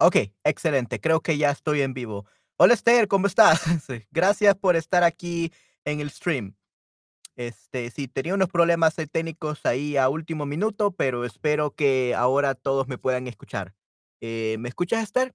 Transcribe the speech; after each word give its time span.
Okey, 0.00 0.32
excelente, 0.44 1.00
creo 1.00 1.20
que 1.22 1.36
ya 1.38 1.50
estoy 1.50 1.82
en 1.82 1.92
vivo. 1.92 2.24
Hola, 2.56 2.74
Esther, 2.74 3.08
¿cómo 3.08 3.26
estás? 3.26 3.60
Gracias 4.12 4.54
por 4.54 4.76
estar 4.76 5.02
aquí 5.02 5.52
en 5.84 6.00
el 6.00 6.10
stream. 6.10 6.54
Este, 7.36 7.90
sí, 7.90 8.08
tenía 8.08 8.34
unos 8.34 8.48
problemas, 8.48 8.96
técnicos 9.12 9.66
ahí 9.66 9.96
a 9.96 10.08
último 10.08 10.46
minuto, 10.46 10.92
pero 10.92 11.24
espero 11.24 11.74
que 11.74 12.14
ahora 12.16 12.54
todos 12.54 12.88
me 12.88 12.98
puedan 12.98 13.28
escuchar. 13.28 13.74
Eh, 14.20 14.56
¿me 14.60 14.68
escuchas, 14.70 15.02
Esther? 15.04 15.34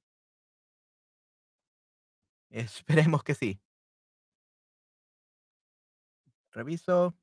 Esperemos 2.51 3.23
que 3.23 3.35
sí. 3.35 3.59
Reviso. 6.53 7.13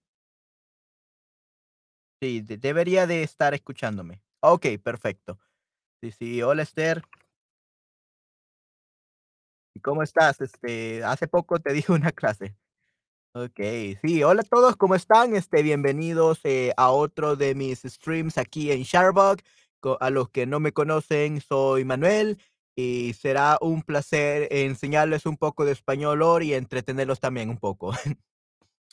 Sí, 2.22 2.42
de 2.42 2.58
debería 2.58 3.06
de 3.06 3.22
estar 3.22 3.54
escuchándome. 3.54 4.22
Okey, 4.40 4.78
perfecto. 4.78 5.38
Sí, 6.02 6.12
sí, 6.12 6.42
hola, 6.42 6.62
Esther. 6.64 7.02
¿Y 9.74 9.80
cómo 9.80 10.02
estás? 10.02 10.40
Este, 10.40 11.04
hace 11.04 11.28
poco 11.28 11.58
te 11.60 11.72
di 11.72 11.84
una 11.88 12.12
clase. 12.12 12.56
Okey, 13.34 13.98
sí, 14.02 14.22
hola 14.24 14.42
a 14.42 14.44
todos, 14.44 14.76
¿cómo 14.76 14.94
están? 14.96 15.36
Este, 15.36 15.62
bienvenidos, 15.62 16.40
eh, 16.44 16.72
a 16.76 16.90
otro 16.90 17.36
de 17.36 17.54
mis 17.54 17.80
streams 17.82 18.38
aquí 18.38 18.72
en. 18.72 18.84
Co 19.80 19.98
a 20.00 20.10
los 20.10 20.30
que 20.30 20.46
no 20.46 20.60
me 20.60 20.72
conocen, 20.72 21.40
soy 21.40 21.84
Manuel, 21.84 22.38
y 22.76 23.14
será 23.14 23.58
un 23.60 23.82
placer 23.82 24.48
enseñarles 24.52 25.26
un 25.26 25.36
poco 25.36 25.64
de 25.64 25.72
español 25.72 26.42
y 26.42 26.54
entretenerlos 26.54 27.20
también 27.20 27.50
un 27.50 27.58
poco. 27.58 27.92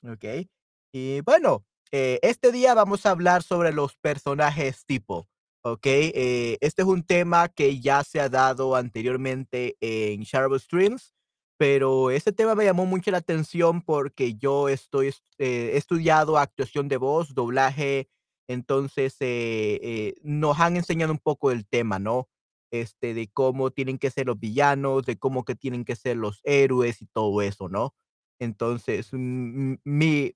Okey. 0.04 0.50
Y 0.94 1.22
bueno, 1.22 1.66
eh, 1.92 2.20
este 2.22 2.52
día 2.52 2.74
vamos 2.74 3.06
a 3.06 3.12
hablar 3.12 3.44
sobre 3.44 3.74
los 3.74 3.96
personajes 3.98 4.86
tipo, 4.86 5.28
¿okey? 5.64 6.12
Eh, 6.16 6.58
este 6.62 6.82
es 6.84 6.88
un 6.88 7.04
tema 7.04 7.50
que 7.50 7.80
ya 7.80 8.04
se 8.04 8.20
ha 8.20 8.30
dado 8.30 8.76
anteriormente 8.76 9.76
en 9.82 10.22
Shutterbug 10.22 10.60
Streams, 10.60 11.14
pero 11.58 12.12
ese 12.12 12.32
tema 12.32 12.56
me 12.56 12.66
llamó 12.66 12.86
mucho 12.86 13.12
la 13.12 13.18
atención 13.20 13.82
porque 13.82 14.36
yo 14.36 14.70
estoy 14.70 15.08
es 15.08 15.24
eh, 15.40 15.72
he 15.74 15.78
estudiado 15.78 16.38
actuación 16.38 16.88
de 16.88 16.98
voz, 16.98 17.34
doblaje, 17.36 18.10
entonces, 18.48 19.16
eh 19.20 19.80
eh, 19.82 20.16
nos 20.24 20.60
han 20.60 20.78
enseñado 20.78 21.12
un 21.12 21.20
poco 21.20 21.50
del 21.50 21.68
tema, 21.68 22.00
¿no? 22.00 22.30
Este, 22.72 23.14
de 23.14 23.28
cómo 23.34 23.72
tienen 23.72 23.98
que 23.98 24.12
ser 24.12 24.28
los 24.28 24.40
villanos, 24.40 25.06
de 25.06 25.18
cómo 25.18 25.44
que 25.46 25.56
tienen 25.56 25.86
que 25.86 25.96
ser 25.96 26.18
los 26.18 26.40
héroes 26.44 27.02
y 27.02 27.08
todo 27.08 27.42
eso, 27.42 27.70
¿no? 27.70 27.94
Entonces, 28.40 29.10
mi 29.14 30.34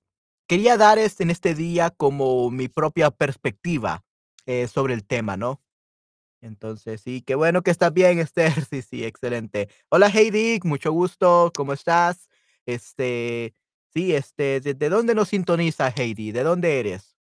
quería 0.47 0.77
dar, 0.77 0.97
este, 0.99 1.23
en 1.23 1.29
este 1.31 1.55
día 1.55 1.91
como 1.91 2.49
mi 2.51 2.67
propia 2.67 3.11
perspectiva, 3.11 4.03
eh, 4.45 4.67
sobre 4.67 4.93
el 4.93 5.05
tema, 5.05 5.37
¿no? 5.37 5.61
Entonces, 6.41 7.01
sí, 7.01 7.21
qué 7.21 7.35
bueno 7.35 7.61
que 7.63 7.71
estás 7.71 7.93
bien, 7.93 8.19
Esther. 8.21 8.53
Sí, 8.69 8.81
sí, 8.81 9.05
excelente. 9.05 9.69
Hola, 9.89 10.07
Heidi, 10.09 10.59
mucho 10.63 10.91
gusto, 10.91 11.51
¿cómo 11.55 11.73
estás? 11.73 12.29
Este, 12.65 13.55
sí, 13.93 14.15
este, 14.15 14.61
¿de 14.61 14.73
de 14.75 14.89
dónde 14.89 15.15
nos 15.15 15.29
sintoniza, 15.29 15.89
Heidi? 15.95 16.31
¿De 16.31 16.43
dónde 16.43 16.79
eres? 16.79 17.15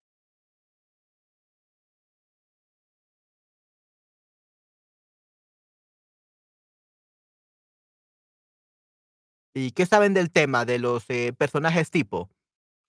¿Y 9.55 9.73
qué 9.73 9.87
saben 9.87 10.15
del 10.15 10.31
tema 10.31 10.65
de 10.65 10.79
los, 10.79 11.05
eh, 11.09 11.33
personajes 11.37 11.91
tipo? 11.91 12.31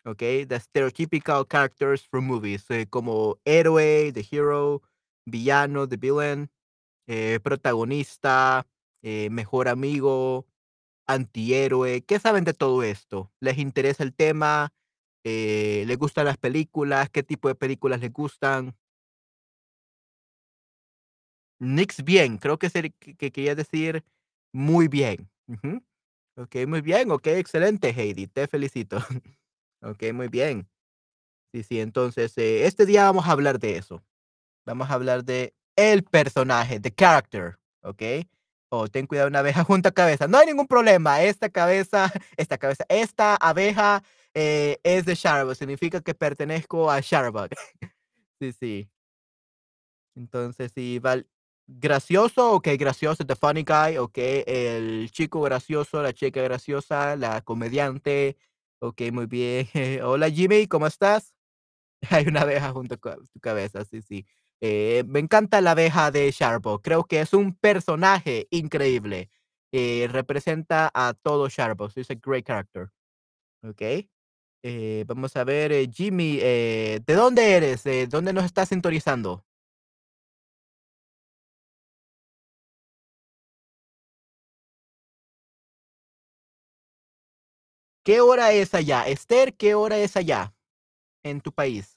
Okey, 0.05 0.45
the 0.45 0.55
stereotypical 0.59 1.47
characters 1.47 2.01
from 2.09 2.25
movies, 2.25 2.65
eh, 2.71 2.85
como 2.89 3.37
héroe, 3.45 4.11
the 4.11 4.23
hero, 4.23 4.81
villano, 5.27 5.85
the 5.87 5.95
villain, 5.97 6.49
eh, 7.07 7.39
protagonista, 7.43 8.67
eh, 9.03 9.29
mejor 9.31 9.67
amigo, 9.69 10.47
antihéroe, 11.07 12.03
¿qué 12.05 12.19
saben 12.19 12.45
de 12.45 12.53
todo 12.53 12.83
esto? 12.83 13.31
¿Les 13.41 13.57
interesa 13.59 14.03
el 14.03 14.13
tema? 14.15 14.73
¿les 15.23 15.97
gustan 15.99 16.25
las 16.25 16.37
películas? 16.37 17.09
¿Qué 17.11 17.23
tipo 17.23 17.47
de 17.49 17.55
películas 17.55 18.01
les 18.01 18.13
gustan? 18.13 18.75
Nix 21.59 22.03
bien, 22.03 22.37
creo 22.37 22.57
que 22.57 22.69
ser 22.69 22.91
que 22.93 23.15
que 23.15 23.31
querías 23.31 23.55
decir 23.57 24.03
muy 24.51 24.87
bien. 24.87 25.29
Ujú. 25.47 25.83
Okey, 26.37 26.65
muy 26.67 26.81
bien, 26.81 27.11
okey, 27.11 27.35
excelente, 27.39 27.89
Heidi, 27.89 28.27
te 28.27 28.47
felicito. 28.47 28.97
Okey, 29.83 30.13
muy 30.13 30.27
bien. 30.27 30.67
Sí, 31.53 31.63
sí, 31.63 31.81
entonces, 31.81 32.37
eh, 32.37 32.65
este 32.67 32.85
día 32.85 33.05
vamos 33.05 33.27
a 33.27 33.31
hablar 33.31 33.59
de 33.59 33.77
eso. 33.77 34.03
Vamos 34.65 34.89
a 34.91 34.95
hablar 34.95 35.25
de 35.25 35.53
el 35.77 36.03
personaje, 36.03 36.79
the 36.79 36.91
character, 36.93 37.59
¿okey? 37.83 38.29
Oh, 38.69 38.87
ten 38.89 39.07
cuidado, 39.07 39.29
una 39.29 39.39
abeja 39.39 39.63
junta 39.65 39.91
cabeza. 39.91 40.27
No 40.27 40.37
hay 40.39 40.47
ningún 40.47 40.67
problema, 40.67 41.23
esta 41.23 41.49
cabeza 41.49 42.11
esta 42.37 42.57
cabeza, 42.57 42.85
esta 42.89 43.35
abeja, 43.37 44.03
eh, 44.35 44.79
es 44.83 45.05
de 45.05 45.15
Shutterbug, 45.15 45.55
significa 45.55 46.01
que 46.01 46.15
pertenezco 46.15 46.91
a 46.91 46.99
Shutterbug. 47.01 47.49
Sí, 48.41 48.53
sí. 48.53 48.89
Entonces, 50.15 50.71
sí, 50.75 50.99
val 50.99 51.27
gracioso, 51.67 52.51
okey, 52.53 52.75
gracioso, 52.77 53.25
the 53.25 53.35
funny 53.35 53.63
guy, 53.63 53.97
okey, 53.97 54.43
el 54.45 55.09
chico 55.11 55.41
gracioso, 55.41 56.01
la 56.01 56.11
chica 56.13 56.41
graciosa, 56.41 57.15
la 57.15 57.41
comediante. 57.41 58.35
Okey, 58.83 59.11
muy 59.11 59.27
bien. 59.27 59.67
Hola, 60.03 60.29
Jimmy, 60.29 60.65
¿cómo 60.67 60.87
estás? 60.87 61.33
Hay 62.11 62.27
una 62.27 62.41
abeja 62.41 62.71
junto 62.73 62.99
con 62.99 63.27
tu 63.27 63.39
cabeza, 63.41 63.85
sí, 63.85 64.01
sí. 64.01 64.25
Eh, 64.61 65.03
me 65.07 65.19
encanta 65.19 65.61
la 65.61 65.71
abeja 65.71 66.11
de 66.11 66.31
Shutterbug, 66.31 66.81
creo 66.81 67.05
que 67.05 67.21
es 67.21 67.33
un 67.33 67.55
personaje 67.55 68.47
increíble, 68.51 69.29
eh, 69.73 70.07
representa 70.11 70.91
a 70.93 71.13
todo 71.13 71.49
Shutterbug, 71.49 71.91
is 71.97 72.11
a 72.11 72.15
great 72.15 72.45
character. 72.47 72.89
Okey. 73.63 74.09
Eh, 74.63 75.05
vamos 75.07 75.35
a 75.37 75.43
ver, 75.45 75.89
Jimmy, 75.91 76.37
¿de 76.39 77.03
dónde 77.07 77.53
eres? 77.55 77.83
¿De 77.83 78.07
dónde 78.07 78.33
nos 78.33 78.45
estás 78.45 78.69
sintonizando? 78.69 79.43
¿Qué 88.05 88.19
hora 88.19 88.51
es 88.51 88.73
allá? 88.73 89.03
Esther, 89.07 89.53
¿qué 89.55 89.75
hora 89.75 89.97
es 89.99 90.17
allá, 90.17 90.55
en 91.23 91.41
tu 91.41 91.51
país? 91.53 91.95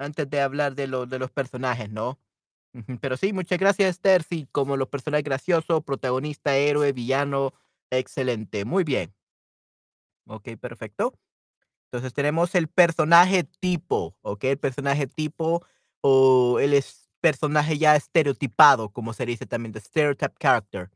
Antes 0.00 0.30
de 0.30 0.40
hablar 0.40 0.74
de 0.76 0.86
de 0.86 1.18
los 1.18 1.30
personajes, 1.32 1.90
¿no? 1.90 2.18
Pero 3.02 3.16
sí, 3.16 3.32
muchas 3.32 3.58
gracias, 3.58 3.90
Esther. 3.90 4.22
Sí, 4.24 4.48
como 4.52 4.76
los 4.76 4.88
personajes 4.88 5.24
gracioso, 5.24 5.82
protagonista, 5.82 6.56
héroe, 6.56 6.92
villano, 6.92 7.54
excelente, 7.90 8.64
muy 8.64 8.84
bien. 8.84 9.14
Okey, 10.26 10.56
perfecto. 10.56 11.14
Entonces, 11.86 12.14
tenemos 12.14 12.54
el 12.54 12.68
personaje 12.68 13.44
tipo, 13.60 14.16
¿okey? 14.22 14.52
El 14.52 14.58
personaje 14.58 15.06
tipo, 15.08 15.64
o 16.02 16.58
el 16.60 16.74
personaje 17.20 17.78
ya 17.78 17.96
estereotipado, 17.96 18.90
como 18.90 19.12
se 19.14 19.26
dice 19.26 19.46
también, 19.46 19.72
the 19.72 19.80
stereotype 19.80 20.34
character, 20.40 20.90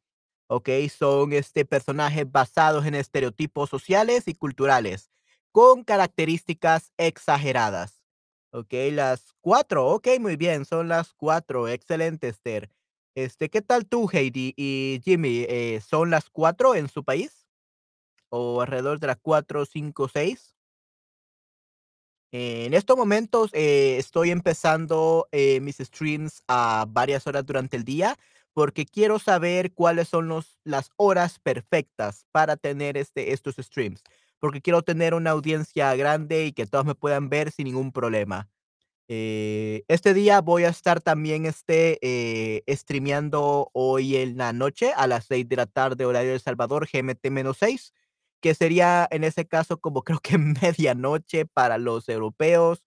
¿okey? 0.48 0.88
Son, 0.90 1.32
este, 1.32 1.64
personajes 1.66 2.30
basados 2.30 2.86
en 2.86 2.94
estereotipos 2.96 3.70
sociales 3.70 4.28
y 4.28 4.34
culturales, 4.34 5.10
con 5.52 5.84
características 5.84 6.92
exageradas, 6.98 8.02
¿okey? 8.52 8.90
Las 8.92 9.34
4, 9.42 9.86
okey, 9.88 10.18
muy 10.20 10.36
bien, 10.36 10.64
son 10.66 10.88
las 10.88 11.14
4, 11.14 11.68
excelente, 11.68 12.28
Esther. 12.28 12.70
Este, 13.16 13.50
¿qué 13.50 13.62
tal 13.62 13.86
tú, 13.86 14.08
Heidi 14.12 14.54
y 14.56 15.00
Jimmy? 15.04 15.44
Eh, 15.48 15.80
¿son 15.86 16.10
las 16.10 16.30
4 16.30 16.74
en 16.76 16.88
su 16.88 17.04
país? 17.04 17.46
¿O 18.30 18.62
alrededor 18.62 19.00
de 19.00 19.08
las 19.08 19.18
4, 19.22 19.66
5, 19.66 20.08
6? 20.08 20.51
En 22.34 22.72
estos 22.72 22.96
momentos, 22.96 23.50
eh, 23.52 23.96
estoy 23.98 24.30
empezando, 24.30 25.28
eh, 25.32 25.60
mis 25.60 25.76
streams 25.76 26.42
a 26.48 26.86
varias 26.88 27.26
horas 27.26 27.44
durante 27.44 27.76
el 27.76 27.84
día, 27.84 28.16
porque 28.54 28.86
quiero 28.86 29.18
saber 29.18 29.72
cuáles 29.74 30.08
son 30.08 30.28
los 30.28 30.58
las 30.64 30.90
horas 30.96 31.38
perfectas 31.38 32.24
para 32.32 32.56
tener, 32.56 32.96
este, 32.96 33.32
estos 33.32 33.56
streams, 33.56 34.02
porque 34.40 34.62
quiero 34.62 34.80
tener 34.82 35.12
una 35.12 35.30
audiencia 35.32 35.94
grande 35.94 36.46
y 36.46 36.52
que 36.52 36.66
todos 36.66 36.86
me 36.86 36.94
puedan 36.94 37.28
ver 37.28 37.50
sin 37.50 37.66
ningún 37.66 37.92
problema. 37.92 38.48
Eh, 39.08 39.84
este 39.88 40.14
día 40.14 40.40
voy 40.40 40.64
a 40.64 40.70
estar 40.70 41.00
también, 41.02 41.46
este, 41.46 41.98
eh, 42.02 42.62
streameando 42.76 43.70
hoy 43.74 44.16
en 44.16 44.38
la 44.38 44.52
noche 44.54 44.92
a 44.96 45.06
las 45.06 45.26
6 45.26 45.48
de 45.48 45.56
la 45.56 45.66
tarde, 45.66 46.06
horario 46.06 46.32
de 46.32 46.38
Salvador, 46.38 46.88
GMT-6, 46.88 47.92
que 48.42 48.54
sería, 48.54 49.08
en 49.12 49.24
ese 49.24 49.46
caso, 49.48 49.80
como 49.80 50.04
creo 50.04 50.20
que 50.20 50.38
medianoche 50.38 51.46
para 51.46 51.78
los 51.78 52.08
europeos 52.10 52.82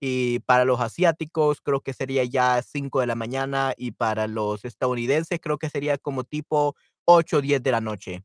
y 0.00 0.40
para 0.40 0.64
los 0.66 0.80
asiáticos, 0.80 1.60
creo 1.62 1.80
que 1.82 1.94
sería 1.94 2.24
ya 2.24 2.62
5 2.62 3.00
de 3.00 3.06
la 3.08 3.14
mañana, 3.16 3.74
y 3.78 3.92
para 3.92 4.26
los 4.28 4.64
estadounidenses, 4.66 5.40
creo 5.42 5.58
que 5.58 5.70
sería 5.70 5.98
como 5.98 6.24
tipo 6.24 6.76
8 7.06 7.38
o 7.38 7.42
10 7.42 7.62
de 7.62 7.72
la 7.72 7.80
noche. 7.82 8.24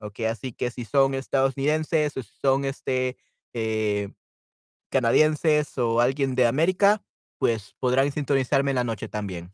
Okey, 0.00 0.26
así 0.26 0.52
que 0.52 0.70
si 0.72 0.84
son 0.84 1.14
estadounidenses 1.14 2.16
o 2.16 2.22
si 2.24 2.32
son, 2.42 2.64
este, 2.66 3.16
eh 3.54 4.10
canadienses 4.90 5.76
o 5.78 6.00
alguien 6.00 6.34
de 6.36 6.46
América, 6.46 7.02
pues 7.38 7.74
podrán 7.80 8.12
sintonizarme 8.12 8.70
en 8.72 8.76
la 8.76 8.84
noche 8.84 9.08
también. 9.08 9.52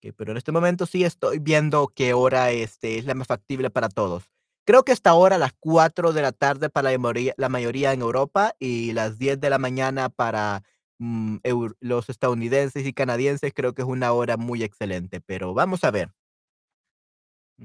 Okey, 0.00 0.12
pero 0.12 0.30
en 0.32 0.36
este 0.38 0.52
momento 0.52 0.86
sí 0.86 1.04
estoy 1.04 1.38
viendo 1.40 1.88
qué 1.94 2.12
hora, 2.14 2.50
este, 2.52 2.98
es 2.98 3.04
la 3.04 3.14
más 3.14 3.26
factible 3.26 3.70
para 3.70 3.88
todos. 3.88 4.24
Creo 4.68 4.82
que 4.84 4.92
esta 4.92 5.14
hora, 5.14 5.38
las 5.38 5.54
4 5.60 6.12
de 6.12 6.20
la 6.20 6.30
tarde 6.32 6.68
para 6.68 6.90
la 6.92 6.98
mayoría 6.98 7.32
la 7.38 7.48
mayoría 7.48 7.94
en 7.94 8.02
Europa 8.02 8.54
y 8.58 8.92
las 8.92 9.16
10 9.18 9.40
de 9.40 9.48
la 9.48 9.56
mañana 9.58 10.10
para, 10.10 10.62
mm, 10.98 11.38
los 11.80 12.10
estadounidenses 12.10 12.86
y 12.86 12.92
canadienses, 12.92 13.54
creo 13.54 13.72
que 13.72 13.80
es 13.80 13.88
una 13.88 14.12
hora 14.12 14.36
muy 14.36 14.62
excelente, 14.62 15.22
pero 15.22 15.54
vamos 15.54 15.84
a 15.84 15.90
ver. 15.90 16.10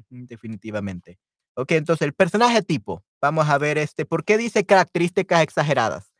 Definitivamente. 0.10 1.20
Okey, 1.56 1.78
entonces 1.78 2.06
el 2.06 2.14
personaje 2.14 2.62
tipo, 2.64 3.04
vamos 3.22 3.48
a 3.50 3.58
ver, 3.58 3.78
este, 3.78 4.06
¿por 4.06 4.24
qué 4.26 4.38
dice 4.38 4.66
características 4.66 5.44
exageradas? 5.44 6.12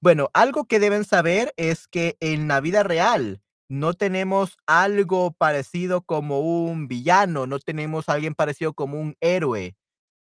Bueno, 0.00 0.30
algo 0.34 0.66
que 0.66 0.80
deben 0.80 1.04
saber 1.04 1.54
es 1.56 1.88
que 1.88 2.16
en 2.20 2.48
la 2.48 2.60
vida 2.60 2.82
real 2.82 3.42
no 3.68 3.94
tenemos 3.94 4.56
algo 4.66 5.32
parecido 5.32 6.02
como 6.02 6.40
un 6.40 6.88
villano, 6.88 7.46
no 7.46 7.58
tenemos 7.60 8.08
alguien 8.08 8.34
parecido 8.34 8.74
como 8.74 9.00
un 9.00 9.16
héroe, 9.20 9.76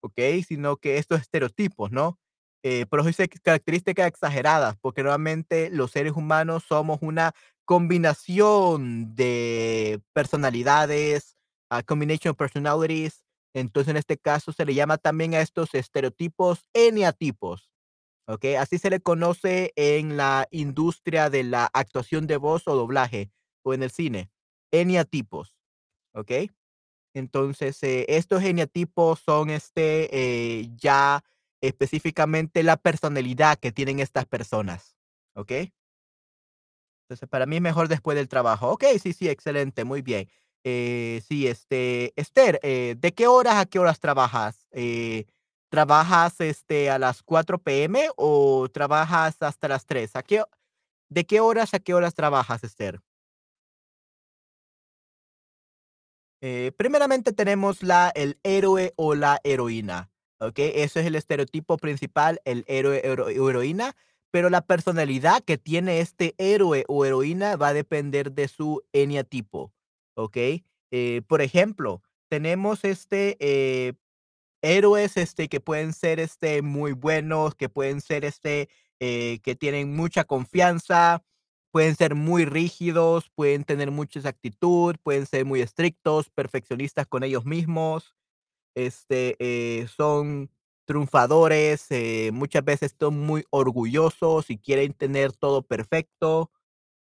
¿okey? 0.05 0.43
Sino 0.43 0.77
que 0.77 0.97
estos 0.97 1.21
estereotipos, 1.21 1.91
¿no? 1.91 2.19
Eh, 2.63 2.85
por 2.87 2.99
eso 2.99 3.07
dice 3.09 3.29
características 3.29 4.07
exageradas, 4.07 4.75
porque 4.81 5.03
normalmente 5.03 5.69
los 5.69 5.91
seres 5.91 6.13
humanos 6.13 6.63
somos 6.67 6.99
una 7.01 7.33
combinación 7.65 9.15
de 9.15 10.01
personalidades, 10.13 11.35
a 11.69 11.83
combination 11.83 12.31
of 12.31 12.37
personalities. 12.37 13.23
Entonces, 13.53 13.91
en 13.91 13.97
este 13.97 14.17
caso, 14.17 14.51
se 14.51 14.65
le 14.65 14.73
llama 14.73 14.97
también 14.97 15.33
a 15.35 15.41
estos 15.41 15.73
estereotipos 15.75 16.67
eneatipos. 16.73 17.69
¿ok? 18.27 18.45
Así 18.59 18.77
se 18.77 18.89
le 18.89 18.99
conoce 18.99 19.73
en 19.75 20.17
la 20.17 20.47
industria 20.51 21.29
de 21.29 21.43
la 21.43 21.69
actuación 21.73 22.27
de 22.27 22.37
voz 22.37 22.67
o 22.67 22.75
doblaje 22.75 23.31
o 23.63 23.73
en 23.73 23.83
el 23.83 23.91
cine, 23.91 24.29
eneatipos, 24.71 25.55
¿ok? 26.13 26.31
Entonces, 27.15 27.81
eh, 27.81 28.05
estos 28.09 28.43
eneatipos 28.43 29.19
son 29.19 29.49
este, 29.49 30.09
eh, 30.59 30.69
ya 30.75 31.23
específicamente 31.61 32.61
la 32.61 32.75
personalidad 32.75 33.57
que 33.57 33.71
tienen 33.71 33.99
estas 34.01 34.25
personas, 34.25 34.97
¿ok? 35.33 35.51
Entonces, 37.09 37.29
para 37.29 37.45
mí 37.45 37.59
mejor 37.61 37.87
después 37.87 38.15
del 38.17 38.27
trabajo. 38.27 38.71
Okey, 38.71 38.99
sí, 38.99 39.13
sí, 39.13 39.29
excelente, 39.29 39.83
muy 39.83 40.01
bien. 40.01 40.27
Eh, 40.63 41.21
sí, 41.27 41.47
este, 41.47 42.13
Esther, 42.19 42.59
¿de 42.61 43.13
qué 43.15 43.27
horas 43.27 43.55
a 43.55 43.65
qué 43.65 43.79
horas 43.79 43.99
trabajas? 43.99 44.67
¿trabajas, 45.69 46.39
este, 46.41 46.89
a 46.89 46.97
las 46.99 47.21
4 47.23 47.59
PM 47.59 48.09
o 48.17 48.67
trabajas 48.69 49.35
hasta 49.41 49.67
las 49.67 49.85
3? 49.85 50.15
¿A 50.15 50.23
qué 50.23 50.43
de 51.09 51.25
qué 51.25 51.39
horas 51.41 51.73
a 51.73 51.79
qué 51.79 51.93
horas 51.95 52.15
trabajas, 52.15 52.63
Esther? 52.63 53.01
Eh, 56.41 56.71
primeramente 56.77 57.33
tenemos 57.33 57.81
la 57.83 58.11
el 58.15 58.37
héroe 58.43 58.93
o 58.97 59.15
la 59.15 59.39
heroína, 59.43 60.11
¿ok? 60.39 60.59
Ese 60.59 60.99
es 61.01 61.05
el 61.05 61.15
estereotipo 61.15 61.77
principal, 61.77 62.41
el 62.45 62.65
héroe 62.67 63.01
hero 63.03 63.25
o 63.25 63.49
heroína, 63.49 63.95
pero 64.31 64.49
la 64.49 64.61
personalidad 64.61 65.41
que 65.43 65.57
tiene 65.57 66.01
este 66.01 66.35
héroe 66.37 66.83
o 66.87 67.05
heroína 67.05 67.55
va 67.55 67.69
a 67.69 67.73
depender 67.73 68.33
de 68.33 68.47
su 68.47 68.83
eneatipo, 68.93 69.73
¿ok? 70.15 70.37
Eh, 70.91 71.21
por 71.27 71.41
ejemplo, 71.41 72.01
tenemos 72.29 72.83
este, 72.83 73.37
eh, 73.39 73.93
héroes, 74.61 75.17
este, 75.17 75.47
que 75.47 75.59
pueden 75.61 75.93
ser, 75.93 76.19
este, 76.19 76.61
muy 76.61 76.93
buenos, 76.93 77.55
que 77.55 77.69
pueden 77.69 78.01
ser, 78.01 78.25
este, 78.25 78.69
eh, 78.99 79.39
que 79.43 79.55
tienen 79.55 79.95
mucha 79.95 80.23
confianza, 80.25 81.23
pueden 81.75 81.97
ser 81.97 82.15
muy 82.15 82.45
rígidos, 82.45 83.29
pueden 83.35 83.65
tener 83.65 83.91
mucha 83.91 84.19
exactitud, 84.19 84.95
pueden 85.03 85.25
ser 85.25 85.43
muy 85.43 85.59
estrictos, 85.59 86.29
perfeccionistas 86.29 87.05
con 87.05 87.21
ellos 87.21 87.43
mismos, 87.43 88.15
este, 88.75 89.35
eh, 89.39 89.85
son 89.89 90.49
triunfadores, 90.85 91.87
eh, 91.91 92.31
muchas 92.31 92.63
veces 92.63 92.95
son 92.97 93.19
muy 93.19 93.43
orgullosos 93.49 94.49
y 94.51 94.57
quieren 94.57 94.93
tener 94.93 95.33
todo 95.33 95.63
perfecto, 95.63 96.49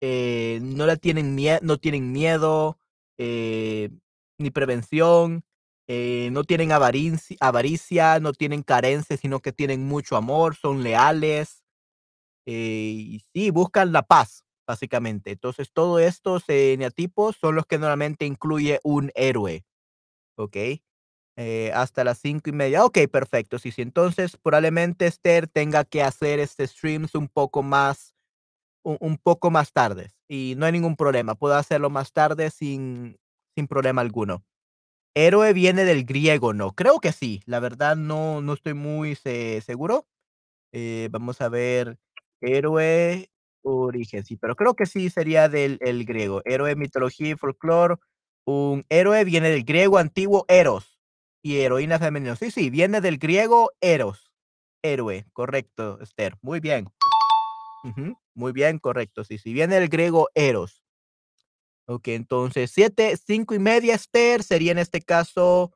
eh, 0.01 0.59
no 0.61 0.85
le 0.85 0.95
tienen 0.95 1.35
no 1.61 1.77
tienen 1.77 2.13
miedo, 2.13 2.79
ni 3.17 4.49
prevención, 4.53 5.43
no 5.89 6.43
tienen 6.45 6.71
avaricia, 6.71 8.21
no 8.21 8.31
tienen 8.31 8.63
carencia, 8.63 9.17
sino 9.17 9.41
que 9.41 9.51
tienen 9.51 9.85
mucho 9.85 10.15
amor, 10.15 10.55
son 10.55 10.83
leales, 10.83 11.65
y 12.45 13.49
buscan 13.51 13.91
la 13.91 14.03
paz, 14.03 14.42
básicamente. 14.67 15.31
Entonces, 15.31 15.71
todos 15.73 16.01
estos 16.01 16.43
eneatipos 16.47 17.37
son 17.39 17.55
los 17.55 17.65
que 17.65 17.77
normalmente 17.79 18.25
incluye 18.25 18.79
un 18.83 19.11
héroe, 19.15 19.65
¿ok? 20.37 20.57
Eh, 21.37 21.71
hasta 21.75 22.03
las 22.05 22.19
5 22.19 22.49
y 22.51 22.53
media. 22.53 22.85
Okey, 22.85 23.07
perfecto. 23.07 23.59
Sí, 23.59 23.71
sí, 23.71 23.81
entonces, 23.83 24.37
probablemente 24.43 25.07
Esther 25.07 25.47
tenga 25.47 25.85
que 25.85 26.03
hacer, 26.03 26.39
este, 26.39 26.67
streams 26.67 27.15
un 27.15 27.29
poco 27.29 27.63
más 27.63 28.13
un 28.85 28.97
un 29.01 29.17
poco 29.17 29.51
más 29.51 29.73
tardes, 29.73 30.15
y 30.29 30.55
no 30.57 30.65
hay 30.65 30.71
ningún 30.73 30.95
problema, 30.97 31.35
puedo 31.35 31.55
hacerlo 31.55 31.89
más 31.89 32.13
tarde 32.13 32.51
sin 32.51 33.17
sin 33.55 33.67
problema 33.67 34.01
alguno. 34.01 34.45
Héroe 35.15 35.53
viene 35.53 35.85
del 35.85 36.05
griego, 36.05 36.53
¿no? 36.53 36.73
Creo 36.73 36.99
que 37.01 37.11
sí, 37.13 37.41
la 37.47 37.59
verdad 37.61 37.95
no 37.97 38.41
no 38.41 38.53
estoy 38.53 38.73
muy 38.75 39.15
se 39.15 39.61
seguro. 39.61 40.07
Eh, 40.73 41.09
vamos 41.11 41.41
a 41.41 41.49
ver, 41.49 41.99
héroe, 42.41 43.31
origen, 43.63 44.25
sí, 44.25 44.37
pero 44.37 44.55
creo 44.55 44.75
que 44.75 44.85
sí 44.85 45.09
sería 45.09 45.49
del 45.49 45.77
el 45.81 46.05
griego. 46.05 46.41
Héroe, 46.45 46.75
mitología 46.75 47.29
y 47.29 47.35
folclore. 47.35 47.95
Un 48.45 48.85
héroe 48.89 49.23
viene 49.23 49.49
del 49.49 49.63
griego 49.63 49.97
antiguo 49.97 50.45
eros 50.47 50.99
y 51.41 51.57
heroína 51.57 51.99
femenino. 51.99 52.35
Sí, 52.35 52.51
sí, 52.51 52.69
viene 52.69 53.01
del 53.01 53.17
griego 53.17 53.71
eros, 53.81 54.31
héroe, 54.83 55.25
correcto, 55.33 55.99
Esther, 56.01 56.37
muy 56.41 56.59
bien. 56.59 56.87
Muy 58.35 58.51
bien, 58.53 58.79
correcto. 58.79 59.23
Sí, 59.23 59.37
sí, 59.37 59.53
viene 59.53 59.75
del 59.75 59.89
griego 59.89 60.29
eros. 60.35 60.83
Okey, 61.85 62.15
entonces 62.15 62.71
7, 62.71 63.17
5 63.17 63.53
y 63.55 63.59
media, 63.59 63.95
Esther, 63.95 64.41
sería 64.41 64.71
en 64.71 64.77
este 64.77 65.01
caso, 65.01 65.73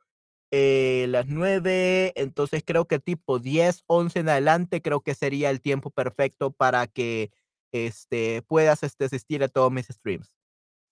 eh, 0.51 1.05
las 1.09 1.27
9, 1.27 2.13
entonces 2.15 2.63
creo 2.65 2.85
que 2.85 2.99
tipo 2.99 3.39
10, 3.39 3.83
11 3.87 4.19
en 4.19 4.29
adelante, 4.29 4.81
creo 4.81 5.01
que 5.01 5.15
sería 5.15 5.49
el 5.49 5.59
tiempo 5.59 5.89
perfecto 5.91 6.51
para 6.51 6.87
que, 6.87 7.31
este, 7.71 8.41
puedas, 8.43 8.83
este, 8.83 9.05
asistir 9.05 9.43
a 9.43 9.47
todos 9.47 9.71
mis 9.71 9.87
streams. 9.87 10.35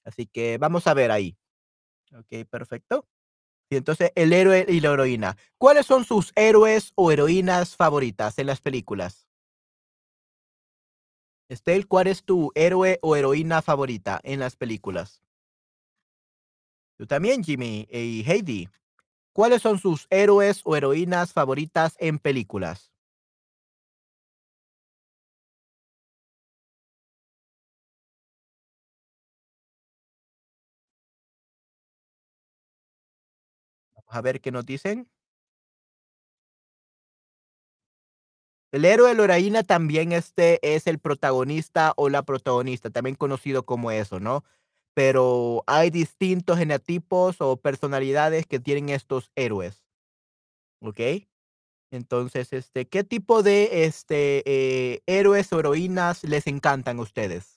Así 0.06 0.28
que 0.28 0.58
vamos 0.58 0.88
a 0.88 0.94
ver 0.94 1.12
ahí. 1.12 1.38
Okey, 2.16 2.46
perfecto. 2.46 3.08
Y 3.70 3.78
entonces 3.78 4.12
el 4.16 4.34
héroe 4.34 4.66
y 4.68 4.80
la 4.80 4.94
heroína. 4.94 5.38
¿Cuáles 5.58 5.86
son 5.88 6.06
sus 6.06 6.32
héroes 6.36 6.92
o 6.96 7.12
heroínas 7.12 7.76
favoritas 7.76 8.38
en 8.40 8.48
las 8.48 8.62
películas? 8.62 9.28
Estel, 11.50 11.88
¿cuál 11.88 12.08
es 12.08 12.24
tu 12.24 12.52
héroe 12.56 13.00
o 13.02 13.16
heroína 13.16 13.62
favorita 13.62 14.20
en 14.24 14.40
las 14.40 14.56
películas? 14.56 15.22
Tú 16.98 17.06
también, 17.06 17.44
Jimmy 17.44 17.88
y 17.92 18.24
Heidi. 18.26 18.70
¿Cuáles 19.34 19.62
son 19.62 19.80
sus 19.80 20.08
héroes 20.10 20.62
o 20.64 20.76
heroínas 20.76 21.34
favoritas 21.34 21.96
en 22.00 22.20
películas? 22.20 22.95
A 34.16 34.22
ver 34.22 34.42
qué 34.42 34.52
nos 34.52 34.66
dicen. 34.66 35.10
El 38.72 38.86
héroe 38.86 39.12
heroína 39.12 39.64
también, 39.64 40.12
este, 40.12 40.60
es 40.76 40.88
el 40.88 41.00
protagonista 41.00 41.94
o 41.98 42.10
la 42.10 42.24
protagonista, 42.24 42.90
también 42.90 43.16
conocido 43.16 43.66
como 43.66 43.92
eso, 43.92 44.20
¿no? 44.20 44.44
Pero 44.94 45.64
hay 45.68 45.90
distintos 45.92 46.58
genotipos 46.58 47.38
o 47.40 47.58
personalidades 47.58 48.46
que 48.48 48.60
tienen 48.60 48.90
estos 48.90 49.32
héroes, 49.36 49.84
¿okey? 50.82 51.30
Entonces, 51.92 52.54
este, 52.54 52.88
¿qué 52.88 53.04
tipo 53.04 53.44
de, 53.44 53.86
este, 53.86 54.44
eh, 54.48 55.02
héroes 55.08 55.54
o 55.54 55.60
heroínas 55.60 56.24
les 56.26 56.48
encantan 56.48 57.00
a 57.00 57.04
ustedes? 57.04 57.55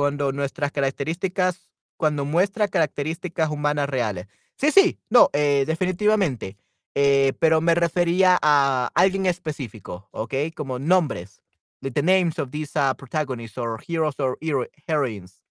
Cuando 0.00 0.32
nuestras 0.32 0.72
características 0.72 1.68
cuando 1.98 2.24
muestra 2.24 2.68
características 2.68 3.50
humanas 3.50 3.86
reales. 3.86 4.28
Sí, 4.56 4.70
sí, 4.70 4.98
no, 5.10 5.28
eh, 5.34 5.64
definitivamente, 5.66 6.56
eh, 6.94 7.34
pero 7.38 7.60
me 7.60 7.74
refería 7.74 8.38
a 8.40 8.90
alguien 8.94 9.26
específico, 9.26 10.08
¿ok? 10.12 10.34
Como 10.56 10.78
nombres, 10.78 11.42
the 11.82 12.02
names 12.02 12.38
of 12.38 12.50
these, 12.50 12.74
uh, 12.78 12.94
protagonists 12.96 13.58
or 13.58 13.78
heroes 13.86 14.18
or 14.18 14.38
hero 14.40 14.64
heroines, 14.86 15.42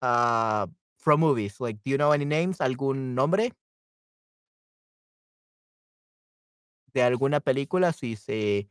uh, 0.00 0.66
from 0.96 1.20
movies, 1.20 1.60
like, 1.60 1.78
do 1.84 1.90
you 1.90 1.98
know 1.98 2.14
any 2.14 2.24
names? 2.24 2.62
¿Algún 2.62 3.14
nombre? 3.14 3.52
de 6.94 7.02
alguna 7.02 7.40
película, 7.40 7.92
si 7.92 8.16
se 8.16 8.66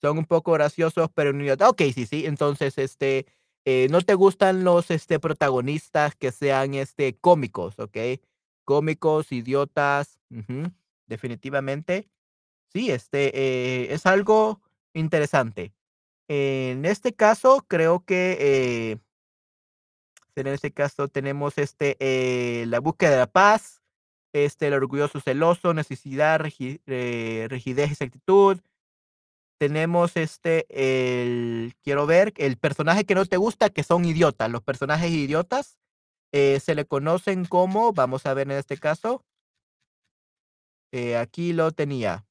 son 0.00 0.18
un 0.18 0.26
poco 0.26 0.52
graciosos, 0.52 1.08
pero. 1.14 1.30
Okey, 1.68 1.92
sí, 1.92 2.06
sí. 2.06 2.26
Entonces, 2.26 2.76
este, 2.78 3.26
eh, 3.64 3.88
no 3.90 4.00
te 4.02 4.14
gustan 4.14 4.64
los, 4.64 4.90
este, 4.90 5.18
protagonistas 5.20 6.14
que 6.16 6.32
sean, 6.32 6.74
este, 6.74 7.16
cómicos, 7.18 7.78
¿okey? 7.78 8.20
Cómicos, 8.64 9.32
idiotas, 9.32 10.20
definitivamente. 11.06 12.08
Sí, 12.72 12.90
este, 12.92 13.32
eh, 13.34 13.94
es 13.94 14.06
algo 14.06 14.60
interesante. 14.94 15.74
En 16.28 16.84
este 16.86 17.14
caso, 17.14 17.64
creo 17.68 18.04
que, 18.04 18.38
eh 18.40 18.98
en 20.36 20.46
este 20.48 20.72
caso 20.72 21.08
tenemos, 21.08 21.58
este, 21.58 21.96
La 22.66 22.80
búsqueda 22.80 23.10
de 23.12 23.16
la 23.18 23.26
paz, 23.30 23.82
este, 24.32 24.66
El 24.68 24.74
orgulloso 24.74 25.20
celoso, 25.20 25.74
Necesidad, 25.74 26.40
rigidez, 26.40 27.90
exactitud. 27.92 28.60
Tenemos, 29.64 30.14
este, 30.18 30.66
el 30.68 31.74
quiero 31.82 32.04
ver, 32.06 32.34
el 32.36 32.58
personaje 32.58 33.06
que 33.06 33.14
no 33.14 33.24
te 33.24 33.38
gusta, 33.38 33.70
que 33.70 33.82
son 33.82 34.04
idiotas. 34.04 34.50
Los 34.50 34.62
personajes 34.62 35.10
idiotas, 35.10 35.78
eh, 36.32 36.60
se 36.60 36.74
le 36.74 36.86
conocen 36.86 37.44
como, 37.46 37.92
vamos 37.92 38.26
a 38.26 38.34
ver 38.34 38.50
en 38.50 38.58
este 38.58 38.78
caso 38.78 39.22
eh, 40.92 41.16
aquí 41.16 41.52
lo 41.52 41.72
tenía. 41.72 42.24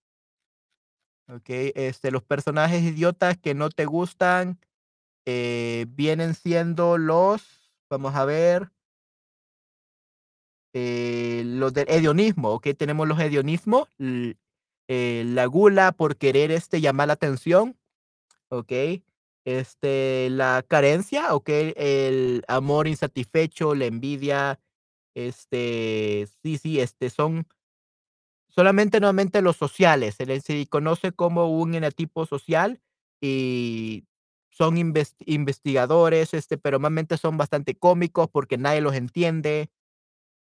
Okey, 1.30 1.72
este, 1.76 2.12
los 2.12 2.22
personajes 2.24 2.82
idiotas 2.84 3.38
que 3.38 3.54
no 3.54 3.70
te 3.70 3.86
gustan, 3.86 4.60
eh, 5.26 5.86
vienen 5.90 6.36
siendo 6.36 6.98
los, 6.98 7.72
vamos 7.90 8.16
a 8.16 8.26
ver 8.26 8.72
eh, 10.76 11.44
los 11.46 11.72
del 11.74 11.86
hedionismo, 11.88 12.50
¿okey? 12.54 12.74
Tenemos 12.74 13.08
los 13.08 13.20
hedionismo, 13.20 13.88
l 14.00 14.36
eh, 14.88 15.24
la 15.28 15.46
gula 15.48 15.92
por 15.94 16.18
querer, 16.18 16.52
este, 16.52 16.82
llamar 16.82 17.08
la 17.08 17.14
atención, 17.14 17.78
¿okey? 18.50 19.04
Este, 19.46 20.30
la 20.32 20.64
carencia, 20.68 21.34
¿okey? 21.36 21.74
El 21.78 22.44
amor 22.48 22.88
insatisfecho, 22.88 23.76
la 23.76 23.86
envidia, 23.86 24.60
este, 25.16 26.28
sí, 26.44 26.58
sí, 26.58 26.80
este, 26.82 27.10
son 27.12 27.48
solamente 28.50 29.00
nuevamente 29.00 29.42
los 29.42 29.58
sociales, 29.58 30.16
se 30.16 30.26
les 30.26 30.44
conoce 30.70 31.12
como 31.12 31.48
un 31.60 31.74
enetipo 31.76 32.26
social 32.26 32.82
y 33.22 34.06
son 34.52 34.78
inves 34.78 35.16
investigadores, 35.26 36.34
este, 36.34 36.58
pero 36.58 36.76
normalmente 36.78 37.18
son 37.18 37.38
bastante 37.38 37.76
cómicos 37.76 38.30
porque 38.32 38.58
nadie 38.58 38.82
los 38.82 38.94
entiende. 38.96 39.72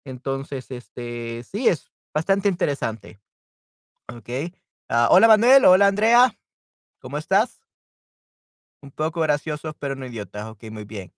Entonces, 0.04 0.70
este, 0.70 1.44
sí, 1.44 1.68
es 1.68 1.90
bastante 2.14 2.48
interesante. 2.48 3.20
Okey. 4.08 4.52
Ah, 4.88 5.08
hola, 5.10 5.28
Manuel, 5.28 5.64
hola, 5.64 5.86
Andrea, 5.86 6.36
¿cómo 7.00 7.18
estás? 7.18 7.60
Un 8.82 8.90
poco 8.90 9.20
graciosos, 9.20 9.74
pero 9.78 9.94
no 9.96 10.06
idiotas. 10.06 10.46
Okey, 10.46 10.70
muy 10.70 10.84
bien. 10.84 11.12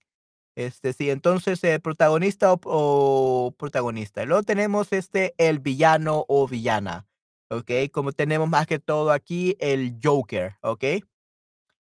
Este, 0.57 0.93
sí, 0.93 1.11
entonces, 1.11 1.63
eh, 1.65 1.81
protagonista 1.81 2.55
o 2.65 3.55
protagonista. 3.59 4.25
Luego 4.27 4.43
tenemos, 4.45 4.93
este, 4.93 5.35
el 5.39 5.61
villano 5.61 6.25
o 6.29 6.49
villana, 6.49 7.07
¿okey? 7.51 7.91
Como 7.91 8.13
tenemos 8.13 8.49
más 8.49 8.67
que 8.67 8.79
todo 8.81 9.13
aquí 9.13 9.57
el 9.61 9.99
Joker, 10.03 10.57
¿okey? 10.63 11.05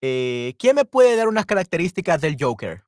Eh, 0.02 0.56
¿quién 0.60 0.75
me 0.78 0.86
puede 0.86 1.16
dar 1.18 1.28
unas 1.30 1.46
características 1.48 2.22
del 2.22 2.38
Joker? 2.40 2.84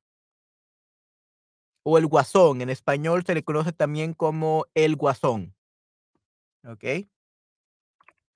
O 1.86 1.96
el 1.98 2.06
Guasón, 2.06 2.60
en 2.60 2.70
español 2.70 3.24
se 3.24 3.34
le 3.34 3.42
conoce 3.44 3.72
también 3.72 4.12
como 4.14 4.66
el 4.74 4.96
Guasón. 4.96 5.54
Okey. 6.64 7.08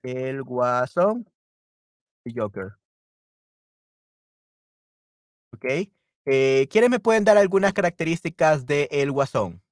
El 0.03 0.43
Guasón 0.43 1.25
y 2.25 2.33
Joker. 2.39 2.73
Okey. 5.53 5.93
Eh, 6.25 6.67
¿quiénes 6.71 6.89
me 6.89 6.99
pueden 6.99 7.23
dar 7.25 7.37
algunas 7.37 7.73
características 7.73 8.65
de 8.65 8.87
El 8.91 9.11
Guasón? 9.11 9.62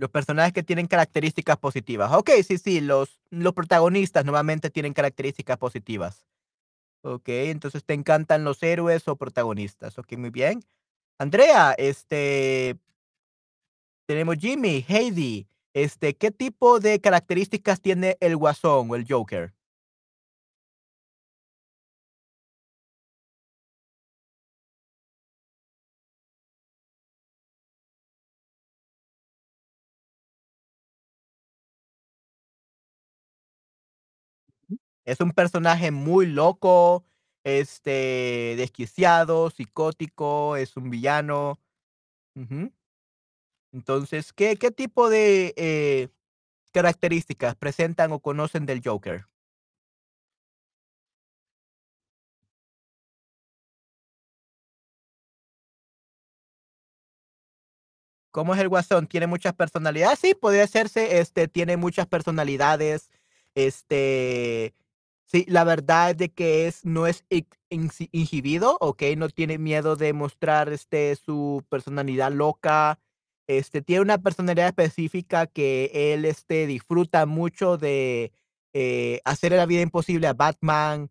Los 0.00 0.10
personajes 0.10 0.52
que 0.52 0.62
tienen 0.62 0.86
características 0.86 1.56
positivas. 1.58 2.12
Okey, 2.12 2.44
sí, 2.44 2.56
sí, 2.58 2.80
los 2.80 3.20
los 3.30 3.52
protagonistas 3.52 4.24
normalmente 4.24 4.70
tienen 4.70 4.94
características 4.94 5.58
positivas. 5.58 6.24
Okey, 7.02 7.50
entonces, 7.50 7.84
¿te 7.84 7.94
encantan 7.94 8.44
los 8.44 8.62
héroes 8.62 9.08
o 9.08 9.16
protagonistas? 9.16 9.98
Okey, 9.98 10.18
muy 10.18 10.30
bien. 10.30 10.60
Andrea, 11.18 11.74
este 11.78 12.78
tenemos 14.08 14.36
Jimmy, 14.38 14.86
Heidi, 14.88 15.46
este, 15.74 16.16
¿qué 16.16 16.30
tipo 16.30 16.80
de 16.80 16.98
características 16.98 17.82
tiene 17.82 18.16
el 18.20 18.36
Guasón 18.38 18.90
o 18.90 18.96
el 18.96 19.04
Joker? 19.06 19.52
Es 35.08 35.20
un 35.20 35.32
personaje 35.32 35.90
muy 35.90 36.26
loco, 36.26 37.02
este, 37.42 38.54
desquiciado, 38.58 39.48
psicótico, 39.48 40.54
es 40.56 40.76
un 40.76 40.90
villano. 40.90 41.58
Entonces, 43.72 44.32
¿qué 44.32 44.56
qué 44.56 44.70
tipo 44.70 45.08
de, 45.10 45.54
eh, 45.56 46.08
características 46.72 47.56
presentan 47.56 48.12
o 48.12 48.20
conocen 48.20 48.66
del 48.66 48.82
Joker? 48.84 49.26
¿Cómo 58.30 58.54
es 58.54 58.60
el 58.60 58.68
Guasón? 58.68 59.06
¿Tiene 59.06 59.26
muchas 59.26 59.54
personalidades? 59.54 60.18
Sí, 60.18 60.34
podría 60.34 60.64
hacerse, 60.64 61.18
este, 61.20 61.48
tiene 61.48 61.76
muchas 61.76 62.06
personalidades, 62.06 63.10
este, 63.54 64.74
sí, 65.28 65.44
la 65.48 65.64
verdad 65.64 66.10
es 66.12 66.16
de 66.18 66.30
que 66.32 66.66
es 66.68 66.84
no 66.84 67.06
es 67.06 67.24
inhibido, 68.12 68.78
¿okey? 68.80 69.16
No 69.16 69.28
tiene 69.28 69.58
miedo 69.58 69.96
de 69.96 70.12
mostrar, 70.14 70.70
este, 70.72 71.16
su 71.16 71.64
personalidad 71.70 72.32
loca, 72.32 72.98
este, 73.48 73.82
tiene 73.82 74.02
una 74.02 74.18
personalidad 74.18 74.68
específica 74.68 75.46
que 75.46 75.90
él, 76.14 76.24
este, 76.24 76.66
disfruta 76.66 77.26
mucho 77.26 77.78
de, 77.78 78.32
eh, 78.74 79.20
hacerle 79.24 79.58
la 79.58 79.66
vida 79.66 79.82
imposible 79.82 80.26
a 80.28 80.34
Batman. 80.34 81.10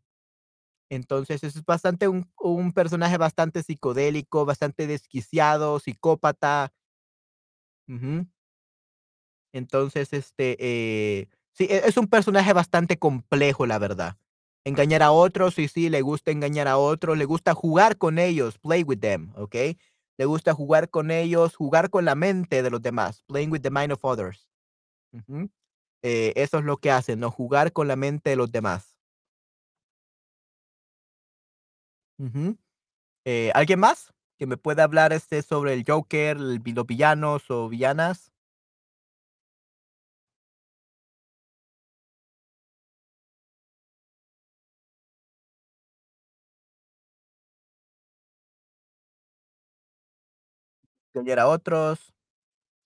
Entonces, 0.90 1.44
es 1.44 1.64
bastante 1.66 2.08
un 2.10 2.30
un 2.40 2.74
personaje 2.74 3.18
bastante 3.18 3.64
psicodélico, 3.64 4.46
bastante 4.46 4.88
desquiciado, 4.88 5.80
psicópata. 5.80 6.72
Entonces, 9.54 10.14
este, 10.14 10.58
eh, 10.60 11.30
sí, 11.58 11.68
e 11.70 11.84
es 11.88 11.98
un 11.98 12.08
personaje 12.08 12.54
bastante 12.54 12.98
complejo, 13.00 13.66
la 13.66 13.80
verdad. 13.80 14.18
Engañar 14.66 15.04
a 15.04 15.12
otros, 15.12 15.60
y 15.60 15.68
sí, 15.68 15.90
le 15.90 16.02
gusta 16.02 16.32
engañar 16.32 16.68
a 16.68 16.78
otros, 16.78 17.18
le 17.18 17.26
gusta 17.26 17.54
jugar 17.54 17.98
con 17.98 18.20
ellos, 18.20 18.58
play 18.60 18.84
with 18.84 19.00
them, 19.00 19.32
¿okey? 19.36 19.78
Le 20.18 20.26
gusta 20.26 20.54
jugar 20.54 20.90
con 20.90 21.12
ellos, 21.12 21.56
jugar 21.56 21.90
con 21.90 22.06
la 22.06 22.16
mente 22.16 22.64
de 22.64 22.70
los 22.70 22.82
demás, 22.82 23.24
playing 23.28 23.52
with 23.52 23.62
the 23.62 23.70
mind 23.72 23.92
of 23.94 24.04
others. 24.06 24.48
Eh, 26.04 26.34
eso 26.36 26.60
es 26.60 26.66
lo 26.66 26.78
que 26.78 26.92
hace, 26.92 27.16
¿no? 27.16 27.32
Jugar 27.32 27.74
con 27.74 27.88
la 27.88 27.96
mente 27.96 28.30
de 28.32 28.36
los 28.36 28.52
demás. 28.52 28.96
Eh, 33.26 33.52
¿alguien 33.54 33.80
más 33.80 34.14
que 34.38 34.48
me 34.48 34.58
pueda 34.58 34.84
hablar, 34.84 35.14
este, 35.14 35.42
sobre 35.42 35.74
el 35.74 35.84
Joker, 35.88 36.38
el 36.38 36.62
los 36.76 36.86
villanos 36.88 37.50
o 37.52 37.70
villanas? 37.70 38.32
Engañar 51.20 51.40
a 51.40 51.48
otros. 51.48 52.14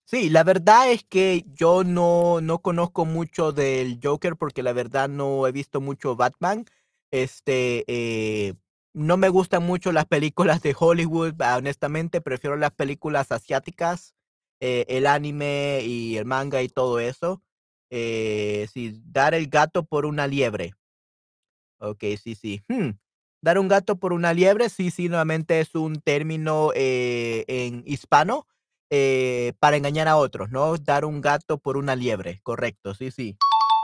Sí, 0.06 0.30
la 0.30 0.44
verdad 0.44 0.92
es 0.92 1.04
que 1.06 1.46
yo 1.54 1.84
no 1.84 2.42
no 2.42 2.60
conozco 2.62 3.06
mucho 3.06 3.52
del 3.54 4.00
Joker, 4.04 4.36
porque 4.38 4.64
la 4.64 4.74
verdad 4.74 5.10
no 5.10 5.48
he 5.48 5.52
visto 5.54 5.82
mucho 5.82 6.16
Batman. 6.16 6.66
Este, 7.12 7.86
eh, 7.88 8.56
no 8.94 9.18
me 9.18 9.30
gustan 9.30 9.64
mucho 9.64 9.92
las 9.92 10.06
películas 10.06 10.62
de 10.64 10.76
Hollywood, 10.78 11.36
ah, 11.42 11.58
honestamente, 11.58 12.22
prefiero 12.22 12.58
las 12.58 12.72
películas 12.72 13.32
asiáticas, 13.32 14.16
eh, 14.62 14.86
el 14.90 15.08
anime 15.08 15.82
y 15.86 16.18
el 16.18 16.26
manga 16.26 16.62
y 16.64 16.70
todo 16.70 17.00
eso. 17.00 17.42
Eh, 17.92 18.68
sí, 18.74 19.02
dar 19.06 19.34
el 19.36 19.48
gato 19.48 19.84
por 19.86 20.06
una 20.06 20.28
liebre. 20.28 20.74
Okey, 21.80 22.18
sí, 22.18 22.36
sí. 22.36 22.62
Hmm, 22.70 22.92
dar 23.42 23.60
un 23.60 23.68
gato 23.68 23.98
por 23.98 24.14
una 24.14 24.34
liebre, 24.34 24.70
sí, 24.70 24.92
sí, 24.92 25.10
nuevamente 25.10 25.60
es 25.60 25.76
un 25.76 26.02
término, 26.02 26.72
eh, 26.76 27.44
en 27.48 27.84
hispano, 27.86 28.48
eh, 28.92 29.54
para 29.60 29.78
engañar 29.78 30.08
a 30.08 30.18
otros, 30.18 30.52
¿no? 30.52 30.78
Dar 30.78 31.06
un 31.06 31.22
gato 31.22 31.58
por 31.60 31.78
una 31.78 31.96
liebre, 31.96 32.40
correcto, 32.44 32.94
sí, 32.94 33.12
sí. 33.12 33.38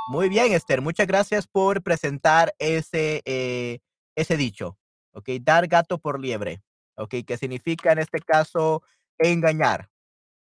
Muy 0.09 0.29
bien, 0.29 0.53
Esther, 0.53 0.81
muchas 0.81 1.07
gracias 1.07 1.47
por 1.47 1.83
presentar 1.83 2.53
ese, 2.59 3.21
eh, 3.25 3.79
ese 4.15 4.37
dicho, 4.37 4.77
okey, 5.13 5.39
dar 5.39 5.67
gato 5.67 5.99
por 5.99 6.19
liebre, 6.19 6.61
okey, 6.97 7.23
que 7.23 7.37
significa 7.37 7.91
en 7.93 7.99
este 7.99 8.19
caso 8.21 8.83
engañar, 9.19 9.89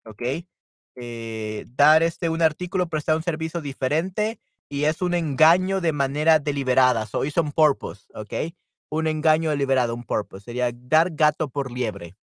okey, 0.07 0.49
eh, 0.97 1.65
dar, 1.69 2.03
este, 2.05 2.29
un 2.31 2.43
artículo, 2.43 2.89
prestar 2.89 3.17
un 3.17 3.23
servicio 3.25 3.61
diferente 3.63 4.41
y 4.71 4.85
es 4.85 5.03
un 5.03 5.15
engaño 5.15 5.81
de 5.81 5.93
manera 5.93 6.39
deliberada, 6.41 7.07
so 7.07 7.25
it's 7.25 7.39
on 7.39 7.53
purpose, 7.53 8.07
okey, 8.15 8.57
un 8.91 9.07
engaño 9.07 9.51
deliberado, 9.51 9.95
un 9.95 10.05
purpose, 10.05 10.45
sería 10.45 10.71
dar 10.75 11.11
gato 11.13 11.49
por 11.49 11.71
liebre. 11.73 12.17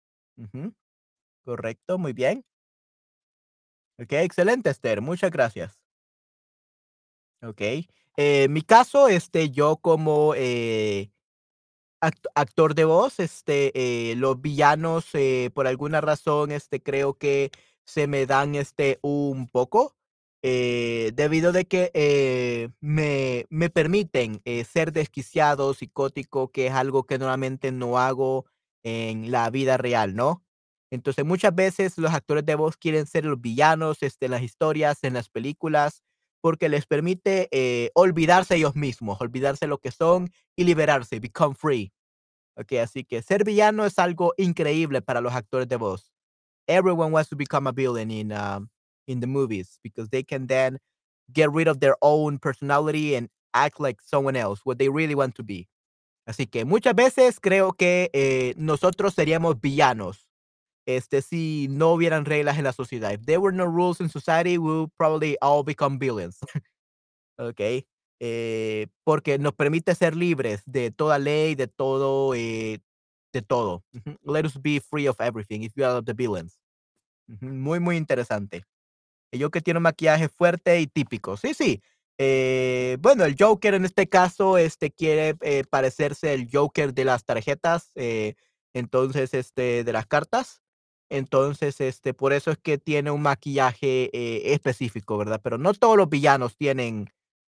Correcto, 1.46 1.98
muy 1.98 2.14
bien. 2.14 2.44
Okey, 4.00 4.26
excelente, 4.26 4.70
Esther, 4.70 5.02
muchas 5.02 5.32
gracias. 5.32 5.82
Okey, 7.44 7.88
eh, 8.18 8.48
mi 8.50 8.62
caso, 8.62 9.08
este, 9.08 9.50
yo 9.50 9.78
como, 9.78 10.34
eh, 10.36 11.12
act 12.02 12.26
actor 12.36 12.76
de 12.76 12.86
voz, 12.86 13.20
este, 13.20 13.72
eh, 14.12 14.16
los 14.18 14.42
villanos, 14.42 15.08
eh, 15.16 15.52
por 15.54 15.68
alguna 15.68 16.02
razón, 16.02 16.52
este, 16.52 16.84
creo 16.84 17.16
que 17.16 17.52
se 17.86 18.08
me 18.08 18.26
dan, 18.28 18.56
este, 18.56 19.00
un 19.04 19.48
poco, 19.50 19.96
eh, 20.44 21.12
debido 21.16 21.52
de 21.52 21.66
que, 21.66 21.92
eh, 21.94 22.70
me 22.82 23.46
me 23.50 23.70
permiten, 23.70 24.42
eh, 24.46 24.64
ser 24.66 24.92
desquiciado, 24.92 25.74
psicótico, 25.74 26.52
que 26.52 26.68
es 26.68 26.74
algo 26.74 27.04
que 27.06 27.18
normalmente 27.20 27.72
no 27.72 27.98
hago 28.00 28.46
en 28.84 29.32
la 29.32 29.50
vida 29.52 29.78
real, 29.78 30.16
¿no? 30.16 30.44
Entonces, 30.92 31.26
muchas 31.26 31.56
veces 31.56 31.98
los 31.98 32.14
actores 32.14 32.46
de 32.46 32.56
voz 32.56 32.78
quieren 32.78 33.06
ser 33.08 33.26
los 33.26 33.40
villanos, 33.42 34.04
este, 34.04 34.26
en 34.26 34.32
las 34.32 34.42
historias, 34.44 35.04
en 35.04 35.14
las 35.14 35.30
películas, 35.30 36.04
porque 36.42 36.70
les 36.70 36.86
permite, 36.88 37.48
eh, 37.52 37.92
olvidarse 37.94 38.56
ellos 38.56 38.76
mismos, 38.76 39.22
olvidarse 39.22 39.68
lo 39.68 39.78
que 39.80 39.92
son 39.92 40.30
y 40.58 40.64
liberarse, 40.66 41.20
become 41.20 41.56
free. 41.56 41.94
Okey, 42.58 42.80
así 42.80 43.04
que 43.06 43.22
ser 43.22 43.44
villano 43.46 43.86
es 43.86 44.00
algo 44.00 44.34
increíble 44.38 45.02
para 45.02 45.22
los 45.22 45.34
actores 45.34 45.68
de 45.70 45.78
voz. 45.78 46.12
Everyone 46.68 47.12
wants 47.14 47.30
to 47.32 47.38
become 47.38 47.68
a 47.70 47.74
villain 47.74 48.12
in, 48.12 48.34
um, 48.34 48.70
in 49.08 49.20
the 49.20 49.28
movies 49.28 49.80
because 49.84 50.10
they 50.10 50.24
can 50.24 50.48
then 50.48 50.78
get 51.34 51.52
rid 51.52 51.68
of 51.68 51.80
their 51.80 51.96
own 52.02 52.40
personality 52.40 53.16
and 53.16 53.30
act 53.54 53.80
like 53.80 54.02
someone 54.02 54.36
else, 54.36 54.62
what 54.64 54.80
they 54.80 54.90
really 54.90 55.16
want 55.16 55.36
to 55.36 55.44
be. 55.44 55.68
Así 56.28 56.50
que 56.50 56.66
muchas 56.66 56.96
veces 56.96 57.40
creo 57.40 57.74
que, 57.78 58.10
eh, 58.14 58.54
nosotros 58.58 59.16
seríamos 59.16 59.60
villanos, 59.60 60.28
este, 60.88 61.22
si 61.22 61.68
no 61.70 61.94
hubieran 61.94 62.26
reglas 62.26 62.58
en 62.58 62.66
la 62.66 62.74
sociedad. 62.74 63.14
If 63.14 63.26
there 63.26 63.40
were 63.40 63.54
no 63.56 63.66
rules 63.66 64.02
in 64.02 64.10
society, 64.10 64.58
we 64.58 64.72
would 64.82 64.92
probably 64.98 65.38
all 65.42 65.64
become 65.64 66.00
villains. 66.00 66.40
Okey, 67.40 67.86
eh, 68.20 68.88
porque 69.04 69.40
nos 69.40 69.54
permite 69.54 69.96
ser 69.96 70.16
libres 70.16 70.62
de 70.66 70.92
toda 70.92 71.20
ley, 71.20 71.56
de 71.56 71.68
todo, 71.68 72.34
eh, 72.36 72.80
de 73.34 73.42
todo. 73.42 73.84
Let 74.24 74.46
us 74.46 74.58
be 74.62 74.80
free 74.80 75.08
of 75.08 75.20
everything 75.22 75.64
if 75.64 75.74
you 75.76 75.86
are 75.86 76.02
the 76.02 76.14
villains. 76.14 76.60
Muy, 77.42 77.80
muy 77.80 77.98
interesante. 77.98 78.64
Yo 79.32 79.50
que 79.52 79.62
tiene 79.62 79.78
un 79.78 79.84
maquillaje 79.84 80.30
fuerte 80.30 80.80
y 80.82 80.88
típico. 80.88 81.38
Sí, 81.38 81.54
sí. 81.54 81.82
Eh, 82.18 82.98
bueno, 83.00 83.24
el 83.26 83.36
Joker 83.40 83.74
en 83.74 83.86
este 83.86 84.08
caso, 84.10 84.58
este, 84.58 84.92
quiere, 84.92 85.36
eh, 85.42 85.64
parecerse 85.70 86.34
el 86.34 86.50
Joker 86.52 86.94
de 86.94 87.06
las 87.06 87.24
tarjetas, 87.26 87.92
eh, 87.96 88.36
entonces, 88.74 89.34
este, 89.34 89.84
de 89.84 89.94
las 89.94 90.06
cartas. 90.08 90.62
Entonces, 91.10 91.82
este, 91.82 92.14
por 92.14 92.34
eso 92.34 92.52
es 92.52 92.58
que 92.58 92.78
tiene 92.78 93.12
un 93.12 93.22
maquillaje, 93.22 94.10
eh, 94.14 94.54
específico, 94.54 95.18
¿verdad? 95.18 95.42
Pero 95.44 95.58
no 95.58 95.74
todos 95.74 95.98
los 95.98 96.10
villanos 96.10 96.56
tienen, 96.58 97.10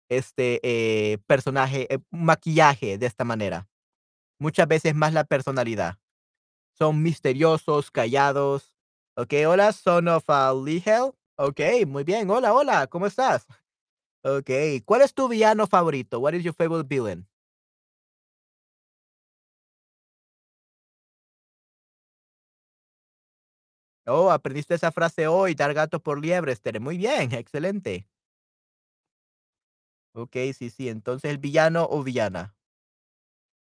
este, 0.09 1.19
personaje, 1.27 1.87
maquillaje 2.11 2.97
de 2.97 3.05
esta 3.05 3.23
manera. 3.25 3.67
Muchas 4.39 4.67
veces 4.67 4.95
más 4.95 5.13
la 5.13 5.25
personalidad. 5.25 5.97
Son 6.77 7.01
misteriosos, 7.03 7.91
callados. 7.91 8.75
Okey, 9.17 9.45
hola, 9.45 9.73
son 9.73 10.07
of, 10.09 10.25
ah, 10.29 10.53
Lihel. 10.65 11.11
Okey, 11.39 11.85
muy 11.85 12.03
bien. 12.03 12.29
Hola, 12.29 12.53
hola, 12.53 12.87
¿cómo 12.87 13.05
estás? 13.07 13.47
Okey, 14.23 14.81
¿cuál 14.81 15.01
es 15.03 15.13
tu 15.13 15.27
villano 15.29 15.67
favorito? 15.67 16.19
What 16.19 16.33
is 16.35 16.43
your 16.43 16.55
favorite 16.55 16.87
villain? 16.89 17.27
Oh, 24.07 24.29
aprendiste 24.31 24.73
esa 24.75 24.91
frase 24.91 25.27
hoy, 25.27 25.53
dar 25.55 25.73
gato 25.73 26.01
por 26.01 26.19
liebre, 26.19 26.51
Esther. 26.51 26.79
Muy 26.81 26.97
bien, 26.97 27.31
excelente. 27.33 28.07
Okey, 30.13 30.53
sí, 30.53 30.69
sí, 30.69 30.87
entonces, 30.89 31.31
¿el 31.31 31.39
villano 31.39 31.87
o 31.89 32.03
villana? 32.03 32.55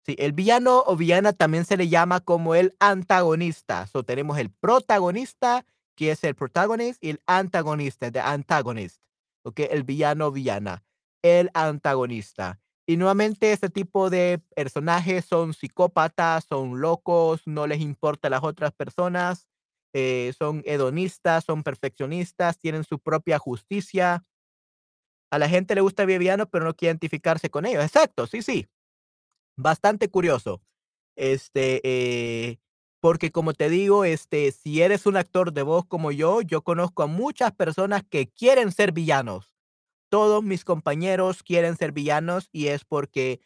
Sí, 0.05 0.15
el 0.17 0.31
villano 0.33 0.83
o 0.85 0.95
villana 0.95 1.33
también 1.33 1.65
se 1.65 1.77
le 1.77 1.87
llama 1.89 2.19
como 2.21 2.55
el 2.55 2.75
antagonista. 2.79 3.85
So, 3.87 4.03
tenemos 4.03 4.37
el 4.37 4.49
protagonista, 4.49 5.65
que 5.99 6.11
es 6.11 6.23
el 6.23 6.33
protagonist, 6.33 7.03
y 7.03 7.09
el 7.09 7.19
antagonista, 7.27 8.09
the 8.09 8.21
antagonist, 8.21 9.01
¿okey? 9.43 9.67
El 9.69 9.83
villano 9.83 10.31
villana, 10.31 10.85
el 11.21 11.51
antagonista. 11.53 12.61
Y 12.87 12.95
nuevamente, 12.95 13.51
este 13.51 13.69
tipo 13.69 14.09
de 14.09 14.41
personajes 14.55 15.25
son 15.25 15.53
psicópatas, 15.53 16.45
son 16.47 16.79
locos, 16.79 17.41
no 17.45 17.67
les 17.67 17.81
importa 17.81 18.29
las 18.29 18.43
otras 18.43 18.71
personas, 18.71 19.45
eh, 19.93 20.31
son 20.39 20.63
hedonistas, 20.65 21.43
son 21.43 21.63
perfeccionistas, 21.63 22.57
tienen 22.59 22.85
su 22.85 22.97
propia 22.99 23.37
justicia. 23.37 24.23
A 25.31 25.37
la 25.37 25.49
gente 25.49 25.75
le 25.75 25.81
gusta 25.81 26.03
el 26.03 26.17
villano, 26.17 26.49
pero 26.49 26.63
no 26.63 26.73
quiere 26.75 26.91
identificarse 26.91 27.49
con 27.49 27.65
ellos. 27.65 27.83
Exacto, 27.83 28.25
sí, 28.25 28.41
sí. 28.41 28.67
Bastante 29.57 30.09
curioso. 30.09 30.61
Este, 31.17 31.81
eh, 31.83 32.59
porque 33.01 33.31
como 33.31 33.53
te 33.53 33.69
digo, 33.69 34.05
este, 34.05 34.51
si 34.51 34.81
eres 34.81 35.05
un 35.05 35.17
actor 35.17 35.53
de 35.53 35.63
voz 35.63 35.85
como 35.85 36.11
yo, 36.11 36.41
yo 36.41 36.61
conozco 36.63 37.03
a 37.03 37.07
muchas 37.07 37.51
personas 37.53 38.03
que 38.09 38.27
quieren 38.27 38.71
ser 38.71 38.91
villanos. 38.91 39.55
Todos 40.09 40.43
mis 40.43 40.65
compañeros 40.65 41.43
quieren 41.43 41.77
ser 41.77 41.91
villanos 41.93 42.49
y 42.51 42.67
es 42.67 42.85
porque 42.85 43.41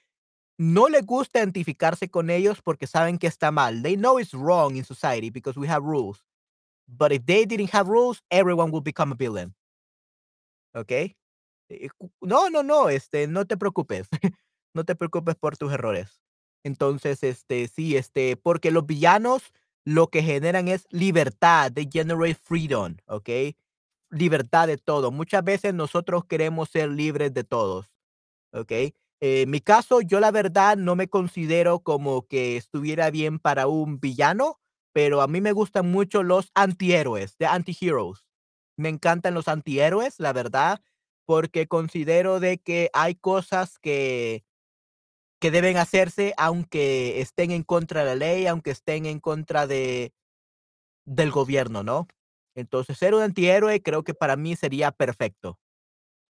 no 0.58 0.89
les 0.89 1.06
gusta 1.06 1.39
identificarse 1.39 2.10
con 2.10 2.30
ellos 2.30 2.62
porque 2.63 2.88
saben 2.88 3.18
que 3.20 3.28
está 3.28 3.52
mal. 3.52 3.84
They 3.84 3.98
know 3.98 4.20
it's 4.20 4.34
wrong 4.34 4.76
in 4.78 4.86
society 4.86 5.30
because 5.32 5.60
we 5.60 5.68
have 5.70 5.84
rules. 5.86 6.24
But 6.88 7.12
if 7.13 7.26
they 7.26 7.46
didn't 7.46 7.74
have 7.74 7.89
rules, 7.89 8.22
everyone 8.32 8.72
would 8.72 8.84
become 8.86 9.13
a 9.13 9.16
villain. 9.16 9.56
¿Okey? 10.74 11.16
Eh, 11.70 11.89
no, 12.22 12.50
no, 12.50 12.63
no, 12.63 12.89
este, 12.89 13.28
no 13.28 13.46
te 13.46 13.58
preocupes. 13.58 14.10
No 14.76 14.86
te 14.86 14.96
preocupes 14.96 15.36
por 15.36 15.58
tus 15.58 15.72
errores. 15.74 16.23
Entonces, 16.63 17.23
este, 17.23 17.67
sí, 17.67 17.97
este, 17.97 18.38
porque 18.38 18.71
los 18.71 18.86
villanos 18.86 19.52
lo 19.86 20.08
que 20.10 20.23
generan 20.23 20.67
es 20.69 20.88
libertad, 20.91 21.71
they 21.73 21.89
generate 21.91 22.36
freedom, 22.36 22.97
¿okey? 23.08 23.58
Libertad 24.12 24.67
de 24.67 24.78
todo. 24.78 25.12
Muchas 25.12 25.43
veces 25.43 25.73
nosotros 25.73 26.26
queremos 26.26 26.69
ser 26.69 26.89
libres 26.91 27.34
de 27.34 27.43
todos, 27.43 27.88
¿okey? 28.54 28.95
En 29.21 29.49
mi 29.52 29.62
caso, 29.62 30.02
yo 30.02 30.19
la 30.19 30.32
verdad 30.32 30.78
no 30.78 30.95
me 30.95 31.08
considero 31.10 31.80
como 31.82 32.28
que 32.28 32.58
estuviera 32.58 33.10
bien 33.12 33.39
para 33.39 33.67
un 33.67 33.99
villano, 33.99 34.60
pero 34.93 35.21
a 35.21 35.28
mí 35.28 35.41
me 35.41 35.54
gustan 35.54 35.89
mucho 35.91 36.23
los 36.23 36.52
antihéroes, 36.56 37.38
the 37.38 37.45
anti-heroes. 37.47 38.26
Me 38.78 38.89
encantan 38.89 39.34
los 39.34 39.47
antihéroes, 39.47 40.19
la 40.19 40.34
verdad, 40.34 40.82
porque 41.26 41.67
considero 41.67 42.39
de 42.39 42.60
que 42.60 42.89
hay 42.93 43.15
cosas 43.15 43.80
que 43.80 44.43
que 45.44 45.52
deben 45.52 45.76
hacerse 45.78 46.34
aunque 46.38 47.20
estén 47.22 47.52
en 47.52 47.64
contra 47.64 48.02
de 48.06 48.08
la 48.08 48.16
ley, 48.16 48.48
aunque 48.48 48.72
estén 48.72 49.06
en 49.06 49.20
contra 49.20 49.68
de 49.68 50.14
del 51.06 51.32
gobierno, 51.32 51.84
¿no? 51.84 52.08
Entonces, 52.56 52.98
ser 52.98 53.16
un 53.16 53.22
antihéroe 53.24 53.82
creo 53.82 54.04
que 54.04 54.14
para 54.14 54.36
mí 54.38 54.56
sería 54.56 54.92
perfecto. 54.92 55.60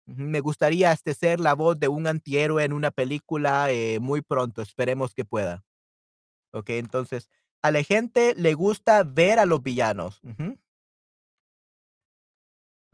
Me 0.06 0.40
gustaría, 0.40 0.92
este, 0.92 1.14
ser 1.14 1.40
la 1.40 1.54
voz 1.54 1.78
de 1.80 1.88
un 1.88 2.06
antihéroe 2.08 2.64
en 2.64 2.72
una 2.74 2.90
película, 2.92 3.70
eh, 3.72 4.00
muy 4.00 4.22
pronto, 4.22 4.62
esperemos 4.62 5.14
que 5.14 5.24
pueda. 5.26 5.64
Okey, 6.52 6.78
entonces, 6.78 7.30
a 7.62 7.70
la 7.72 7.82
gente 7.84 8.34
le 8.36 8.54
gusta 8.54 9.04
ver 9.04 9.38
a 9.40 9.46
los 9.46 9.62
villanos. 9.62 10.20
Ujú. 10.24 10.58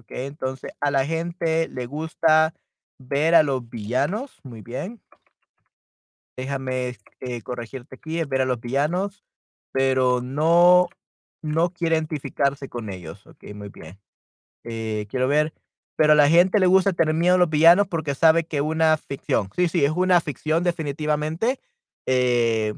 Okey, 0.01 0.27
entonces, 0.27 0.73
a 0.81 0.91
la 0.91 1.07
gente 1.07 1.69
le 1.69 1.87
gusta 1.87 2.53
ver 2.99 3.35
a 3.35 3.43
los 3.45 3.69
villanos, 3.69 4.41
muy 4.43 4.61
bien. 4.63 5.01
Déjame, 6.39 6.97
eh, 7.21 7.43
corregirte 7.43 7.97
aquí, 7.97 8.19
es 8.21 8.29
ver 8.29 8.41
a 8.43 8.45
los 8.45 8.61
villanos, 8.61 9.25
pero 9.73 10.21
no 10.23 10.89
no 11.43 11.71
quiere 11.75 11.97
identificarse 11.97 12.69
con 12.71 12.89
ellos. 12.91 13.27
Okey, 13.27 13.53
muy 13.55 13.69
bien. 13.69 14.01
Eh, 14.65 15.07
quiero 15.11 15.29
ver. 15.29 15.55
pero 15.97 16.13
a 16.15 16.17
la 16.17 16.29
gente 16.31 16.59
le 16.61 16.67
gusta 16.67 16.93
tener 16.95 17.15
miedo 17.15 17.37
a 17.37 17.39
los 17.39 17.51
villanos 17.51 17.89
porque 17.89 18.15
sabe 18.17 18.45
que 18.47 18.61
una 18.63 18.97
ficción. 18.99 19.51
Sí, 19.57 19.69
sí, 19.69 19.85
es 19.85 19.93
una 19.93 20.21
ficción 20.23 20.65
definitivamente. 20.65 21.61
Eh, 22.07 22.75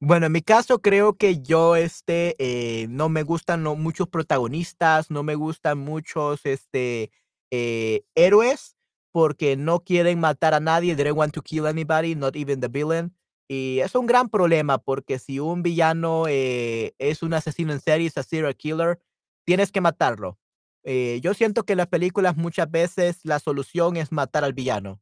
bueno, 0.00 0.26
en 0.26 0.32
mi 0.32 0.42
caso 0.42 0.80
creo 0.82 1.16
que 1.16 1.40
yo, 1.42 1.76
este, 1.76 2.36
eh, 2.38 2.86
no 2.88 3.08
me 3.08 3.22
gustan 3.24 3.62
muchos 3.64 4.08
protagonistas, 4.08 5.10
no 5.10 5.22
me 5.24 5.34
gustan 5.36 5.78
muchos, 5.78 6.44
este, 6.46 7.10
eh, 7.50 8.04
héroes, 8.16 8.76
porque 9.14 9.56
no 9.56 9.78
quieren 9.78 10.18
matar 10.18 10.54
a 10.54 10.60
nadie, 10.60 10.96
they 10.96 11.04
don't 11.04 11.16
want 11.16 11.32
to 11.32 11.40
kill 11.40 11.68
anybody, 11.68 12.16
not 12.16 12.34
even 12.34 12.58
the 12.58 12.66
villain. 12.66 13.14
Y 13.48 13.78
es 13.78 13.94
un 13.94 14.06
gran 14.06 14.28
problema, 14.28 14.78
porque 14.78 15.20
si 15.20 15.38
un 15.38 15.62
villano, 15.62 16.26
eh, 16.26 16.96
es 16.98 17.22
un 17.22 17.32
asesino 17.32 17.72
en 17.72 17.80
serie, 17.80 18.08
es 18.08 18.18
a 18.18 18.24
serial 18.24 18.56
killer, 18.56 19.00
tienes 19.46 19.70
que 19.70 19.80
matarlo. 19.80 20.36
Eh, 20.82 21.20
yo 21.22 21.32
siento 21.32 21.62
que 21.62 21.74
en 21.74 21.76
las 21.76 21.86
películas 21.86 22.36
muchas 22.36 22.68
veces 22.68 23.20
la 23.22 23.38
solución 23.38 23.96
es 23.96 24.10
matar 24.10 24.42
al 24.42 24.52
villano. 24.52 25.00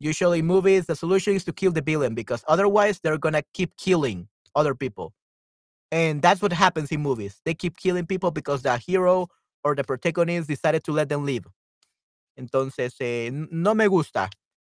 Usually 0.00 0.40
movies, 0.40 0.86
the 0.86 0.94
solution 0.94 1.34
is 1.34 1.44
to 1.46 1.52
kill 1.52 1.72
the 1.72 1.82
villain 1.82 2.14
because 2.14 2.44
otherwise 2.46 3.00
they're 3.00 3.18
gonna 3.18 3.42
keep 3.52 3.74
killing 3.76 4.28
other 4.54 4.76
people. 4.76 5.12
And 5.90 6.22
that's 6.22 6.40
what 6.40 6.52
happens 6.52 6.92
in 6.92 7.02
movies. 7.02 7.40
They 7.44 7.54
keep 7.56 7.76
killing 7.76 8.06
people 8.06 8.30
because 8.30 8.62
the 8.62 8.78
hero 8.78 9.26
or 9.64 9.74
the 9.74 9.82
protagonist 9.82 10.46
decided 10.46 10.84
to 10.84 10.92
let 10.92 11.08
them 11.08 11.26
live. 11.26 11.44
Entonces, 12.36 12.94
eh, 13.00 13.30
no 13.32 13.74
me 13.74 13.86
gusta. 13.88 14.30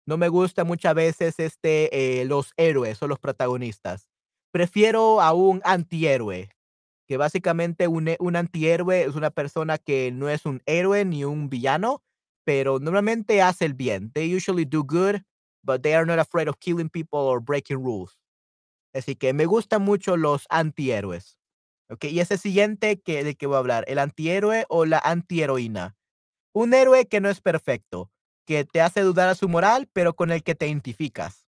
No 0.06 0.16
me 0.16 0.28
gusta 0.28 0.64
muchas 0.64 0.94
veces 0.94 1.34
este, 1.38 2.20
eh, 2.20 2.24
los 2.24 2.52
héroes 2.56 3.02
o 3.02 3.08
los 3.08 3.18
protagonistas. 3.18 4.08
Prefiero 4.52 5.20
a 5.20 5.32
un 5.34 5.60
antihéroe, 5.64 6.48
que 7.08 7.16
básicamente 7.18 7.88
un, 7.88 8.10
un 8.20 8.36
antihéroe 8.36 9.02
es 9.04 9.14
una 9.16 9.30
persona 9.30 9.78
que 9.78 10.12
no 10.12 10.28
es 10.30 10.46
un 10.46 10.62
héroe 10.66 11.04
ni 11.04 11.24
un 11.24 11.48
villano, 11.50 12.02
pero 12.44 12.78
normalmente 12.80 13.42
hace 13.42 13.66
el 13.66 13.74
bien. 13.74 14.10
They 14.12 14.34
usually 14.34 14.64
do 14.66 14.82
good, 14.84 15.22
but 15.62 15.82
they 15.82 15.94
are 15.94 16.06
not 16.06 16.18
afraid 16.18 16.48
of 16.48 16.56
killing 16.60 16.90
people 16.90 17.20
or 17.20 17.40
breaking 17.42 17.84
rules. 17.84 18.18
Así 18.94 19.16
que 19.16 19.32
me 19.34 19.46
gustan 19.46 19.82
mucho 19.82 20.16
los 20.16 20.46
antihéroes. 20.50 21.38
¿Ok? 21.90 22.06
Y 22.06 22.20
ese 22.20 22.38
siguiente 22.38 23.00
que, 23.02 23.24
de 23.24 23.36
que 23.36 23.46
voy 23.46 23.56
a 23.56 23.60
hablar, 23.60 23.84
el 23.88 23.98
antihéroe 23.98 24.66
o 24.70 24.86
la 24.86 24.98
antiheroína. 25.00 25.97
Un 26.58 26.74
héroe 26.74 27.06
que 27.06 27.20
no 27.20 27.28
es 27.28 27.40
perfecto, 27.40 28.10
que 28.44 28.64
te 28.64 28.80
hace 28.80 29.02
dudar 29.02 29.28
a 29.28 29.36
su 29.36 29.48
moral, 29.48 29.88
pero 29.92 30.16
con 30.16 30.32
el 30.32 30.42
que 30.42 30.56
te 30.56 30.66
identificas. 30.66 31.46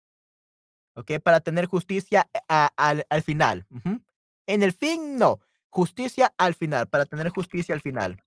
¿Ok? 0.95 1.19
Para 1.21 1.41
tener 1.41 1.67
justicia 1.67 2.31
eh, 2.33 2.39
al, 2.77 3.05
al 3.11 3.23
final. 3.25 3.67
En 4.47 4.63
el 4.63 4.73
fin, 4.73 5.17
no. 5.17 5.41
Justicia 5.71 6.33
al 6.39 6.55
final, 6.55 6.87
para 6.87 7.05
tener 7.05 7.31
justicia 7.31 7.75
al 7.75 7.81
final. 7.81 8.23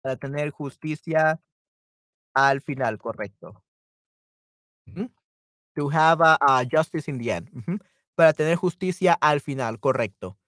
Para 0.00 0.16
tener 0.16 0.48
justicia 0.52 1.42
al 2.32 2.62
final, 2.62 2.96
correcto. 2.96 3.62
To 5.74 5.90
have 5.92 6.22
a, 6.22 6.64
justice 6.64 7.10
in 7.10 7.18
the 7.18 7.30
end. 7.30 7.50
Para 8.14 8.32
tener 8.32 8.56
justicia 8.56 9.18
al 9.20 9.42
final, 9.42 9.78
correcto. 9.80 10.38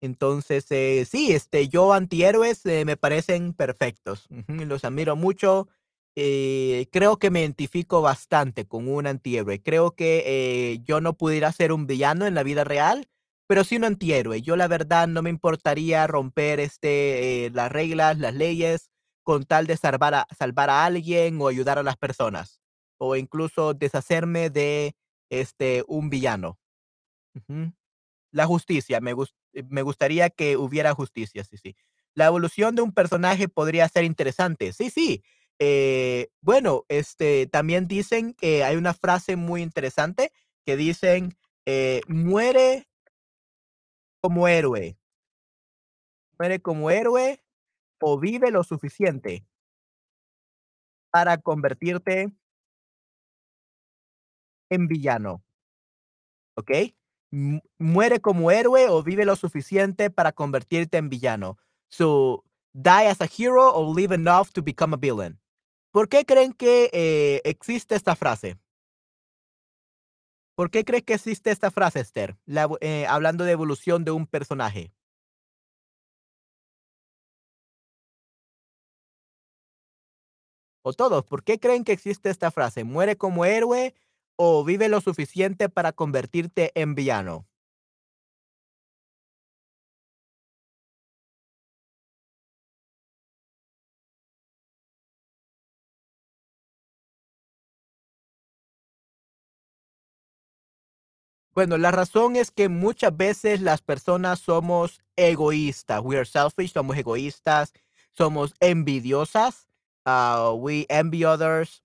Entonces, 0.00 0.66
eh, 0.70 1.04
sí, 1.10 1.32
este, 1.32 1.68
yo 1.68 1.92
antihéroes 1.92 2.64
eh, 2.66 2.84
me 2.84 2.96
parecen 2.96 3.52
perfectos. 3.52 4.28
los 4.46 4.84
admiro 4.84 5.16
mucho. 5.16 5.68
Eh, 6.14 6.88
creo 6.92 7.18
que 7.18 7.30
me 7.30 7.40
identifico 7.40 8.00
bastante 8.00 8.66
con 8.66 8.88
un 8.88 9.06
antihéroe. 9.06 9.62
Creo 9.62 9.92
que 9.92 10.80
yo 10.84 11.00
no 11.00 11.14
pudiera 11.14 11.52
ser 11.52 11.72
un 11.72 11.86
villano 11.86 12.26
en 12.26 12.34
la 12.34 12.42
vida 12.42 12.64
real, 12.64 13.08
pero 13.46 13.64
sí 13.64 13.76
un 13.76 13.84
antihéroe. 13.84 14.42
Yo 14.42 14.56
la 14.56 14.68
verdad 14.68 15.08
no 15.08 15.22
me 15.22 15.30
importaría 15.30 16.06
romper 16.06 16.60
este, 16.60 17.50
las 17.52 17.70
reglas, 17.70 18.18
las 18.18 18.34
leyes, 18.34 18.90
con 19.22 19.44
tal 19.44 19.66
de 19.66 19.76
salvar 19.76 20.14
a, 20.14 20.26
salvar 20.36 20.70
a 20.70 20.84
alguien 20.84 21.40
o 21.40 21.48
ayudar 21.48 21.78
a 21.78 21.82
las 21.82 21.96
personas, 21.96 22.60
o 22.98 23.14
incluso 23.14 23.74
deshacerme 23.74 24.50
de 24.50 24.96
este, 25.30 25.84
un 25.86 26.08
villano. 26.08 26.58
La 28.32 28.46
justicia, 28.46 29.00
me, 29.00 29.14
me 29.68 29.82
gustaría 29.82 30.30
que 30.30 30.56
hubiera 30.56 30.94
justicia, 30.94 31.44
sí, 31.44 31.56
sí. 31.56 31.76
La 32.14 32.26
evolución 32.26 32.74
de 32.74 32.82
un 32.82 32.92
personaje 32.92 33.48
podría 33.48 33.88
ser 33.88 34.04
interesante, 34.04 34.72
sí, 34.72 34.90
sí. 34.90 35.22
Eh, 35.58 36.28
bueno, 36.40 36.84
este, 36.88 37.46
también 37.46 37.88
dicen 37.88 38.34
que 38.34 38.64
hay 38.64 38.76
una 38.76 38.94
frase 38.94 39.36
muy 39.36 39.62
interesante 39.62 40.32
que 40.64 40.76
dicen, 40.76 41.36
eh, 41.66 42.00
muere 42.08 42.86
como 44.22 44.46
héroe. 44.48 44.96
Muere 46.38 46.60
como 46.60 46.90
héroe 46.90 47.42
o 48.00 48.18
vive 48.18 48.50
lo 48.50 48.64
suficiente 48.64 49.44
para 51.12 51.38
convertirte 51.38 52.32
en 54.70 54.86
villano. 54.88 55.42
¿Ok? 56.56 56.92
Muere 57.30 58.20
como 58.20 58.50
héroe 58.50 58.88
o 58.88 59.02
vive 59.02 59.24
lo 59.24 59.36
suficiente 59.36 60.10
para 60.10 60.32
convertirte 60.32 60.98
en 60.98 61.08
villano. 61.08 61.58
So, 61.88 62.44
die 62.72 63.08
as 63.08 63.20
a 63.20 63.26
hero 63.26 63.70
or 63.70 63.94
live 63.94 64.14
enough 64.14 64.50
to 64.52 64.62
become 64.62 64.94
a 64.94 64.98
villain. 64.98 65.38
¿Por 65.90 66.08
qué 66.08 66.24
creen 66.24 66.52
que 66.52 66.90
eh, 66.92 67.40
existe 67.44 67.94
esta 67.94 68.14
frase? 68.14 68.56
¿Por 70.54 70.70
qué 70.70 70.84
crees 70.84 71.04
que 71.04 71.14
existe 71.14 71.50
esta 71.50 71.70
frase, 71.70 72.00
Esther? 72.00 72.36
Eh, 72.80 73.06
hablando 73.06 73.44
de 73.44 73.52
evolución 73.52 74.04
de 74.04 74.10
un 74.10 74.26
personaje. 74.26 74.92
O 80.82 80.92
todos, 80.92 81.24
¿por 81.24 81.44
qué 81.44 81.60
creen 81.60 81.84
que 81.84 81.92
existe 81.92 82.30
esta 82.30 82.50
frase? 82.50 82.82
¿Muere 82.82 83.16
como 83.16 83.44
héroe 83.44 83.94
o 84.38 84.64
vive 84.64 84.88
lo 84.88 85.00
suficiente 85.02 85.68
para 85.68 85.92
convertirte 85.92 86.72
en 86.74 86.94
villano? 86.94 87.46
Bueno, 101.54 101.76
la 101.76 101.90
razón 101.90 102.36
es 102.36 102.50
que 102.50 102.68
muchas 102.68 103.16
veces 103.16 103.60
las 103.60 103.82
personas 103.82 104.38
somos 104.38 105.00
egoístas. 105.16 106.00
We 106.04 106.16
are 106.16 106.24
selfish, 106.24 106.72
somos 106.72 106.96
egoístas, 106.96 107.72
somos 108.12 108.54
envidiosas. 108.60 109.66
Uh, 110.06 110.52
we 110.54 110.86
envy 110.88 111.24
others. 111.24 111.82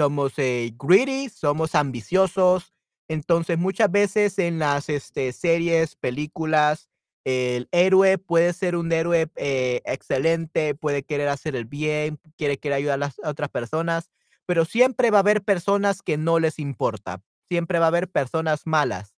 Somos 0.00 0.32
eh, 0.38 0.72
greedy, 0.78 1.28
somos 1.28 1.74
ambiciosos. 1.74 2.72
Entonces, 3.08 3.58
muchas 3.58 3.90
veces 3.90 4.38
en 4.38 4.58
las 4.58 4.88
este, 4.88 5.32
series, 5.32 5.96
películas, 5.96 6.88
el 7.24 7.68
héroe 7.70 8.16
puede 8.18 8.52
ser 8.52 8.76
un 8.76 8.90
héroe 8.92 9.28
eh, 9.36 9.82
excelente, 9.84 10.74
puede 10.74 11.02
querer 11.02 11.28
hacer 11.28 11.54
el 11.54 11.66
bien, 11.66 12.18
quiere 12.38 12.58
querer 12.58 12.76
ayudar 12.78 12.94
a 12.94 13.06
las 13.06 13.20
otras 13.22 13.50
personas, 13.50 14.10
pero 14.46 14.64
siempre 14.64 15.10
va 15.10 15.18
a 15.18 15.20
haber 15.20 15.42
personas 15.42 16.02
que 16.02 16.16
no 16.16 16.38
les 16.38 16.58
importa 16.58 17.22
siempre 17.50 17.80
va 17.80 17.86
a 17.86 17.88
haber 17.88 18.08
personas 18.08 18.66
malas. 18.66 19.16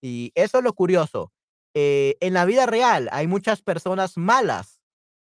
Y 0.00 0.32
eso 0.36 0.58
es 0.58 0.64
lo 0.64 0.72
curioso. 0.72 1.32
Eh, 1.74 2.16
en 2.20 2.32
la 2.32 2.44
vida 2.44 2.64
real 2.66 3.08
hay 3.12 3.26
muchas 3.26 3.60
personas 3.60 4.16
malas, 4.16 4.80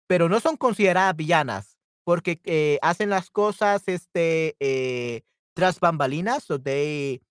pero 0.08 0.30
no 0.30 0.40
son 0.40 0.56
consideradas 0.56 1.16
villanas 1.16 1.73
porque 2.04 2.42
eh, 2.46 2.80
hacen 2.82 3.10
las 3.10 3.30
cosas 3.30 3.84
este, 3.88 4.56
eh, 4.60 5.24
tras 5.54 5.80
bambalinas. 5.80 6.44
So 6.44 6.60
they, 6.60 7.22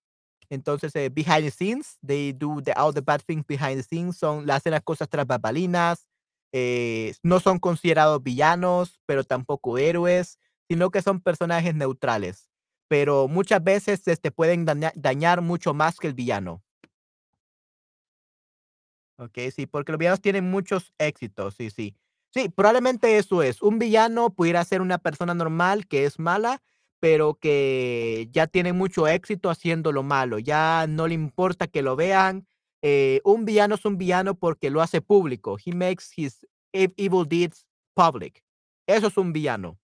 entonces, 0.49 0.93
behind 1.13 1.43
the 1.43 1.51
scenes, 1.51 1.97
they 2.05 2.33
do 2.33 2.61
the, 2.61 2.73
all 2.73 2.93
the 2.93 3.01
bad 3.01 3.21
things 3.25 3.45
behind 3.45 3.77
the 3.77 3.83
scenes. 3.83 4.17
Son, 4.17 4.49
hacen 4.49 4.71
las 4.71 4.83
cosas 4.83 5.09
tras 5.09 5.25
bambalinas. 5.27 6.07
no 7.23 7.39
son 7.39 7.59
considerados 7.59 8.21
villanos, 8.21 8.99
pero 9.05 9.23
tampoco 9.23 9.77
héroes, 9.77 10.37
sino 10.67 10.91
que 10.91 11.01
son 11.01 11.19
personajes 11.19 11.73
neutrales 11.73 12.49
pero 12.93 13.27
muchas 13.27 13.63
veces 13.63 14.07
este, 14.07 14.29
pueden 14.29 14.65
dañar 14.65 15.41
mucho 15.41 15.73
más 15.73 15.97
que 15.97 16.05
el 16.05 16.13
villano. 16.13 16.63
Ok, 19.17 19.39
sí, 19.51 19.65
porque 19.65 19.91
los 19.91 19.97
villanos 19.97 20.21
tienen 20.21 20.49
muchos 20.49 20.93
éxitos, 20.99 21.55
sí, 21.55 21.71
sí. 21.71 21.95
Sí, 22.33 22.49
probablemente 22.49 23.17
eso 23.17 23.43
es. 23.43 23.61
Un 23.61 23.77
villano 23.77 24.31
pudiera 24.31 24.63
ser 24.65 24.81
una 24.81 24.97
persona 24.97 25.35
normal 25.35 25.87
que 25.87 26.05
es 26.05 26.17
mala, 26.17 26.61
pero 26.99 27.35
que 27.35 28.27
ya 28.31 28.47
tiene 28.47 28.73
mucho 28.73 29.07
éxito 29.07 29.51
haciendo 29.51 29.91
lo 29.91 30.01
malo. 30.01 30.39
Ya 30.39 30.87
no 30.87 31.07
le 31.07 31.13
importa 31.13 31.67
que 31.67 31.83
lo 31.83 31.95
vean. 31.95 32.47
Eh, 32.81 33.21
un 33.23 33.45
villano 33.45 33.75
es 33.75 33.85
un 33.85 33.97
villano 33.97 34.33
porque 34.35 34.71
lo 34.71 34.81
hace 34.81 35.01
público. 35.01 35.57
He 35.63 35.73
makes 35.75 36.05
his 36.15 36.47
e-, 36.73 36.93
evil 36.97 37.27
deeds 37.27 37.67
public. 37.93 38.43
Eso 38.87 39.07
es 39.07 39.17
un 39.17 39.31
villano, 39.31 39.79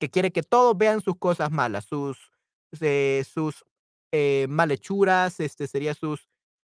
que 0.00 0.08
quiere 0.10 0.32
que 0.32 0.42
todos 0.42 0.76
vean 0.78 1.02
sus 1.02 1.16
cosas 1.18 1.50
malas, 1.50 1.84
sus, 1.84 2.16
sus 2.72 3.64
eh, 4.12 4.46
malhechuras, 4.48 5.40
este 5.40 5.66
sería 5.66 5.94
sus, 5.94 6.30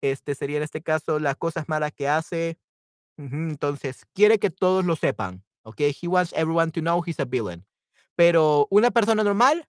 este 0.03 0.35
sería 0.35 0.57
en 0.57 0.65
este 0.65 0.83
caso 0.83 1.21
las 1.21 1.37
cosas 1.37 1.69
malas 1.69 1.93
que 1.93 2.09
hace. 2.09 2.59
Entonces, 3.19 4.07
quiere 4.15 4.39
que 4.39 4.51
todos 4.51 4.85
lo 4.85 4.97
sepan. 4.97 5.45
Okay, 5.63 5.93
he 6.01 6.09
wants 6.09 6.33
everyone 6.33 6.71
to 6.73 6.81
know 6.81 7.03
he's 7.05 7.21
a 7.21 7.25
villain. 7.25 7.67
Pero 8.17 8.67
una 8.71 8.91
persona 8.91 9.23
normal 9.25 9.67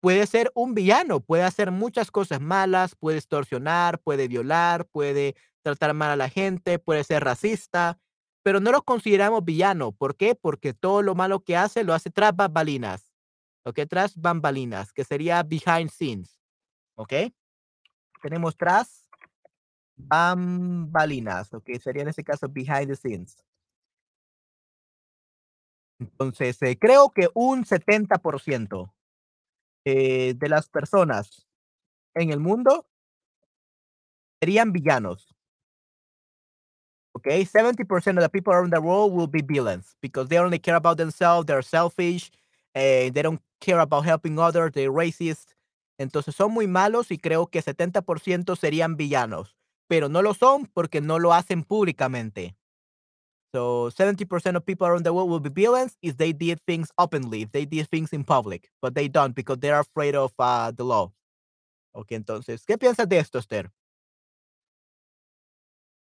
puede 0.00 0.26
ser 0.26 0.50
un 0.54 0.74
villano, 0.74 1.20
puede 1.20 1.42
hacer 1.44 1.70
muchas 1.70 2.10
cosas 2.10 2.40
malas, 2.40 2.94
puede 2.96 3.18
extorsionar, 3.18 4.00
puede 4.00 4.28
violar, 4.28 4.86
puede 4.88 5.34
tratar 5.62 5.94
mal 5.94 6.10
a 6.10 6.16
la 6.16 6.28
gente, 6.30 6.78
puede 6.78 7.04
ser 7.04 7.24
racista, 7.24 7.98
pero 8.42 8.60
no 8.60 8.72
lo 8.72 8.82
consideramos 8.82 9.44
villano, 9.44 9.92
¿por 9.92 10.16
qué? 10.16 10.34
Porque 10.34 10.74
todo 10.74 11.02
lo 11.02 11.14
malo 11.14 11.40
que 11.40 11.56
hace 11.56 11.84
lo 11.84 11.94
hace 11.94 12.10
tras 12.10 12.36
bambalinas, 12.36 13.14
¿okey? 13.64 13.86
Tras 13.86 14.16
bambalinas, 14.16 14.92
que 14.92 15.04
sería 15.04 15.42
behind 15.42 15.90
scenes, 15.90 16.40
¿okey? 16.96 17.34
Tenemos 18.22 18.56
tras 18.56 19.03
bambalinas, 19.96 21.52
¿okey? 21.54 21.78
Sería 21.78 22.02
en 22.02 22.08
este 22.08 22.24
caso 22.24 22.48
behind 22.48 22.88
the 22.88 22.96
scenes. 22.96 23.36
Entonces, 26.00 26.60
eh, 26.62 26.78
creo 26.78 27.10
que 27.10 27.28
un 27.34 27.64
70% 27.64 28.92
eh, 29.84 30.34
de 30.36 30.48
las 30.48 30.68
personas 30.68 31.46
en 32.14 32.30
el 32.30 32.40
mundo 32.40 32.86
serían 34.40 34.72
villanos. 34.72 35.34
Okay, 37.16 37.44
70% 37.44 38.18
of 38.18 38.22
the 38.24 38.28
people 38.28 38.52
around 38.52 38.72
the 38.72 38.80
world 38.80 39.12
will 39.12 39.28
be 39.28 39.40
villains 39.40 39.96
because 40.02 40.28
they 40.28 40.38
only 40.38 40.58
care 40.58 40.74
about 40.74 40.96
themselves, 40.98 41.46
they're 41.46 41.62
selfish, 41.62 42.30
eh, 42.74 43.10
they 43.10 43.22
don't 43.22 43.40
care 43.60 43.78
about 43.78 44.04
helping 44.04 44.38
others, 44.38 44.72
they're 44.72 44.90
racist. 44.90 45.54
Entonces 45.98 46.34
son 46.34 46.52
muy 46.52 46.66
malos 46.66 47.12
y 47.12 47.18
creo 47.18 47.46
que 47.46 47.62
70% 47.62 48.56
serían 48.56 48.96
villanos, 48.96 49.56
pero 49.88 50.08
no 50.08 50.22
lo 50.22 50.34
son 50.34 50.66
porque 50.72 51.00
no 51.00 51.18
lo 51.18 51.32
hacen 51.32 51.64
públicamente. 51.64 52.56
So 53.52 53.90
70% 53.90 54.56
of 54.56 54.64
people 54.64 54.86
around 54.86 55.04
the 55.04 55.12
world 55.12 55.30
will 55.30 55.40
be 55.40 55.48
villains 55.48 55.96
if 56.02 56.16
they 56.16 56.32
did 56.32 56.58
things 56.66 56.90
openly, 56.98 57.42
if 57.42 57.52
they 57.52 57.64
did 57.64 57.88
things 57.88 58.12
in 58.12 58.24
public, 58.24 58.68
but 58.82 58.94
they 58.94 59.08
don't 59.08 59.34
because 59.34 59.60
they're 59.60 59.78
afraid 59.78 60.16
of 60.16 60.32
uh, 60.40 60.72
the 60.72 60.84
law. 60.84 61.12
Ok, 61.92 62.12
entonces, 62.12 62.64
¿qué 62.66 62.76
piensas 62.76 63.08
de 63.08 63.18
esto, 63.18 63.38
Esther? 63.38 63.70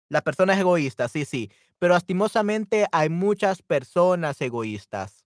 La 0.09 0.21
persona 0.21 0.53
es 0.53 0.59
egoísta, 0.59 1.07
sí, 1.07 1.23
sí, 1.23 1.49
pero 1.77 1.93
lastimosamente 1.93 2.87
hay 2.91 3.07
muchas 3.07 3.61
personas 3.61 4.41
egoístas. 4.41 5.18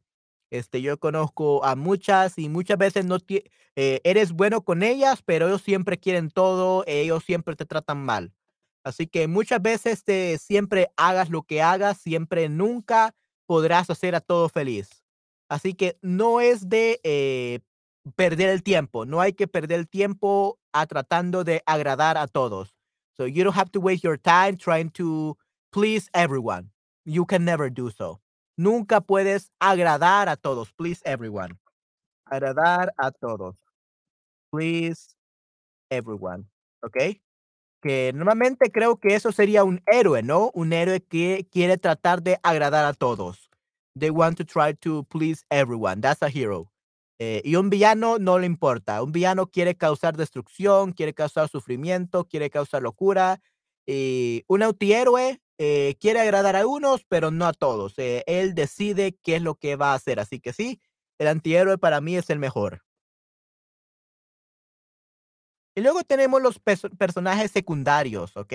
Este, 0.53 0.83
yo 0.83 0.99
conozco 0.99 1.65
a 1.65 1.75
muchas 1.75 2.37
y 2.37 2.47
muchas 2.47 2.77
veces 2.77 3.05
no 3.05 3.19
tie 3.19 3.49
eh, 3.75 4.01
eres 4.03 4.33
bueno 4.33 4.63
con 4.63 4.83
ellas, 4.83 5.23
pero 5.25 5.47
ellos 5.47 5.63
siempre 5.63 5.97
quieren 5.97 6.29
todo, 6.29 6.83
ellos 6.85 7.23
siempre 7.23 7.55
te 7.55 7.65
tratan 7.65 8.05
mal. 8.05 8.35
Así 8.83 9.07
que 9.07 9.27
muchas 9.27 9.63
veces 9.63 10.03
te 10.03 10.37
siempre 10.37 10.91
hagas 10.95 11.31
lo 11.31 11.41
que 11.41 11.63
hagas, 11.63 11.97
siempre 11.97 12.49
nunca 12.49 13.15
podrás 13.47 13.89
hacer 13.89 14.13
a 14.13 14.21
todo 14.21 14.47
feliz. 14.47 15.03
Así 15.49 15.73
que 15.73 15.97
no 16.03 16.39
es 16.39 16.69
de 16.69 17.01
eh, 17.03 17.61
perder 18.15 18.49
el 18.49 18.61
tiempo, 18.61 19.07
no 19.07 19.21
hay 19.21 19.33
que 19.33 19.47
perder 19.47 19.79
el 19.79 19.87
tiempo 19.89 20.59
a 20.71 20.85
tratando 20.85 21.43
de 21.43 21.63
agradar 21.65 22.15
a 22.15 22.27
todos. 22.27 22.75
So 23.17 23.25
you 23.25 23.43
don't 23.43 23.57
have 23.57 23.71
to 23.71 23.79
waste 23.79 24.03
your 24.03 24.19
time 24.19 24.57
trying 24.57 24.91
to 24.91 25.35
please 25.71 26.11
everyone. 26.13 26.69
You 27.05 27.25
can 27.25 27.43
never 27.43 27.71
do 27.71 27.89
so. 27.89 28.22
Nunca 28.57 29.01
puedes 29.01 29.51
agradar 29.59 30.29
a 30.29 30.35
todos. 30.35 30.71
Please 30.73 31.01
everyone. 31.05 31.57
Agradar 32.25 32.93
a 32.97 33.11
todos. 33.11 33.55
Please 34.51 35.15
everyone. 35.89 36.45
¿Ok? 36.81 36.97
Que 37.81 38.11
normalmente 38.13 38.71
creo 38.71 38.97
que 38.97 39.15
eso 39.15 39.31
sería 39.31 39.63
un 39.63 39.81
héroe, 39.87 40.23
¿no? 40.23 40.51
Un 40.53 40.73
héroe 40.73 41.01
que 41.01 41.47
quiere 41.51 41.77
tratar 41.77 42.21
de 42.21 42.39
agradar 42.43 42.85
a 42.85 42.93
todos. 42.93 43.49
They 43.97 44.09
want 44.09 44.37
to 44.37 44.45
try 44.45 44.73
to 44.81 45.03
please 45.03 45.43
everyone. 45.49 46.01
That's 46.01 46.23
a 46.23 46.29
hero. 46.29 46.71
Eh, 47.19 47.41
y 47.43 47.55
un 47.55 47.69
villano 47.69 48.17
no 48.19 48.39
le 48.39 48.45
importa. 48.45 49.03
Un 49.03 49.11
villano 49.11 49.47
quiere 49.47 49.75
causar 49.75 50.17
destrucción, 50.17 50.93
quiere 50.93 51.13
causar 51.13 51.49
sufrimiento, 51.49 52.27
quiere 52.27 52.49
causar 52.49 52.81
locura. 52.81 53.41
Y 53.85 54.43
un 54.47 54.63
antihéroe 54.63 55.42
eh, 55.57 55.95
quiere 55.99 56.19
agradar 56.19 56.55
a 56.55 56.65
unos, 56.67 57.05
pero 57.05 57.31
no 57.31 57.45
a 57.45 57.53
todos. 57.53 57.97
Eh, 57.97 58.23
él 58.27 58.55
decide 58.55 59.17
qué 59.23 59.37
es 59.37 59.41
lo 59.41 59.55
que 59.55 59.75
va 59.75 59.91
a 59.91 59.95
hacer. 59.95 60.19
Así 60.19 60.39
que 60.39 60.53
sí, 60.53 60.81
el 61.19 61.27
antihéroe 61.27 61.77
para 61.77 62.01
mí 62.01 62.15
es 62.15 62.29
el 62.29 62.39
mejor. 62.39 62.83
Y 65.75 65.81
luego 65.81 66.03
tenemos 66.03 66.41
los 66.41 66.59
personajes 66.59 67.51
secundarios, 67.51 68.37
¿ok? 68.37 68.53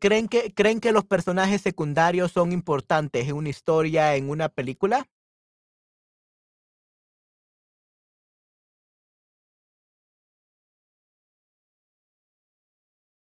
¿creen, 0.00 0.28
que, 0.28 0.54
¿Creen 0.54 0.80
que 0.80 0.92
los 0.92 1.04
personajes 1.04 1.60
secundarios 1.60 2.32
son 2.32 2.52
importantes 2.52 3.28
en 3.28 3.34
una 3.34 3.50
historia, 3.50 4.16
en 4.16 4.30
una 4.30 4.48
película? 4.48 5.06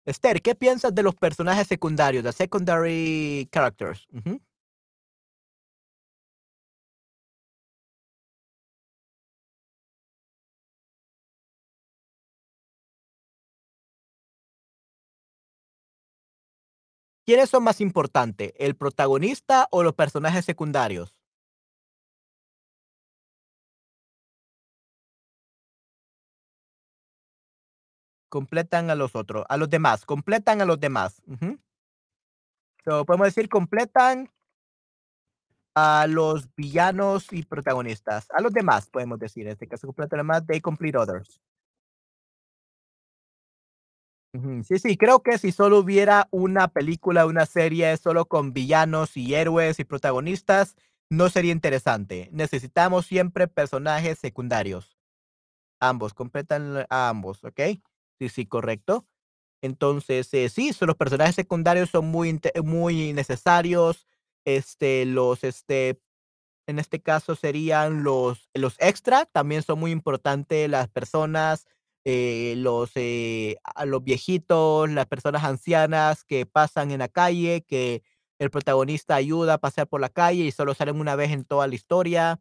Esther, 0.06 0.40
¿qué 0.40 0.54
piensas 0.54 0.94
de 0.94 1.02
los 1.02 1.16
personajes 1.16 1.66
secundarios, 1.66 2.22
the 2.22 2.32
secondary 2.32 3.48
characters? 3.52 4.06
Ujú. 4.12 4.40
¿Quiénes 17.26 17.50
son 17.50 17.64
más 17.64 17.80
importantes, 17.80 18.52
el 18.56 18.76
protagonista 18.76 19.66
o 19.72 19.82
los 19.82 19.94
personajes 19.94 20.44
secundarios? 20.44 21.15
Completan 28.32 28.90
a 28.90 28.94
los 28.96 29.14
otros, 29.14 29.44
a 29.48 29.56
los 29.56 29.70
demás, 29.70 30.04
completan 30.04 30.60
a 30.60 30.64
los 30.64 30.80
demás. 30.80 31.22
Ujú. 31.26 31.58
So, 32.84 33.04
podemos 33.04 33.26
decir 33.28 33.48
completan 33.48 34.30
a 35.74 36.06
los 36.08 36.48
villanos 36.56 37.32
y 37.34 37.42
protagonistas, 37.42 38.26
a 38.30 38.40
los 38.40 38.50
demás, 38.52 38.88
podemos 38.88 39.18
decir, 39.18 39.46
en 39.46 39.52
este 39.52 39.68
caso 39.68 39.86
completan 39.86 40.20
a 40.20 40.22
los 40.22 40.26
demás, 40.28 40.46
they 40.46 40.60
complete 40.60 40.96
others. 40.96 41.38
Ujú, 44.34 44.62
sí, 44.64 44.78
sí, 44.78 44.96
creo 44.96 45.22
que 45.22 45.38
si 45.38 45.52
solo 45.52 45.78
hubiera 45.78 46.28
una 46.30 46.68
película, 46.68 47.26
una 47.26 47.46
serie 47.46 47.96
solo 47.96 48.26
con 48.26 48.52
villanos 48.52 49.16
y 49.16 49.34
héroes 49.34 49.78
y 49.80 49.84
protagonistas, 49.84 50.76
no 51.08 51.28
sería 51.30 51.52
interesante. 51.52 52.28
Necesitamos 52.32 53.06
siempre 53.06 53.48
personajes 53.48 54.18
secundarios. 54.18 54.98
Ambos, 55.80 56.14
completan 56.14 56.86
a 56.90 57.08
ambos, 57.10 57.44
¿ok? 57.44 57.60
Sí, 58.20 58.28
sí, 58.30 58.46
correcto. 58.46 59.06
Entonces, 59.62 60.32
eh, 60.34 60.48
sí, 60.50 60.72
son 60.72 60.88
los 60.88 60.96
personajes 60.96 61.34
secundarios 61.36 61.90
son 61.90 62.06
muy 62.06 62.28
inte 62.30 62.52
muy 62.64 63.12
necesarios, 63.14 64.06
este, 64.46 65.06
los, 65.06 65.44
este, 65.44 66.00
en 66.68 66.78
este 66.80 67.02
caso 67.02 67.36
serían 67.36 68.04
los 68.04 68.50
los 68.54 68.76
extra, 68.80 69.26
también 69.26 69.62
son 69.62 69.80
muy 69.80 69.92
importantes 69.92 70.70
las 70.70 70.88
personas, 70.90 71.66
eh, 72.04 72.54
los, 72.58 72.92
eh, 72.96 73.56
los 73.86 74.04
viejitos, 74.04 74.90
las 74.90 75.06
personas 75.06 75.44
ancianas 75.44 76.24
que 76.24 76.46
pasan 76.46 76.90
en 76.92 77.00
la 77.00 77.08
calle, 77.08 77.64
que 77.68 78.02
el 78.40 78.50
protagonista 78.50 79.16
ayuda 79.16 79.54
a 79.54 79.58
pasear 79.58 79.88
por 79.88 80.00
la 80.00 80.10
calle 80.10 80.44
y 80.44 80.52
solo 80.52 80.74
salen 80.74 81.00
una 81.00 81.16
vez 81.16 81.32
en 81.32 81.44
toda 81.44 81.66
la 81.68 81.74
historia. 81.76 82.40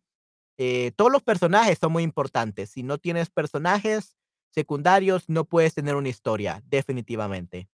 Eh, 0.57 0.91
todos 0.95 1.11
los 1.11 1.23
personajes 1.23 1.79
son 1.79 1.91
muy 1.93 2.03
importantes. 2.03 2.71
Si 2.71 2.83
no 2.83 2.97
tienes 2.99 3.29
personajes 3.29 4.15
secundarios, 4.55 5.29
no 5.29 5.45
puedes 5.45 5.75
tener 5.75 5.95
una 5.95 6.09
historia, 6.09 6.63
definitivamente. 6.65 7.69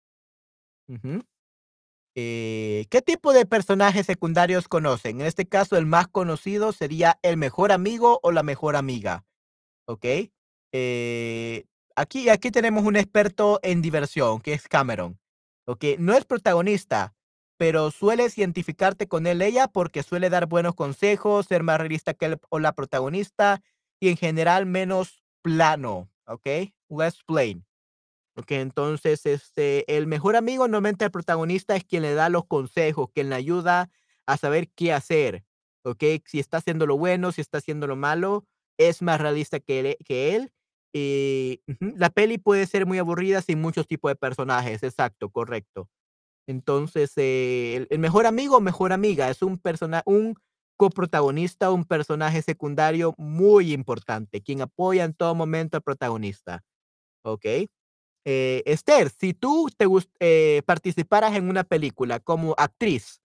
Eh, 2.14 2.86
¿qué 2.90 3.02
tipo 3.02 3.32
de 3.32 3.46
personajes 3.46 4.06
secundarios 4.06 4.66
conocen? 4.66 5.20
En 5.20 5.26
este 5.26 5.46
caso, 5.46 5.76
el 5.76 5.86
más 5.86 6.08
conocido 6.08 6.72
sería 6.72 7.18
el 7.22 7.36
mejor 7.36 7.70
amigo 7.70 8.18
o 8.22 8.32
la 8.32 8.42
mejor 8.42 8.74
amiga, 8.74 9.24
¿ok? 9.86 10.04
Eh, 10.72 11.64
aquí, 11.94 12.28
aquí 12.28 12.50
tenemos 12.50 12.84
un 12.84 12.96
experto 12.96 13.60
en 13.62 13.82
diversión, 13.82 14.40
que 14.40 14.54
es 14.54 14.66
Cameron, 14.66 15.20
¿ok? 15.66 15.84
No 15.98 16.14
es 16.14 16.24
protagonista, 16.24 17.14
pero 17.56 17.90
sueles 17.90 18.38
identificarte 18.38 19.06
con 19.06 19.26
él, 19.26 19.42
ella, 19.42 19.68
porque 19.68 20.02
suele 20.02 20.30
dar 20.30 20.46
buenos 20.46 20.74
consejos, 20.74 21.46
ser 21.46 21.62
más 21.62 21.78
realista 21.78 22.14
que 22.14 22.26
el 22.26 22.40
o 22.48 22.58
la 22.58 22.72
protagonista 22.72 23.60
y 24.00 24.08
en 24.08 24.16
general 24.16 24.64
menos 24.66 25.22
plano, 25.42 26.08
¿ok? 26.28 26.46
Less 26.90 27.22
plain. 27.26 27.64
Ok, 28.36 28.52
entonces, 28.52 29.26
este, 29.26 29.96
el 29.96 30.06
mejor 30.06 30.36
amigo, 30.36 30.68
normalmente 30.68 31.04
el 31.04 31.10
protagonista 31.10 31.74
es 31.74 31.84
quien 31.84 32.02
le 32.02 32.14
da 32.14 32.28
los 32.28 32.46
consejos, 32.46 33.08
quien 33.12 33.30
le 33.30 33.34
ayuda 33.36 33.90
a 34.26 34.36
saber 34.36 34.68
qué 34.76 34.92
hacer, 34.92 35.44
¿ok? 35.84 36.04
Si 36.26 36.38
está 36.38 36.58
haciendo 36.58 36.86
lo 36.86 36.96
bueno, 36.96 37.32
si 37.32 37.40
está 37.40 37.58
haciendo 37.58 37.88
lo 37.88 37.96
malo, 37.96 38.46
es 38.78 39.02
más 39.02 39.20
realista 39.20 39.58
que 39.60 39.96
él. 40.06 40.52
Y 40.92 41.62
la 41.80 42.10
peli 42.10 42.38
puede 42.38 42.66
ser 42.66 42.86
muy 42.86 42.98
aburrida 42.98 43.42
sin 43.42 43.60
muchos 43.60 43.86
tipos 43.88 44.10
de 44.10 44.16
personajes, 44.16 44.82
exacto, 44.84 45.30
correcto. 45.30 45.88
Entonces, 46.46 47.12
eh, 47.16 47.76
el, 47.76 47.88
el 47.90 47.98
mejor 47.98 48.26
amigo 48.26 48.56
o 48.56 48.60
mejor 48.60 48.92
amiga 48.92 49.30
es 49.30 49.42
un 49.42 49.58
persona, 49.58 50.02
un 50.06 50.34
coprotagonista, 50.78 51.70
un 51.72 51.84
personaje 51.84 52.40
secundario 52.40 53.14
muy 53.18 53.74
importante, 53.74 54.40
quien 54.40 54.62
apoya 54.62 55.04
en 55.04 55.12
todo 55.12 55.34
momento 55.34 55.76
al 55.76 55.82
protagonista, 55.82 56.62
¿okey? 57.24 57.68
Eh, 58.24 58.62
Esther, 58.64 59.10
si 59.10 59.34
tú 59.34 59.68
te 59.76 59.86
eh, 60.20 60.62
participaras 60.66 61.34
en 61.34 61.48
una 61.48 61.64
película 61.64 62.20
como 62.20 62.54
actriz, 62.58 63.20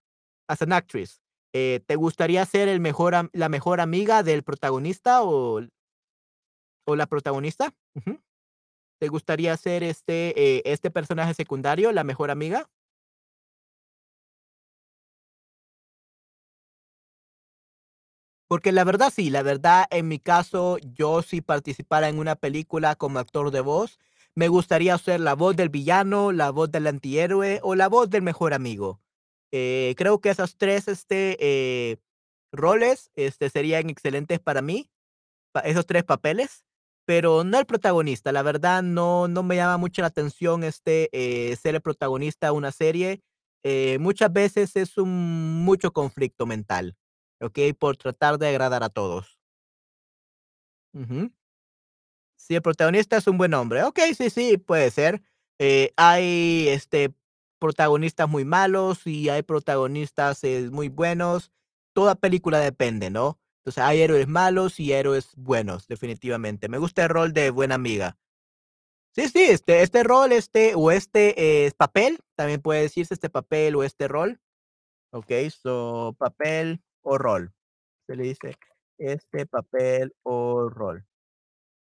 as 0.48 0.62
an 0.62 0.72
actress, 0.72 1.20
eh, 1.54 1.80
¿te 1.86 1.96
gustaría 1.96 2.44
ser 2.44 2.68
el 2.68 2.80
mejor 2.80 3.30
la 3.32 3.48
mejor 3.48 3.80
amiga 3.80 4.22
del 4.22 4.42
protagonista 4.42 5.22
o 5.22 5.60
o 6.86 6.96
la 6.96 7.06
protagonista? 7.06 7.72
¿Te 9.00 9.08
gustaría 9.08 9.56
ser 9.56 9.82
este, 9.82 10.70
este 10.70 10.90
personaje 10.90 11.34
secundario, 11.34 11.92
la 11.92 12.04
mejor 12.04 12.30
amiga? 12.30 12.68
Porque 18.54 18.70
la 18.70 18.84
verdad 18.84 19.12
sí, 19.12 19.30
la 19.30 19.42
verdad, 19.42 19.86
en 19.90 20.06
mi 20.06 20.20
caso, 20.20 20.78
yo 20.94 21.22
si 21.22 21.40
participara 21.40 22.08
en 22.08 22.20
una 22.20 22.36
película 22.36 22.94
como 22.94 23.18
actor 23.18 23.50
de 23.50 23.60
voz, 23.60 23.98
me 24.36 24.46
gustaría 24.46 24.96
ser 24.96 25.18
la 25.18 25.34
voz 25.34 25.56
del 25.56 25.70
villano, 25.70 26.30
la 26.30 26.50
voz 26.50 26.70
del 26.70 26.86
antihéroe 26.86 27.58
o 27.64 27.74
la 27.74 27.88
voz 27.88 28.10
del 28.10 28.22
mejor 28.22 28.54
amigo. 28.54 29.00
Eh, 29.50 29.96
creo 29.98 30.20
que 30.20 30.30
esas 30.30 30.56
3 30.56 30.86
este, 30.86 31.36
eh, 31.40 31.96
roles, 32.52 33.10
este, 33.16 33.50
serían 33.50 33.90
excelentes 33.90 34.38
para 34.38 34.62
mí, 34.62 34.88
esos 35.64 35.84
3 35.84 36.04
papeles, 36.04 36.64
pero 37.06 37.42
no 37.42 37.58
el 37.58 37.66
protagonista. 37.66 38.30
La 38.30 38.42
verdad, 38.42 38.84
no 38.84 39.26
no 39.26 39.42
me 39.42 39.56
llama 39.56 39.78
mucho 39.78 40.02
la 40.02 40.08
atención, 40.08 40.62
este, 40.62 41.08
eh, 41.10 41.56
ser 41.56 41.74
el 41.74 41.82
protagonista 41.82 42.46
de 42.46 42.52
una 42.52 42.70
serie. 42.70 43.20
Muchas 43.98 44.32
veces 44.32 44.76
es 44.76 44.96
un 44.96 45.64
mucho 45.64 45.92
conflicto 45.92 46.46
mental, 46.46 46.96
¿okey? 47.44 47.72
Por 47.74 47.96
tratar 47.96 48.38
de 48.38 48.48
agradar 48.48 48.82
a 48.84 48.88
todos. 48.90 49.36
Ujú. 50.94 51.30
Si 52.40 52.54
el 52.54 52.62
protagonista 52.62 53.16
es 53.16 53.26
un 53.26 53.38
buen 53.38 53.54
hombre, 53.54 53.82
okey, 53.84 54.14
sí, 54.14 54.28
sí, 54.30 54.58
puede 54.58 54.90
ser. 54.90 55.22
Eh, 55.58 55.92
hay, 55.96 56.66
este, 56.68 57.14
protagonistas 57.58 58.28
muy 58.28 58.44
malos 58.44 59.06
y 59.06 59.28
hay 59.30 59.42
protagonistas, 59.42 60.42
eh, 60.44 60.68
muy 60.70 60.88
buenos. 60.88 61.52
Toda 61.94 62.14
película 62.16 62.58
depende, 62.58 63.08
¿no? 63.10 63.38
Entonces, 63.60 63.82
hay 63.82 64.02
héroes 64.02 64.28
malos 64.28 64.78
y 64.78 64.92
héroes 64.92 65.30
buenos, 65.36 65.86
definitivamente. 65.88 66.68
Me 66.68 66.76
gusta 66.78 67.04
el 67.04 67.08
rol 67.08 67.32
de 67.32 67.50
buena 67.50 67.76
amiga. 67.76 68.18
Sí, 69.16 69.28
sí, 69.28 69.44
este 69.44 69.82
este 69.82 70.02
rol, 70.02 70.32
este, 70.32 70.74
o 70.74 70.90
este, 70.90 71.66
eh, 71.66 71.72
papel, 71.76 72.18
también 72.36 72.60
puede 72.60 72.82
decirse 72.82 73.14
este 73.14 73.30
papel 73.30 73.76
o 73.76 73.84
este 73.84 74.08
rol. 74.08 74.40
Okey, 75.12 75.50
so, 75.50 76.14
papel 76.18 76.80
o 77.04 77.18
rol. 77.18 77.52
Se 78.08 78.16
le 78.16 78.24
dice 78.24 78.56
este 78.98 79.46
papel 79.46 80.14
o 80.24 80.68
rol. 80.70 81.06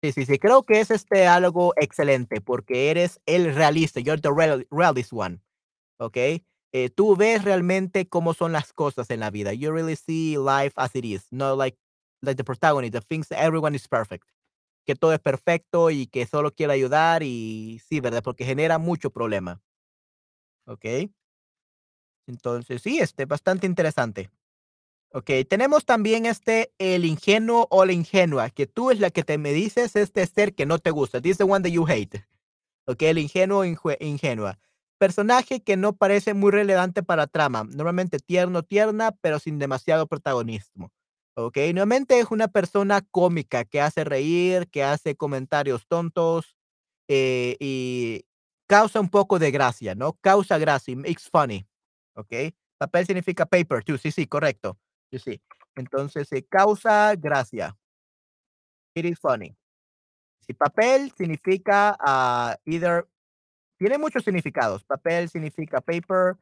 Sí, 0.02 0.12
sí, 0.12 0.26
sí, 0.26 0.38
creo 0.38 0.64
que 0.64 0.80
es, 0.80 0.90
este, 0.92 1.26
algo 1.26 1.74
excelente, 1.76 2.40
porque 2.40 2.90
eres 2.90 3.20
el 3.26 3.54
realista, 3.54 4.00
you're 4.00 4.20
the 4.20 4.30
real 4.32 4.66
realist 4.70 5.12
one, 5.12 5.40
¿okey? 5.98 6.44
Eh, 6.72 6.90
tú 6.90 7.16
ves 7.16 7.44
realmente 7.44 8.08
cómo 8.08 8.34
son 8.34 8.52
las 8.52 8.72
cosas 8.74 9.10
en 9.10 9.20
la 9.20 9.30
vida. 9.30 9.54
You 9.54 9.72
really 9.72 9.96
see 9.96 10.36
life 10.38 10.72
as 10.76 10.94
it 10.96 11.04
is, 11.06 11.26
not 11.32 11.58
like 11.58 11.78
like 12.22 12.36
the 12.36 12.44
protagonist 12.44 12.94
that 12.94 13.04
thinks 13.08 13.30
everyone 13.32 13.74
is 13.76 13.88
perfect, 13.88 14.28
que 14.86 14.96
todo 14.96 15.12
es 15.14 15.20
perfecto 15.20 15.90
y 15.90 16.06
que 16.08 16.26
solo 16.26 16.52
quiere 16.54 16.74
ayudar 16.74 17.22
y 17.24 17.80
sí, 17.88 18.00
¿verdad? 18.00 18.22
Porque 18.24 18.44
genera 18.46 18.78
mucho 18.78 19.10
problema. 19.10 19.60
Okey. 20.66 21.10
Entonces 22.28 22.82
sí, 22.82 22.98
este, 22.98 23.24
bastante 23.24 23.66
interesante. 23.66 24.30
Okey, 25.12 25.44
tenemos 25.44 25.84
también, 25.84 26.26
este, 26.26 26.72
el 26.78 27.04
ingenuo 27.04 27.66
o 27.70 27.84
la 27.84 27.92
ingenua, 27.92 28.50
que 28.50 28.66
tú 28.66 28.90
es 28.90 28.98
la 29.00 29.10
que 29.10 29.22
te 29.22 29.38
me 29.38 29.52
dices, 29.52 29.94
este 29.96 30.26
ser 30.26 30.54
que 30.54 30.66
no 30.66 30.78
te 30.78 30.90
gusta. 30.90 31.20
This 31.20 31.32
is 31.32 31.38
the 31.38 31.44
one 31.44 31.62
that 31.62 31.70
you 31.72 31.86
hate. 31.88 32.26
Okey, 32.86 33.08
el 33.10 33.18
ingenuo 33.18 33.60
o 33.60 33.64
ingenua. 34.00 34.58
Personaje 34.98 35.62
que 35.62 35.76
no 35.76 35.94
parece 35.96 36.34
muy 36.34 36.52
relevante 36.52 37.02
para 37.02 37.26
trama, 37.28 37.64
normalmente 37.64 38.18
tierno, 38.20 38.62
tierna, 38.64 39.12
pero 39.22 39.38
sin 39.40 39.58
demasiado 39.58 40.06
protagonismo. 40.08 40.92
Okey, 41.36 41.72
normalmente 41.74 42.20
es 42.20 42.28
una 42.30 42.48
persona 42.48 43.02
cómica 43.10 43.64
que 43.64 43.80
hace 43.82 44.04
reír, 44.04 44.68
que 44.70 44.84
hace 44.84 45.16
comentarios 45.16 45.86
tontos, 45.88 46.56
eh, 47.08 47.56
y 47.60 48.24
causa 48.68 49.00
un 49.00 49.10
poco 49.10 49.38
de 49.38 49.50
gracia, 49.52 49.94
¿no? 49.96 50.14
Causa 50.22 50.58
gracia, 50.58 50.96
makes 50.96 51.28
funny, 51.32 51.66
¿okey? 52.16 52.54
Papel 52.78 53.06
significa 53.06 53.46
paper 53.46 53.84
too, 53.84 53.98
sí, 53.98 54.12
sí, 54.12 54.26
correcto. 54.26 54.78
Sí, 55.12 55.18
sí. 55.18 55.40
Entonces, 55.76 56.32
eh, 56.32 56.44
causa 56.48 57.14
gracia. 57.16 57.76
It 58.96 59.04
is 59.04 59.18
funny. 59.18 59.54
Si 60.46 60.54
papel 60.54 61.12
significa, 61.16 61.96
ah, 62.00 62.56
either 62.66 63.06
tiene 63.78 63.98
muchos 63.98 64.24
significados. 64.24 64.84
Papel 64.84 65.28
significa 65.30 65.80
paper, 65.80 66.36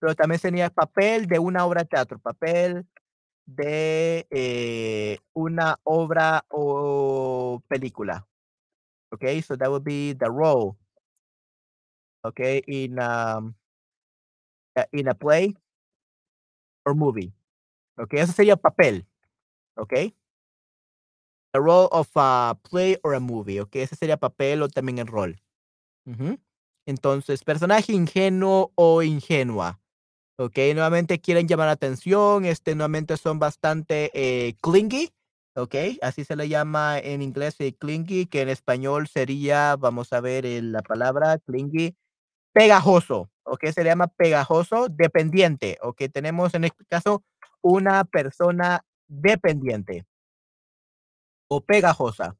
pero 0.00 0.14
también 0.16 0.40
sería 0.40 0.70
papel 0.70 1.26
de 1.26 1.38
una 1.38 1.66
obra 1.66 1.82
de 1.82 1.88
teatro, 1.88 2.18
papel 2.20 2.86
de, 3.46 4.26
eh, 4.30 5.18
una 5.34 5.78
obra 5.84 6.44
o 6.50 7.62
película. 7.68 8.26
Okey, 9.12 9.42
so 9.42 9.56
that 9.56 9.70
would 9.70 9.84
be 9.84 10.14
the 10.14 10.30
role. 10.30 10.76
Okey, 12.24 12.62
in, 12.66 12.98
um 12.98 13.54
uh, 14.76 14.84
in 14.92 15.08
a 15.08 15.14
play 15.14 15.54
or 16.86 16.94
movie. 16.94 17.32
Okey, 17.98 18.20
eso 18.20 18.32
sería 18.32 18.56
papel, 18.56 19.06
okey. 19.76 20.14
The 21.54 21.60
role 21.62 21.88
of 21.92 22.08
a 22.14 22.58
play 22.62 22.98
or 23.02 23.14
a 23.14 23.20
movie, 23.20 23.58
okey, 23.60 23.80
ese 23.82 23.96
sería 23.96 24.18
papel 24.18 24.60
o 24.62 24.68
también 24.68 24.98
el 24.98 25.06
rol. 25.06 25.40
Entonces, 26.86 27.44
personaje 27.44 27.92
ingenuo 27.92 28.72
o 28.76 29.02
ingenua, 29.02 29.80
okey, 30.38 30.74
nuevamente 30.74 31.20
quieren 31.20 31.48
llamar 31.48 31.66
la 31.68 31.72
atención, 31.74 32.44
este, 32.46 32.74
nuevamente 32.76 33.16
son 33.18 33.38
bastante, 33.40 34.10
eh, 34.14 34.54
clingy, 34.62 35.12
okey, 35.56 35.98
así 36.02 36.24
se 36.24 36.36
le 36.36 36.48
llama 36.48 36.98
en 36.98 37.22
inglés, 37.22 37.56
eh, 37.60 37.74
clingy, 37.76 38.26
que 38.26 38.42
en 38.42 38.50
español 38.50 39.08
sería, 39.08 39.76
vamos 39.76 40.12
a 40.14 40.20
ver, 40.22 40.46
eh, 40.46 40.62
la 40.62 40.82
palabra 40.82 41.38
clingy, 41.46 41.96
pegajoso, 42.54 43.30
okey, 43.44 43.72
se 43.72 43.84
le 43.84 43.90
llama 43.90 44.08
pegajoso, 44.08 44.88
dependiente, 44.90 45.78
okey, 45.82 46.08
tenemos 46.10 46.54
en 46.54 46.64
este 46.64 46.84
caso 46.86 47.24
una 47.68 48.04
persona 48.04 48.84
dependiente. 49.08 50.04
O 51.50 51.60
pegajosa. 51.62 52.38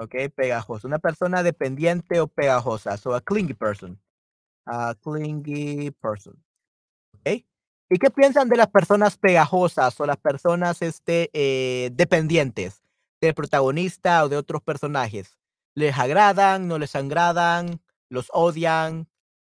Okey, 0.00 0.28
pegajosa, 0.28 0.86
una 0.86 1.00
persona 1.00 1.42
dependiente 1.42 2.20
o 2.20 2.28
pegajosa, 2.28 2.96
so 2.96 3.14
a 3.14 3.20
clingy 3.20 3.52
person, 3.52 3.98
a 4.66 4.94
clingy 5.02 5.90
person, 5.92 6.34
¿okey? 7.20 7.46
¿Y 7.90 7.98
qué 7.98 8.10
piensan 8.10 8.48
de 8.48 8.56
las 8.56 8.68
personas 8.68 9.18
pegajosas 9.18 10.00
o 10.00 10.06
las 10.06 10.18
personas, 10.18 10.82
este, 10.82 11.30
eh, 11.34 11.90
dependientes 11.94 12.82
del 13.20 13.34
protagonista 13.34 14.24
o 14.24 14.30
de 14.30 14.36
otros 14.38 14.62
personajes? 14.62 15.38
¿Les 15.74 15.98
agradan, 15.98 16.68
no 16.68 16.78
les 16.78 16.96
agradan, 16.96 17.80
los 18.10 18.28
odian? 18.34 19.08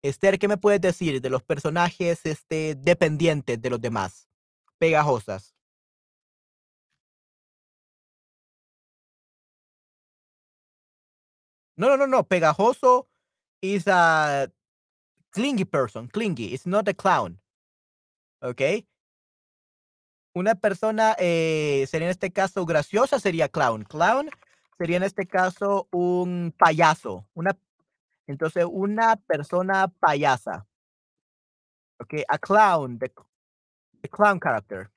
Esther, 0.03 0.39
¿qué 0.39 0.47
me 0.47 0.57
puedes 0.57 0.81
decir 0.81 1.21
de 1.21 1.31
los 1.31 1.43
personajes, 1.43 2.25
este, 2.25 2.77
dependientes 2.77 3.61
de 3.61 3.71
los 3.71 3.81
demás, 3.81 4.29
pegajosas? 4.79 5.55
No, 11.77 11.89
no, 11.89 11.97
no, 11.97 12.07
no, 12.09 12.25
pegajoso 12.25 13.09
is 13.61 13.87
a 13.87 14.49
clingy 15.31 15.65
person, 15.65 16.09
clingy, 16.09 16.53
it's 16.53 16.67
not 16.67 16.89
a 16.89 16.95
clown. 16.95 17.41
¿Okey? 18.43 18.87
Una 20.35 20.55
persona, 20.55 21.17
eh, 21.19 21.87
sería 21.89 22.07
en 22.07 22.11
este 22.11 22.33
caso 22.33 22.65
graciosa, 22.67 23.19
sería 23.19 23.49
clown. 23.49 23.85
Clown 23.85 24.29
sería 24.79 24.97
en 24.99 25.03
este 25.03 25.27
caso 25.27 25.89
un 25.91 26.55
payaso, 26.57 27.27
una 27.35 27.57
entonces, 28.29 28.67
una 28.71 29.17
persona 29.17 29.89
payasa. 30.01 30.67
Okey, 32.01 32.25
a 32.29 32.39
clown, 32.39 32.99
the 32.99 33.11
the 34.03 34.09
clown 34.09 34.41
character. 34.41 34.91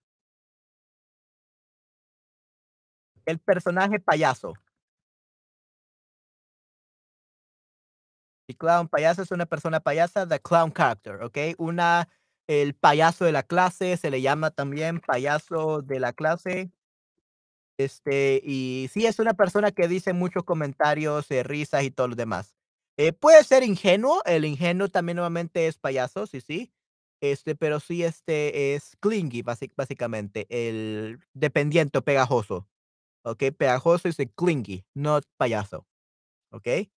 El 3.27 3.39
personaje 3.39 3.99
payaso. 3.99 4.53
Y 8.49 8.55
clown, 8.55 8.87
payaso 8.87 9.21
es 9.21 9.31
una 9.31 9.45
persona 9.45 9.79
payasa, 9.79 10.27
the 10.27 10.39
clown 10.39 10.71
character, 10.71 11.21
¿okey? 11.23 11.55
Una 11.57 12.07
el 12.47 12.73
payaso 12.75 13.23
de 13.25 13.31
la 13.31 13.43
clase, 13.43 13.95
se 13.97 14.09
le 14.11 14.21
llama 14.21 14.51
también 14.51 14.99
payaso 14.99 15.81
de 15.81 15.99
la 15.99 16.11
clase. 16.13 16.71
Este, 17.79 18.41
y 18.43 18.89
sí, 18.93 19.05
es 19.05 19.19
una 19.19 19.33
persona 19.33 19.71
que 19.71 19.87
dice 19.87 20.13
muchos 20.13 20.43
comentarios, 20.43 21.29
eh, 21.31 21.43
risas 21.43 21.83
y 21.83 21.91
todo 21.91 22.09
lo 22.09 22.15
demás. 22.15 22.53
Eh, 23.03 23.13
puede 23.13 23.43
ser 23.43 23.63
ingenuo, 23.63 24.21
el 24.25 24.45
ingenuo 24.45 24.87
también 24.87 25.15
nuevamente 25.15 25.65
es 25.65 25.79
payaso, 25.79 26.27
sí, 26.27 26.39
sí. 26.39 26.71
Este, 27.19 27.55
pero 27.55 27.79
sí, 27.79 28.03
este, 28.03 28.75
es 28.75 28.95
clingy, 28.99 29.41
basic 29.41 29.73
básicamente, 29.75 30.45
el 30.51 31.19
dependiente 31.33 31.99
pegajoso, 32.03 32.67
¿okey? 33.23 33.51
Pegajoso 33.51 34.09
es 34.09 34.17
clingy, 34.35 34.85
not 34.95 35.25
payaso, 35.37 35.87
¿okey? 36.51 36.91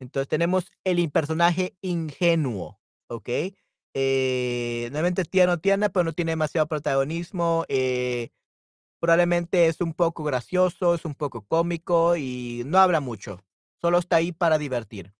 Entonces 0.00 0.28
tenemos 0.28 0.70
el 0.84 1.10
personaje 1.12 1.76
ingenuo, 1.82 2.80
¿okey? 3.08 3.56
Eh, 3.94 4.88
nuevamente 4.92 5.24
tierno, 5.24 5.58
tierna, 5.60 5.90
pero 5.90 6.04
no 6.04 6.12
tiene 6.14 6.32
demasiado 6.32 6.68
protagonismo, 6.68 7.64
eh, 7.68 8.30
probablemente 9.00 9.66
es 9.68 9.80
un 9.80 9.94
poco 9.94 10.24
gracioso, 10.24 10.94
es 10.94 11.04
un 11.04 11.14
poco 11.14 11.46
cómico 11.46 12.16
y 12.16 12.62
no 12.66 12.78
habla 12.78 13.00
mucho, 13.00 13.44
solo 13.82 13.98
está 13.98 14.16
ahí 14.16 14.32
para 14.32 14.58
divertir. 14.58 15.12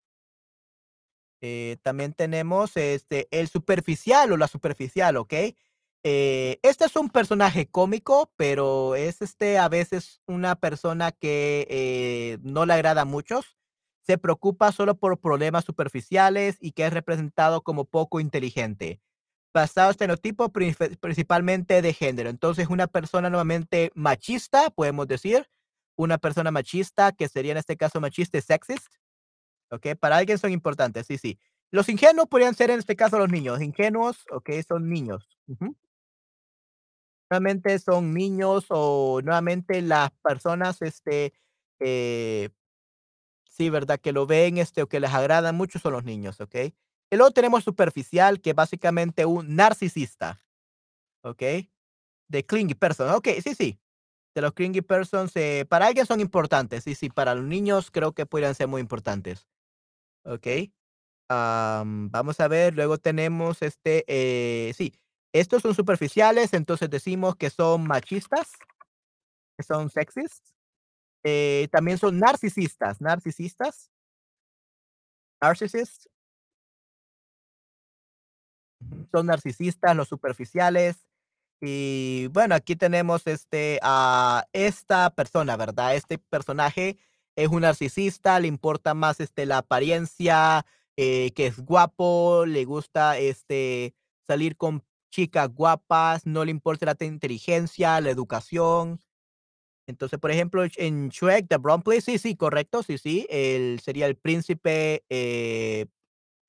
Eh, 1.44 1.76
también 1.82 2.12
tenemos, 2.14 2.76
este, 2.76 3.26
el 3.32 3.48
superficial 3.48 4.30
o 4.32 4.36
la 4.36 4.46
superficial, 4.48 5.16
¿okey? 5.16 5.56
Eh, 6.04 6.58
este 6.62 6.84
es 6.84 6.94
un 6.96 7.10
personaje 7.10 7.66
cómico, 7.68 8.32
pero 8.36 8.94
es, 8.94 9.22
este, 9.22 9.58
a 9.58 9.68
veces 9.68 10.20
una 10.26 10.54
persona 10.56 11.10
que, 11.12 11.66
eh, 11.68 12.38
no 12.42 12.64
le 12.66 12.74
agrada 12.74 13.02
a 13.02 13.04
muchos, 13.04 13.56
se 14.06 14.18
preocupa 14.18 14.70
solo 14.72 14.96
por 14.96 15.18
problemas 15.20 15.64
superficiales 15.64 16.58
y 16.60 16.72
que 16.72 16.86
es 16.86 16.92
representado 16.92 17.62
como 17.62 17.84
poco 17.86 18.20
inteligente, 18.20 19.00
basado 19.54 19.90
estereotipo 19.92 20.50
princi 20.52 20.96
principalmente 21.00 21.82
de 21.82 21.92
género. 21.94 22.30
Entonces, 22.30 22.68
una 22.68 22.86
persona 22.88 23.30
nuevamente 23.30 23.92
machista, 23.94 24.70
podemos 24.70 25.08
decir, 25.08 25.48
una 25.96 26.18
persona 26.18 26.50
machista, 26.50 27.12
que 27.12 27.28
sería 27.28 27.52
en 27.52 27.58
este 27.58 27.76
caso 27.76 28.00
machista 28.00 28.38
y 28.38 28.42
sexist. 28.42 28.86
Okey, 29.70 29.94
para 29.96 30.16
alguien 30.18 30.38
son 30.38 30.52
importantes, 30.52 31.06
sí, 31.08 31.18
sí. 31.18 31.38
Los 31.72 31.88
ingenuos 31.90 32.28
podrían 32.28 32.54
ser, 32.54 32.70
en 32.70 32.78
este 32.80 32.96
caso, 32.96 33.18
los 33.18 33.30
niños. 33.30 33.60
Ingenuos, 33.62 34.18
okey, 34.32 34.62
son 34.64 34.88
niños. 34.90 35.28
Ujú. 35.48 35.76
Nuevamente 37.30 37.78
son 37.78 38.12
niños 38.12 38.66
o 38.68 39.20
nuevamente 39.24 39.80
las 39.82 40.10
personas, 40.22 40.82
este, 40.82 41.32
eh, 41.80 42.50
sí, 43.50 43.70
¿verdad? 43.70 44.00
Que 44.00 44.12
lo 44.12 44.26
ven, 44.26 44.58
este, 44.58 44.82
o 44.82 44.88
que 44.88 45.00
les 45.00 45.12
agrada 45.12 45.52
mucho 45.52 45.78
son 45.78 45.94
los 45.94 46.04
niños, 46.04 46.40
¿okey? 46.40 46.74
Y 47.10 47.16
luego 47.16 47.32
tenemos 47.32 47.64
superficial, 47.64 48.40
que 48.40 48.54
básicamente 48.54 49.26
un 49.26 49.56
narcisista, 49.56 50.40
¿okey? 51.22 51.72
The 52.30 52.44
clingy 52.46 52.74
person. 52.74 53.10
Okey, 53.10 53.42
sí, 53.42 53.54
sí. 53.54 53.78
De 54.34 54.40
los 54.40 54.52
clingy 54.54 54.80
persons, 54.80 55.32
eh, 55.36 55.66
para 55.68 55.86
alguien 55.86 56.06
son 56.06 56.20
importantes. 56.20 56.84
Sí, 56.84 56.94
sí, 56.94 57.10
para 57.10 57.34
los 57.34 57.44
niños 57.44 57.90
creo 57.90 58.12
que 58.12 58.24
podrían 58.26 58.54
ser 58.54 58.66
muy 58.68 58.80
importantes. 58.80 59.46
Am, 61.28 62.10
vamos 62.10 62.40
a 62.40 62.48
ver, 62.48 62.74
luego 62.74 62.98
tenemos, 62.98 63.62
este, 63.62 64.04
eh, 64.06 64.72
sí, 64.74 64.92
estos 65.32 65.62
son 65.62 65.74
superficiales, 65.74 66.52
entonces 66.52 66.90
decimos 66.90 67.36
que 67.36 67.48
son 67.50 67.86
machistas, 67.86 68.50
que 69.56 69.64
son 69.64 69.90
sexist, 69.90 70.44
eh, 71.24 71.68
también 71.72 71.98
son 71.98 72.18
narcisistas, 72.18 73.00
narcisistas. 73.00 73.90
Narcissists. 75.42 76.08
Son 79.12 79.26
narcisistas, 79.26 79.96
los 79.96 80.08
superficiales. 80.08 80.96
Y 81.64 82.26
bueno, 82.32 82.56
aquí 82.56 82.74
tenemos, 82.74 83.24
este, 83.28 83.78
a 83.82 84.44
esta 84.52 85.10
persona, 85.14 85.56
¿verdad? 85.56 85.94
Este 85.94 86.18
personaje 86.18 86.98
es 87.36 87.48
un 87.48 87.60
narcisista, 87.62 88.40
le 88.40 88.48
importa 88.48 88.94
más, 88.94 89.20
este, 89.20 89.46
la 89.46 89.58
apariencia, 89.58 90.66
eh, 90.96 91.30
que 91.36 91.46
es 91.46 91.60
guapo, 91.60 92.46
le 92.46 92.64
gusta, 92.64 93.16
este, 93.16 93.94
salir 94.26 94.56
con 94.56 94.82
chicas 95.12 95.50
guapas, 95.54 96.26
no 96.26 96.44
le 96.44 96.50
importa 96.50 96.84
la 96.86 96.94
te 96.96 97.04
inteligencia, 97.06 98.00
la 98.00 98.10
educación. 98.10 99.00
Entonces, 99.88 100.18
por 100.20 100.30
ejemplo, 100.32 100.64
en 100.76 101.10
Shrek, 101.10 101.48
The 101.48 101.58
Brown 101.58 101.82
sí, 102.02 102.18
sí, 102.18 102.36
correcto, 102.36 102.82
sí, 102.82 102.98
sí, 102.98 103.26
él 103.30 103.80
sería 103.82 104.06
el 104.06 104.16
príncipe, 104.16 105.04
eh, 105.10 105.86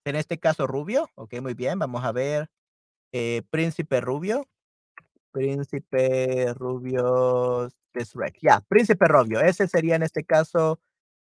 en 0.05 0.15
este 0.17 0.39
caso 0.39 0.67
rubio. 0.67 1.09
Okey, 1.15 1.41
muy 1.41 1.53
bien, 1.55 1.79
vamos 1.79 2.03
a 2.05 2.11
ver, 2.13 2.49
eh, 3.13 3.43
príncipe 3.51 4.01
rubio. 4.01 4.47
Príncipe 5.33 6.53
rubio 6.53 7.67
de 7.93 8.03
Shrek. 8.03 8.37
Ya, 8.39 8.61
príncipe 8.61 9.07
rubio. 9.07 9.41
Ese 9.41 9.67
sería 9.67 9.95
en 9.95 10.03
este 10.03 10.23
caso, 10.23 10.79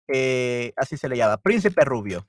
eh, 0.10 0.74
así 0.76 0.98
se 0.98 1.08
le 1.08 1.16
llama, 1.16 1.38
príncipe 1.38 1.86
rubio. 1.86 2.28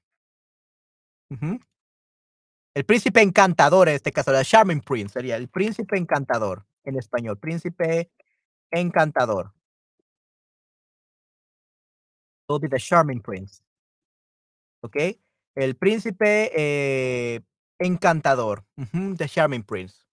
El 2.74 2.84
príncipe 2.84 3.22
encantador, 3.22 3.88
en 3.88 3.96
este 3.96 4.12
caso, 4.12 4.32
the 4.32 4.44
charming 4.44 4.80
prince 4.80 5.12
sería 5.14 5.36
el 5.36 5.48
príncipe 5.48 5.98
encantador 5.98 6.64
en 6.84 6.96
español, 6.96 7.38
príncipe 7.38 8.12
encantador. 8.70 9.52
Will 12.48 12.60
be 12.60 12.68
the 12.68 12.78
charming 12.78 13.20
prince. 13.20 13.62
Okey, 14.82 15.20
el 15.56 15.74
príncipe, 15.74 16.52
eh, 16.54 17.40
encantador. 17.80 18.64
The 19.16 19.28
charming 19.28 19.64
prince. 19.64 20.04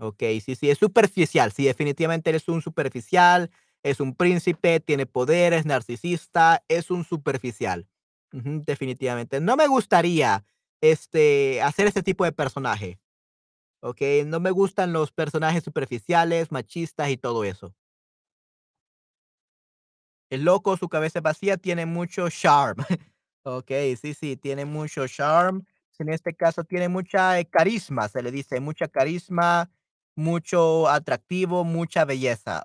Okey, 0.00 0.40
sí, 0.40 0.54
sí, 0.56 0.68
es 0.70 0.78
superficial. 0.78 1.52
Sí, 1.52 1.64
definitivamente 1.64 2.28
eres 2.30 2.48
un 2.48 2.60
superficial, 2.60 3.50
es 3.82 3.98
un 4.00 4.14
príncipe, 4.14 4.78
tiene 4.80 5.06
poderes, 5.06 5.64
narcisista, 5.64 6.62
es 6.68 6.90
un 6.90 7.04
superficial. 7.04 7.88
Definitivamente. 8.32 9.40
No 9.40 9.56
me 9.56 9.66
gustaría, 9.66 10.44
este, 10.82 11.62
hacer 11.62 11.86
este 11.86 12.02
tipo 12.02 12.24
de 12.24 12.32
personaje. 12.32 12.98
Okey, 13.82 14.24
no 14.26 14.40
me 14.40 14.50
gustan 14.52 14.92
los 14.92 15.12
personajes 15.12 15.64
superficiales, 15.64 16.52
machistas 16.52 17.10
y 17.10 17.16
todo 17.18 17.44
eso. 17.44 17.74
El 20.32 20.44
loco, 20.44 20.76
su 20.76 20.88
cabeza 20.88 21.20
es 21.20 21.22
vacía, 21.22 21.56
tiene 21.56 21.86
mucho 21.86 22.28
charm. 22.30 22.76
Okey, 23.44 23.96
sí, 23.96 24.12
sí, 24.14 24.36
tiene 24.36 24.64
mucho 24.64 25.06
charm. 25.06 25.64
En 25.98 26.08
este 26.10 26.34
caso, 26.34 26.64
tiene 26.64 26.88
mucha, 26.88 27.38
eh, 27.38 27.46
carisma, 27.46 28.08
se 28.08 28.22
le 28.22 28.30
dice, 28.30 28.60
mucha 28.60 28.86
carisma, 28.88 29.70
mucho 30.16 30.88
atractivo, 30.88 31.64
mucha 31.64 32.04
belleza. 32.04 32.64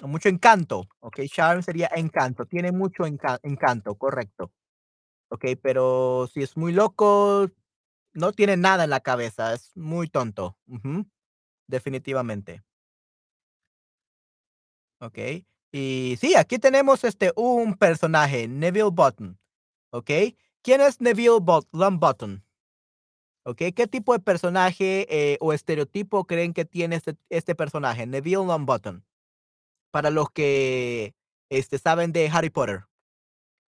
Mucho 0.00 0.28
encanto. 0.28 0.88
Okey, 1.00 1.28
charm 1.28 1.62
sería 1.62 1.90
encanto. 1.94 2.46
Tiene 2.46 2.72
mucho 2.72 3.06
enca 3.06 3.38
encanto, 3.42 3.94
correcto. 3.96 4.52
Okey, 5.30 5.56
pero 5.56 6.28
si 6.32 6.42
es 6.42 6.56
muy 6.56 6.72
loco, 6.72 7.48
no 8.14 8.32
tiene 8.32 8.56
nada 8.56 8.84
en 8.84 8.90
la 8.90 9.00
cabeza, 9.00 9.54
es 9.54 9.72
muy 9.76 10.08
tonto. 10.08 10.56
Definitivamente. 11.68 12.62
Okey. 15.00 15.46
Y 15.72 16.16
sí, 16.20 16.34
aquí 16.36 16.58
tenemos, 16.58 17.02
este, 17.04 17.32
un 17.36 17.74
personaje, 17.74 18.46
Neville 18.46 18.90
Button, 18.92 19.38
¿okey? 19.92 20.36
¿Quién 20.62 20.80
es 20.82 21.00
Neville 21.00 21.40
Bot 21.40 21.68
Longbottom? 21.72 22.42
Okey, 23.46 23.72
¿qué 23.72 23.88
tipo 23.88 24.12
de 24.12 24.20
personaje, 24.20 25.06
eh, 25.10 25.36
o 25.40 25.52
estereotipo 25.52 26.26
creen 26.26 26.52
que 26.52 26.64
tiene 26.64 26.94
este 26.96 27.16
este 27.28 27.56
personaje, 27.56 28.06
Neville 28.06 28.36
Longbottom? 28.46 29.02
Para 29.92 30.10
los 30.10 30.30
que, 30.30 31.14
este, 31.50 31.78
saben 31.78 32.12
de 32.12 32.28
Harry 32.30 32.50
Potter. 32.50 32.84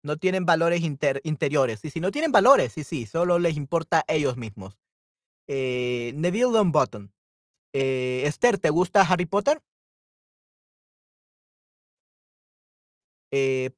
No 0.04 0.18
tienen 0.18 0.46
valores 0.46 0.82
inter 0.84 1.22
interiores. 1.26 1.86
Y 1.86 1.92
si 1.92 2.00
no 2.02 2.12
tienen 2.12 2.32
valores, 2.32 2.74
sí, 2.74 2.84
sí, 2.84 3.06
solo 3.08 3.40
les 3.40 3.58
importa 3.58 4.04
ellos 4.08 4.38
mismos. 4.38 4.80
Eh, 5.48 6.14
Neville 6.16 6.52
Longbottom. 6.54 7.10
Eh, 7.74 8.24
Esther, 8.26 8.60
¿te 8.60 8.70
gusta 8.72 9.02
Harry 9.04 9.26
Potter? 9.28 9.62
Eh, 13.32 13.72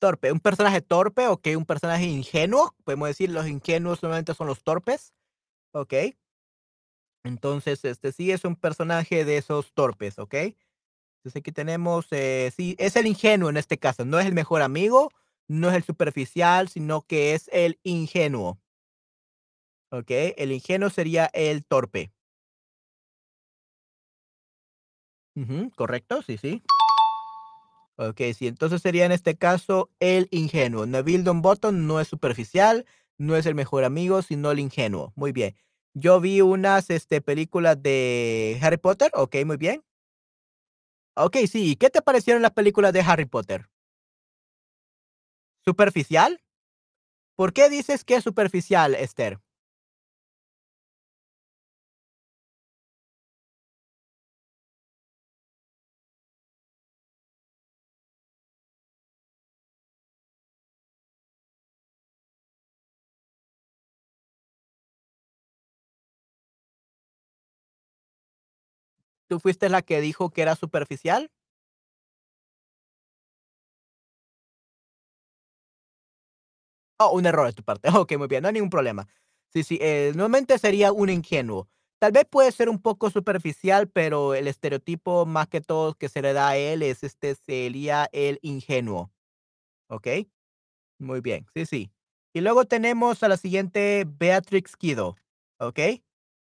torpe, 0.00 0.32
un 0.32 0.40
personaje 0.40 0.82
torpe, 0.82 1.28
okey, 1.28 1.56
un 1.56 1.66
personaje 1.66 2.04
ingenuo, 2.06 2.74
podemos 2.84 3.08
decir, 3.08 3.30
los 3.30 3.48
ingenuos 3.48 4.02
normalmente 4.02 4.34
son 4.34 4.48
los 4.48 4.64
torpes, 4.64 5.13
okey. 5.74 6.16
Entonces, 7.24 7.84
este, 7.84 8.12
sí 8.12 8.30
es 8.32 8.44
un 8.44 8.56
personaje 8.56 9.24
de 9.24 9.38
esos 9.38 9.72
torpes, 9.72 10.18
¿okey? 10.18 10.56
Entonces, 11.18 11.40
aquí 11.40 11.52
tenemos, 11.52 12.06
eh, 12.12 12.52
sí, 12.56 12.76
es 12.78 12.96
el 12.96 13.06
ingenuo 13.06 13.50
en 13.50 13.56
este 13.58 13.78
caso, 13.78 14.04
no 14.04 14.18
es 14.20 14.26
el 14.26 14.34
mejor 14.34 14.62
amigo, 14.62 15.10
no 15.48 15.70
es 15.70 15.76
el 15.76 15.84
superficial, 15.84 16.68
sino 16.68 17.02
que 17.02 17.34
es 17.34 17.48
el 17.52 17.80
ingenuo. 17.84 18.60
Okey, 19.90 20.34
el 20.36 20.52
ingenuo 20.52 20.90
sería 20.90 21.26
el 21.32 21.64
torpe. 21.64 22.12
Correcto, 25.76 26.22
sí, 26.22 26.36
sí. 26.38 26.62
Okey, 27.96 28.34
sí, 28.34 28.48
entonces 28.48 28.82
sería 28.82 29.06
en 29.06 29.12
este 29.12 29.36
caso 29.36 29.90
el 30.00 30.28
ingenuo. 30.32 30.86
Neville 30.86 31.22
Longbottom 31.24 31.86
no 31.86 32.00
es 32.00 32.08
superficial, 32.08 32.86
no 33.18 33.36
es 33.36 33.46
el 33.46 33.54
mejor 33.54 33.84
amigo, 33.84 34.22
sino 34.22 34.50
el 34.50 34.58
ingenuo. 34.58 35.12
Muy 35.16 35.32
bien. 35.32 35.54
Yo 35.96 36.20
vi 36.20 36.40
unas, 36.40 36.90
este, 36.90 37.20
películas 37.20 37.80
de 37.80 38.58
Harry 38.60 38.78
Potter, 38.78 39.12
okey, 39.14 39.44
muy 39.44 39.56
bien. 39.56 39.84
Okey, 41.16 41.46
sí, 41.46 41.70
¿y 41.70 41.76
qué 41.76 41.90
te 41.90 42.02
parecieron 42.02 42.42
las 42.42 42.50
películas 42.52 42.92
de 42.92 43.00
Harry 43.02 43.24
Potter? 43.24 43.66
¿Superficial? 45.66 46.40
¿Por 47.36 47.52
qué 47.52 47.70
dices 47.70 48.04
que 48.04 48.16
es 48.16 48.24
superficial, 48.24 48.94
Esther? 48.94 49.40
¿Tú 69.28 69.40
fuiste 69.40 69.68
la 69.68 69.82
que 69.82 70.00
dijo 70.00 70.30
que 70.30 70.42
era 70.42 70.56
superficial? 70.56 71.30
Oh, 76.98 77.12
un 77.16 77.26
error 77.26 77.46
de 77.46 77.52
tu 77.52 77.62
parte. 77.62 77.88
Okey, 78.06 78.16
muy 78.18 78.28
bien, 78.28 78.42
no 78.42 78.48
hay 78.48 78.54
ningún 78.54 78.70
problema. 78.70 79.06
Sí, 79.52 79.62
sí, 79.62 79.78
eh, 79.80 80.12
normalmente 80.14 80.58
sería 80.58 80.92
un 80.92 81.08
ingenuo. 81.10 81.68
Tal 82.00 82.12
vez 82.12 82.24
puede 82.28 82.52
ser 82.52 82.68
un 82.68 82.80
poco 82.80 83.10
superficial, 83.10 83.88
pero 83.88 84.34
el 84.34 84.48
estereotipo 84.48 85.26
más 85.26 85.48
que 85.48 85.60
todo 85.60 85.94
que 85.94 86.08
se 86.08 86.22
le 86.22 86.32
da 86.32 86.48
a 86.50 86.56
él 86.56 86.82
es, 86.82 87.02
este, 87.04 87.34
sería 87.34 88.08
el 88.12 88.38
ingenuo, 88.42 89.10
¿okey? 89.88 90.30
Muy 90.98 91.20
bien, 91.20 91.46
sí, 91.54 91.66
sí. 91.66 91.92
Y 92.34 92.42
luego 92.42 92.66
tenemos 92.66 93.22
a 93.24 93.28
la 93.28 93.36
siguiente, 93.38 94.06
Beatrix 94.08 94.76
Kido, 94.76 95.16
¿okey? 95.58 96.04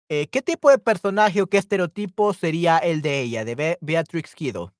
Eh, 0.10 0.28
¿qué 0.30 0.42
tipo 0.42 0.70
de 0.70 0.78
personaje 0.80 1.42
o 1.42 1.48
qué 1.48 1.58
estereotipo 1.58 2.34
sería 2.34 2.78
el 2.78 3.02
de 3.02 3.20
ella, 3.22 3.44
de 3.44 3.56
Be 3.56 3.78
Beatrix 3.82 4.36
Kido? 4.36 4.74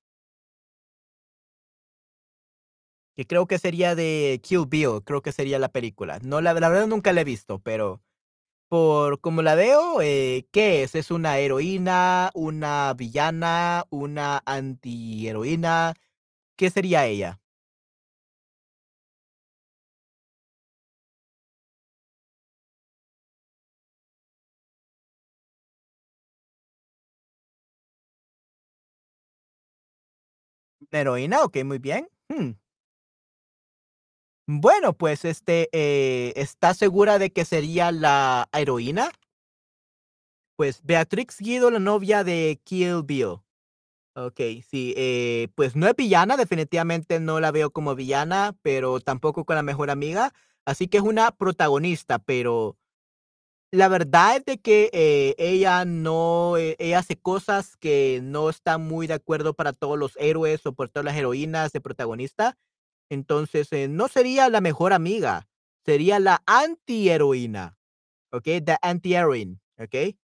Que 3.16 3.26
creo 3.26 3.46
que 3.46 3.58
sería 3.58 3.94
de 3.94 4.40
Kill 4.42 4.66
Bill, 4.68 5.02
creo 5.04 5.22
que 5.22 5.32
sería 5.32 5.58
la 5.58 5.68
película. 5.70 6.18
No, 6.22 6.40
la 6.40 6.54
la 6.54 6.68
verdad 6.68 6.86
nunca 6.86 7.12
la 7.12 7.22
he 7.22 7.24
visto, 7.24 7.58
pero 7.58 8.00
por 8.68 9.20
como 9.20 9.42
la 9.42 9.54
veo, 9.56 10.02
eh, 10.02 10.46
¿qué 10.52 10.82
es? 10.84 10.94
¿Es 10.96 11.10
una 11.12 11.38
heroína, 11.38 12.30
una 12.34 12.94
villana, 12.94 13.84
una 13.90 14.42
antiheroína? 14.46 15.94
¿Qué 16.56 16.70
sería 16.70 17.06
ella? 17.06 17.40
Heroína? 30.92 31.42
Okey, 31.44 31.64
muy 31.64 31.78
bien. 31.78 32.08
Mm. 32.28 32.52
Bueno, 34.50 34.94
pues, 34.94 35.26
este, 35.26 35.68
eh, 35.72 36.32
¿estás 36.36 36.78
segura 36.78 37.18
de 37.18 37.30
que 37.30 37.44
sería 37.44 37.92
la 37.92 38.48
heroína? 38.54 39.10
Pues, 40.58 40.80
Beatrix 40.82 41.38
Guido, 41.38 41.70
la 41.70 41.78
novia 41.78 42.24
de 42.24 42.60
Kill 42.64 43.02
Bill. 43.04 43.36
Okey, 44.16 44.62
sí, 44.62 44.94
eh, 44.96 45.48
pues, 45.56 45.76
no 45.76 45.88
es 45.88 45.96
villana, 45.96 46.38
definitivamente 46.38 47.20
no 47.20 47.40
la 47.40 47.52
veo 47.52 47.72
como 47.72 47.96
villana, 47.96 48.56
pero 48.62 49.00
tampoco 49.00 49.44
con 49.46 49.56
la 49.56 49.64
mejor 49.64 49.90
amiga, 49.90 50.32
así 50.66 50.88
que 50.88 50.98
es 50.98 51.04
una 51.04 51.32
protagonista, 51.32 52.20
pero 52.20 52.77
la 53.72 53.88
verdad 53.88 54.36
es 54.38 54.44
de 54.46 54.58
que, 54.58 54.90
eh, 54.92 55.34
ella 55.38 55.84
no, 55.84 56.56
eh, 56.56 56.76
ella 56.78 57.00
hace 57.00 57.16
cosas 57.16 57.76
que 57.76 58.20
no 58.22 58.48
están 58.50 58.82
muy 58.86 59.06
de 59.06 59.14
acuerdo 59.14 59.54
para 59.54 59.72
todos 59.74 59.98
los 59.98 60.16
héroes 60.18 60.64
o 60.66 60.72
por 60.72 60.88
todas 60.88 61.04
las 61.04 61.16
heroínas 61.16 61.72
de 61.72 61.80
protagonista. 61.80 62.56
Entonces, 63.10 63.72
eh, 63.72 63.88
no 63.88 64.08
sería 64.08 64.48
la 64.50 64.60
mejor 64.62 64.92
amiga, 64.94 65.48
sería 65.86 66.20
la 66.20 66.42
antiheroína, 66.46 67.76
¿okey? 68.32 68.60
The 68.62 68.76
anti-heroine, 68.82 69.60
¿okey? 69.78 70.18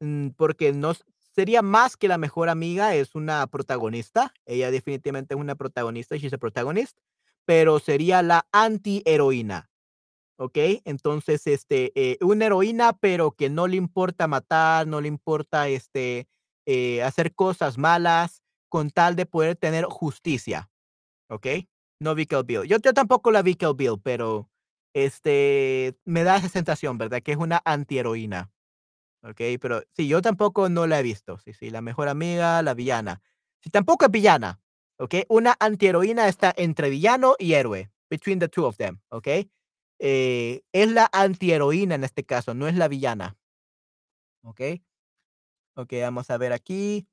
Mm, 0.00 0.28
porque 0.36 0.72
no 0.72 0.94
sería 1.34 1.62
más 1.62 1.96
que 1.96 2.08
la 2.08 2.18
mejor 2.18 2.48
amiga, 2.50 2.94
es 2.96 3.14
una 3.14 3.46
protagonista. 3.48 4.32
Ella 4.46 4.70
definitivamente 4.70 5.34
es 5.34 5.40
una 5.40 5.54
protagonista, 5.56 6.16
she's 6.16 6.32
a 6.34 6.38
protagonist, 6.38 6.98
pero 7.46 7.78
sería 7.80 8.22
la 8.22 8.46
antiheroína, 8.52 9.70
¿okey? 10.38 10.82
Entonces, 10.84 11.46
este, 11.46 11.92
eh, 11.94 12.18
una 12.22 12.46
heroína, 12.46 12.94
pero 12.98 13.32
que 13.32 13.50
no 13.50 13.66
le 13.68 13.76
importa 13.76 14.26
matar, 14.28 14.86
no 14.86 15.00
le 15.00 15.08
importa, 15.08 15.68
este, 15.68 16.28
eh, 16.66 17.02
hacer 17.02 17.34
cosas 17.34 17.78
malas 17.78 18.42
con 18.68 18.90
tal 18.90 19.16
de 19.16 19.26
poder 19.26 19.56
tener 19.56 19.84
justicia, 19.86 20.70
¿okey? 21.30 21.68
No 22.00 22.14
vi 22.16 22.26
Bill. 22.46 22.64
Yo 22.64 22.78
yo 22.78 22.94
tampoco 22.94 23.30
la 23.32 23.42
vi 23.42 23.56
Bill, 23.76 24.00
pero, 24.02 24.50
este, 24.94 25.96
me 26.06 26.24
da 26.24 26.36
esa 26.38 26.48
sensación, 26.50 26.98
¿verdad? 26.98 27.22
Que 27.22 27.32
es 27.32 27.38
una 27.38 27.62
antiheroína. 27.64 28.50
Okey, 29.24 29.58
pero 29.58 29.82
sí, 29.96 30.08
yo 30.08 30.22
tampoco 30.22 30.68
no 30.68 30.86
la 30.86 31.00
he 31.00 31.02
visto. 31.02 31.38
Sí, 31.38 31.52
sí, 31.52 31.70
la 31.70 31.80
mejor 31.82 32.08
amiga, 32.08 32.62
la 32.62 32.74
villana. 32.74 33.22
Sí, 33.62 33.70
tampoco 33.70 34.04
es 34.06 34.10
villana, 34.12 34.60
¿okey? 34.98 35.24
Una 35.28 35.56
antiheroína 35.60 36.28
está 36.28 36.54
entre 36.56 36.90
villano 36.90 37.34
y 37.38 37.54
héroe, 37.54 37.90
between 38.10 38.38
the 38.38 38.48
two 38.48 38.64
of 38.66 38.76
them, 38.76 39.00
¿okey? 39.10 39.50
Eh, 40.00 40.62
es 40.72 40.90
la 40.92 41.08
antiheroína 41.12 41.94
en 41.94 42.04
este 42.04 42.24
caso, 42.24 42.54
no 42.54 42.68
es 42.68 42.74
la 42.76 42.88
villana. 42.88 43.36
¿Okey? 44.44 44.82
Okey, 45.76 46.02
vamos 46.02 46.30
a 46.30 46.38
ver 46.38 46.52
aquí. 46.52 47.08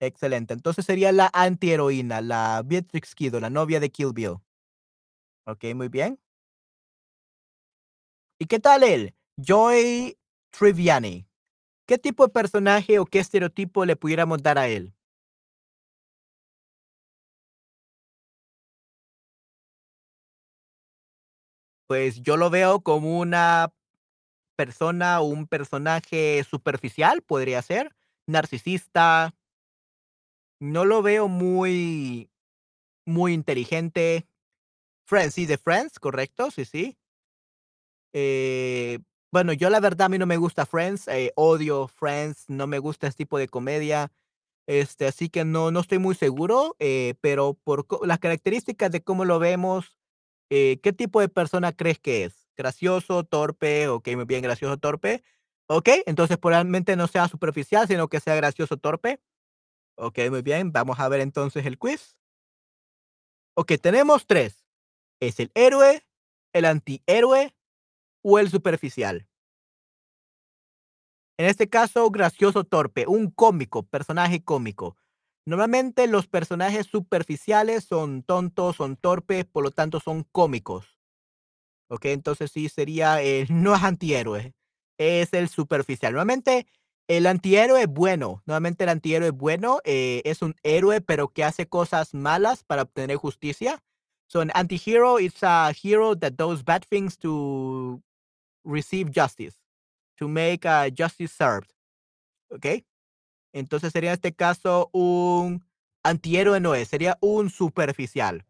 Excelente. 0.00 0.54
Entonces 0.54 0.84
sería 0.86 1.12
la 1.12 1.30
antiheroína, 1.32 2.20
la 2.22 2.62
Beatrix 2.64 3.14
Kido, 3.14 3.40
la 3.40 3.50
novia 3.50 3.80
de 3.80 3.90
Kill 3.90 4.12
Bill. 4.14 4.36
Okey, 5.46 5.74
muy 5.74 5.88
bien. 5.88 6.18
¿Y 8.40 8.46
qué 8.46 8.60
tal 8.60 8.84
él? 8.84 9.14
Joey 9.44 10.16
Tribbiani. 10.50 11.26
¿Qué 11.86 11.98
tipo 11.98 12.26
de 12.26 12.32
personaje 12.32 12.98
o 12.98 13.06
qué 13.06 13.20
estereotipo 13.20 13.84
le 13.86 13.96
pudiéramos 13.96 14.42
dar 14.42 14.58
a 14.58 14.68
él? 14.68 14.94
Pues, 21.88 22.20
yo 22.20 22.36
lo 22.36 22.50
veo 22.50 22.80
como 22.82 23.18
una 23.18 23.72
persona 24.56 25.20
o 25.20 25.24
un 25.26 25.46
personaje 25.46 26.44
superficial, 26.44 27.22
podría 27.22 27.62
ser, 27.62 27.96
narcisista. 28.26 29.34
No 30.60 30.84
lo 30.84 31.02
veo 31.02 31.28
muy 31.28 32.30
muy 33.06 33.34
inteligente. 33.34 34.28
Friends, 35.06 35.34
sí, 35.34 35.46
de 35.46 35.58
Friends, 35.58 35.98
correcto, 36.00 36.50
sí, 36.50 36.64
sí. 36.64 36.96
Eh, 38.14 38.98
bueno, 39.30 39.52
yo 39.52 39.68
la 39.70 39.80
verdad 39.80 40.06
a 40.06 40.08
mí 40.08 40.18
no 40.18 40.26
me 40.26 40.36
gusta 40.38 40.64
Friends, 40.66 41.08
eh, 41.08 41.32
odio 41.36 41.88
Friends, 41.88 42.44
no 42.48 42.66
me 42.66 42.78
gusta 42.78 43.06
ese 43.08 43.16
tipo 43.18 43.38
de 43.38 43.48
comedia, 43.48 44.10
este, 44.68 45.06
así 45.08 45.30
que 45.30 45.44
no 45.44 45.72
no 45.72 45.80
estoy 45.80 45.98
muy 45.98 46.14
seguro, 46.16 46.76
eh, 46.80 47.16
pero 47.22 47.54
por 47.64 47.86
las 48.06 48.20
características 48.20 48.92
de 48.92 49.02
cómo 49.02 49.24
lo 49.26 49.40
vemos, 49.40 49.97
eh, 50.50 50.80
¿qué 50.82 50.92
tipo 50.92 51.20
de 51.20 51.28
persona 51.28 51.72
crees 51.72 51.98
que 51.98 52.24
es? 52.24 52.48
¿Gracioso, 52.56 53.24
torpe? 53.24 53.88
Okey, 53.88 54.16
muy 54.16 54.24
bien, 54.24 54.42
gracioso, 54.42 54.76
torpe. 54.78 55.22
Okey, 55.68 56.02
entonces 56.06 56.38
probablemente 56.38 56.96
no 56.96 57.06
sea 57.08 57.28
superficial, 57.28 57.86
sino 57.88 58.08
que 58.08 58.20
sea 58.20 58.34
gracioso, 58.36 58.76
torpe. 58.78 59.20
Okey, 59.96 60.30
muy 60.30 60.42
bien, 60.42 60.72
vamos 60.72 61.00
a 61.00 61.08
ver 61.08 61.20
entonces 61.20 61.66
el 61.66 61.78
quiz. 61.78 62.14
Okey, 63.56 63.78
tenemos 63.78 64.26
3. 64.26 64.64
¿Es 65.20 65.40
el 65.40 65.50
héroe, 65.54 66.04
el 66.52 66.64
antihéroe 66.66 67.54
o 68.22 68.38
el 68.38 68.50
superficial? 68.50 69.26
En 71.38 71.46
este 71.46 71.68
caso, 71.68 72.10
gracioso, 72.10 72.64
torpe, 72.64 73.06
un 73.06 73.30
cómico, 73.30 73.84
personaje 73.84 74.42
cómico. 74.42 74.96
Normalmente 75.48 76.06
los 76.08 76.26
personajes 76.26 76.86
superficiales 76.86 77.84
son 77.84 78.22
tontos, 78.22 78.76
son 78.76 78.96
torpes, 78.96 79.46
por 79.46 79.64
lo 79.64 79.70
tanto 79.70 79.98
son 79.98 80.24
cómicos. 80.24 80.98
Okey, 81.88 82.12
entonces 82.12 82.50
sí 82.52 82.68
sería, 82.68 83.18
no 83.50 83.74
es 83.74 83.82
antihéroe, 83.82 84.54
es 84.98 85.32
el 85.32 85.48
superficial. 85.48 86.12
Normalmente 86.12 86.66
el 87.08 87.26
antihéroe 87.26 87.82
es 87.82 87.88
bueno, 87.88 88.42
normalmente 88.46 88.84
el 88.84 88.90
antihéroe 88.90 89.28
es 89.28 89.34
bueno, 89.34 89.80
eh, 89.84 90.20
es 90.24 90.42
un 90.42 90.54
héroe, 90.62 91.00
pero 91.00 91.28
que 91.28 91.44
hace 91.44 91.66
cosas 91.66 92.12
malas 92.12 92.62
para 92.64 92.82
obtener 92.82 93.16
justicia. 93.16 93.82
So 94.26 94.42
an 94.42 94.50
antihero 94.54 95.18
is 95.18 95.42
a 95.42 95.72
hero 95.72 96.14
that 96.18 96.32
does 96.32 96.62
bad 96.62 96.82
things 96.82 97.16
to 97.20 98.02
receive 98.64 99.10
justice, 99.10 99.56
to 100.18 100.28
make, 100.28 100.66
ah, 100.66 100.88
justice 100.90 101.32
served, 101.34 101.70
¿okey? 102.50 102.86
Entonces 103.52 103.92
sería 103.92 104.10
en 104.10 104.14
este 104.14 104.34
caso 104.34 104.90
un 104.92 105.64
antihéroe 106.04 106.60
no 106.60 106.74
es, 106.74 106.88
sería 106.88 107.18
un 107.20 107.50
superficial. 107.50 108.46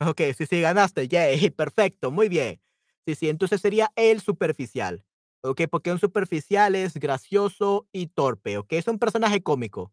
Okey, 0.00 0.34
sí, 0.34 0.46
sí, 0.46 0.60
ganaste, 0.60 1.08
yay, 1.08 1.50
perfecto, 1.50 2.10
muy 2.10 2.28
bien. 2.28 2.60
Sí, 3.06 3.14
sí, 3.14 3.28
entonces 3.28 3.60
sería 3.60 3.92
el 3.96 4.20
superficial, 4.20 5.04
¿okey? 5.42 5.66
Porque 5.68 5.92
un 5.92 5.98
superficial 6.00 6.74
es 6.74 6.94
gracioso 6.94 7.88
y 7.92 8.08
torpe, 8.08 8.58
¿okey? 8.58 8.78
Es 8.78 8.88
un 8.88 8.98
personaje 8.98 9.42
cómico, 9.42 9.92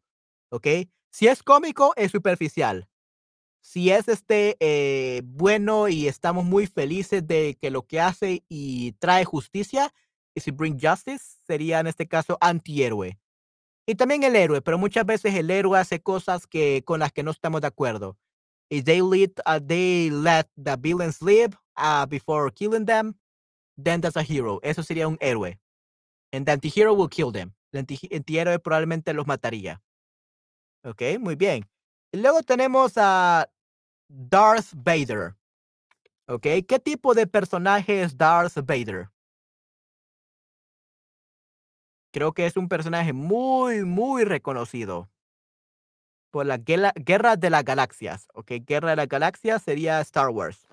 ¿okey? 0.52 0.92
Si 1.12 1.28
es 1.28 1.44
cómico, 1.44 1.94
es 1.98 2.12
superficial. 2.12 2.88
Si 3.64 3.92
es, 3.92 4.08
este, 4.10 4.58
eh, 4.60 5.22
bueno 5.26 5.88
y 5.90 6.08
estamos 6.08 6.46
muy 6.46 6.68
felices 6.68 7.28
de 7.28 7.58
que 7.62 7.72
lo 7.72 7.88
que 7.88 8.00
hace 8.02 8.44
y 8.50 8.94
trae 8.94 9.26
justicia, 9.26 9.94
if 10.36 10.48
it 10.48 10.56
bring 10.58 10.80
justice, 10.82 11.26
sería 11.48 11.80
en 11.82 11.88
este 11.88 12.08
caso 12.08 12.38
antihéroe. 12.42 13.20
Y 13.92 13.96
también 13.96 14.24
el 14.24 14.38
héroe, 14.38 14.62
pero 14.62 14.78
muchas 14.78 15.06
veces 15.06 15.36
el 15.36 15.52
héroe 15.52 15.78
hace 15.78 16.02
cosas 16.02 16.48
que 16.48 16.82
con 16.86 17.02
las 17.02 17.12
que 17.12 17.24
no 17.24 17.32
estamos 17.32 17.60
de 17.60 17.68
acuerdo. 17.68 18.18
If 18.70 18.86
they 18.86 19.02
lead 19.02 19.32
ah, 19.44 19.60
they 19.60 20.10
let 20.10 20.46
the 20.56 20.78
villains 20.80 21.22
live, 21.22 21.58
ah, 21.76 22.06
before 22.10 22.50
killing 22.54 22.86
them, 22.86 23.20
then 23.76 24.00
that's 24.00 24.16
a 24.16 24.24
hero. 24.24 24.62
Eso 24.64 24.82
sería 24.82 25.10
un 25.10 25.18
héroe. 25.20 25.60
And 26.32 26.46
the 26.46 26.54
antihero 26.54 26.94
will 26.96 27.10
kill 27.10 27.34
them. 27.34 27.54
El 27.74 27.80
anti 27.80 28.00
antihéroe 28.16 28.60
probablemente 28.60 29.14
los 29.14 29.28
mataría. 29.28 29.82
Okey, 30.86 31.18
muy 31.18 31.36
bien. 31.36 31.70
Y 32.14 32.20
luego 32.20 32.44
tenemos 32.44 32.94
a 32.96 33.50
Darth 34.08 34.72
Vader, 34.74 35.36
okey, 36.28 36.64
¿qué 36.64 36.80
tipo 36.80 37.14
de 37.14 37.28
personaje 37.28 38.04
es 38.04 38.18
Darth 38.18 38.56
Vader? 38.66 39.10
Creo 42.14 42.34
que 42.34 42.46
es 42.46 42.58
un 42.58 42.68
personaje 42.68 43.14
muy, 43.14 43.86
muy 43.86 44.26
reconocido. 44.26 45.12
Por 46.34 46.46
la 46.46 46.58
Guerra 46.58 47.36
de 47.36 47.50
las 47.50 47.66
Galaxias, 47.66 48.30
okey, 48.34 48.62
Guerra 48.66 48.92
de 48.92 48.96
las 48.96 49.10
Galaxias 49.10 49.62
sería 49.64 50.00
Star 50.00 50.30
Wars. 50.30 50.66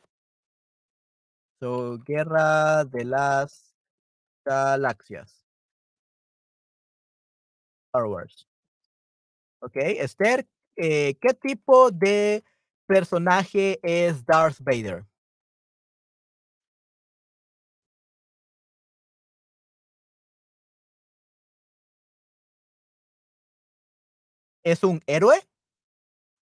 So, 1.61 1.99
Guerra 2.07 2.85
de 2.85 3.05
las 3.05 3.75
Galaxias. 4.45 5.33
Star 7.95 8.07
Wars. 8.07 8.45
Okey, 9.63 9.99
Esther, 9.99 10.47
eh, 10.77 11.17
¿qué 11.21 11.35
tipo 11.35 11.91
de 11.91 12.45
personaje 12.87 13.81
es 13.83 14.25
Darth 14.25 14.59
Vader? 14.61 15.08
¿Es 24.69 24.85
un 24.85 25.01
héroe? 25.07 25.49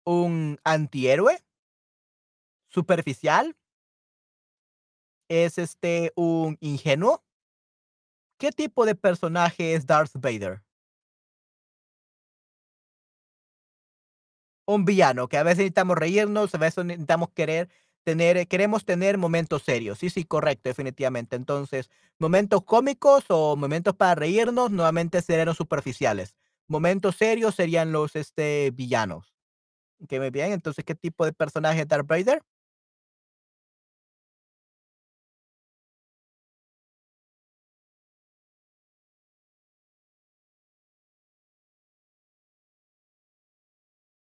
¿Un 0.05 0.61
antihéroe? 0.63 1.43
¿Superficial? 2.69 3.57
¿Es, 5.29 5.59
este, 5.59 6.13
un 6.15 6.57
ingenuo? 6.61 7.25
¿Qué 8.39 8.53
tipo 8.53 8.87
de 8.87 8.95
personaje 8.95 9.75
es 9.75 9.87
Darth 9.87 10.13
Vader? 10.15 10.63
Un 14.67 14.85
villano, 14.85 15.29
que 15.29 15.39
a 15.39 15.43
veces 15.43 15.59
necesitamos 15.59 15.99
reírnos, 15.99 16.55
a 16.55 16.59
veces 16.59 16.85
necesitamos 16.85 17.31
querer 17.31 17.69
tener 18.05 18.47
queremos 18.47 18.85
tener 18.85 19.19
momentos 19.19 19.63
serios. 19.63 19.99
Sí, 19.99 20.11
sí, 20.11 20.25
correcto, 20.25 20.69
definitivamente. 20.69 21.35
Entonces, 21.35 21.91
momentos 22.21 22.63
cómicos 22.65 23.25
o 23.29 23.57
momentos 23.57 23.95
para 23.97 24.15
reírnos, 24.15 24.71
nuevamente 24.71 25.21
los 25.45 25.57
superficiales. 25.57 26.37
Momentos 26.73 27.17
serios 27.17 27.55
serían 27.55 27.93
los, 27.93 28.17
este, 28.17 28.71
villanos. 28.73 29.35
Okey, 30.03 30.21
muy 30.21 30.31
bien. 30.31 30.53
Entonces, 30.53 30.85
¿qué 30.85 30.95
tipo 30.95 31.25
de 31.27 31.33
personaje 31.33 31.83
es 31.83 31.89
Darth 31.89 32.07
Vader? 32.09 32.43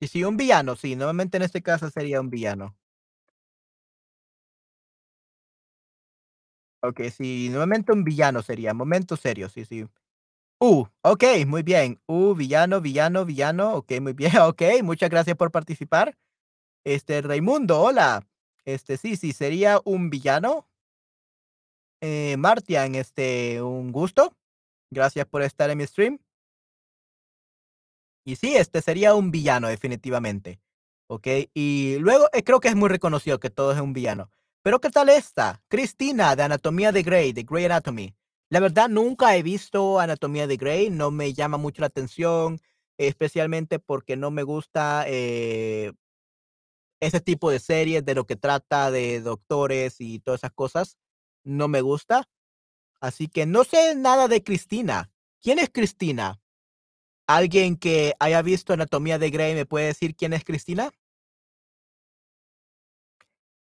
Sí, 0.01 0.09
sí, 0.09 0.25
un 0.25 0.37
villano, 0.37 0.77
sí, 0.77 0.95
nuevamente 0.95 1.37
en 1.39 1.43
este 1.43 1.63
caso 1.63 1.89
sería 1.91 2.21
un 2.21 2.29
villano. 2.31 2.77
Okey, 6.83 7.11
sí, 7.11 7.49
nuevamente 7.51 7.93
un 7.93 8.05
villano 8.05 8.43
sería, 8.43 8.75
momentos 8.75 9.21
serios, 9.21 9.53
sí, 9.53 9.65
sí. 9.65 9.87
Uh, 10.61 10.87
okey, 11.03 11.45
muy 11.45 11.63
bien. 11.63 12.01
Uh, 12.07 12.35
villano, 12.35 12.81
villano, 12.81 13.25
villano. 13.27 13.75
Okey, 13.77 14.01
muy 14.01 14.15
bien. 14.15 14.33
Okey, 14.41 14.83
muchas 14.83 15.11
gracias 15.11 15.37
por 15.37 15.51
participar. 15.51 16.17
Este, 16.85 17.23
Raimundo, 17.23 17.81
hola. 17.81 18.27
Este, 18.65 18.97
sí, 18.99 19.17
sí, 19.17 19.33
sería 19.33 19.81
un 19.85 20.11
villano. 20.11 20.67
Eh, 22.03 22.37
Martian, 22.39 22.95
este, 22.95 23.63
un 23.63 23.91
gusto. 23.93 24.37
Gracias 24.91 25.27
por 25.27 25.43
estar 25.43 25.71
en 25.71 25.79
mi 25.79 25.87
stream. 25.87 26.19
Y 28.29 28.35
sí, 28.35 28.57
este 28.57 28.83
sería 28.83 29.15
un 29.15 29.31
villano, 29.31 29.69
definitivamente. 29.69 30.61
Okey, 31.07 31.49
y 31.55 31.97
luego, 32.01 32.27
eh, 32.33 32.43
creo 32.43 32.59
que 32.59 32.67
es 32.67 32.75
muy 32.75 32.89
reconocido 32.89 33.39
que 33.39 33.51
todo 33.51 33.71
es 33.73 33.81
un 33.81 33.93
villano. 33.93 34.31
Pero, 34.63 34.81
¿qué 34.81 34.91
tal 34.91 35.09
esta? 35.11 35.63
Cristina, 35.69 36.35
de 36.35 36.43
Anatomía 36.43 36.91
de 36.91 37.05
Grey, 37.05 37.33
de 37.33 37.45
Grey 37.45 37.67
Anatomy. 37.67 38.17
La 38.51 38.61
verdad, 38.61 38.89
nunca 38.89 39.37
he 39.37 39.43
visto 39.43 39.99
Anatomía 39.99 40.47
de 40.47 40.57
Grey, 40.57 40.89
no 40.89 41.11
me 41.11 41.33
llama 41.33 41.57
mucho 41.57 41.81
la 41.81 41.89
atención, 41.89 42.61
especialmente 42.97 43.81
porque 43.81 44.17
no 44.17 44.31
me 44.31 44.45
gusta, 44.45 45.05
eh 45.09 45.93
ese 47.03 47.21
tipo 47.21 47.51
de 47.51 47.59
series, 47.59 48.05
de 48.05 48.15
lo 48.15 48.27
que 48.27 48.37
trata 48.37 48.91
de 48.91 49.21
doctores 49.21 49.97
y 50.01 50.19
todas 50.21 50.41
esas 50.41 50.53
cosas, 50.53 50.97
no 51.45 51.69
me 51.69 51.81
gusta. 51.83 52.29
Así 53.01 53.29
que 53.29 53.47
no 53.47 53.65
sé 53.65 53.95
nada 53.97 54.29
de 54.29 54.43
Cristina. 54.43 55.11
¿Quién 55.43 55.59
es 55.59 55.71
Cristina? 55.71 56.41
¿Alguien 57.27 57.77
que 57.77 58.15
haya 58.21 58.43
visto 58.43 58.73
Anatomía 58.73 59.19
de 59.19 59.31
Grey 59.31 59.55
me 59.55 59.67
puede 59.67 59.87
decir 59.89 60.17
quién 60.17 60.33
es 60.35 60.45
Cristina? 60.45 60.93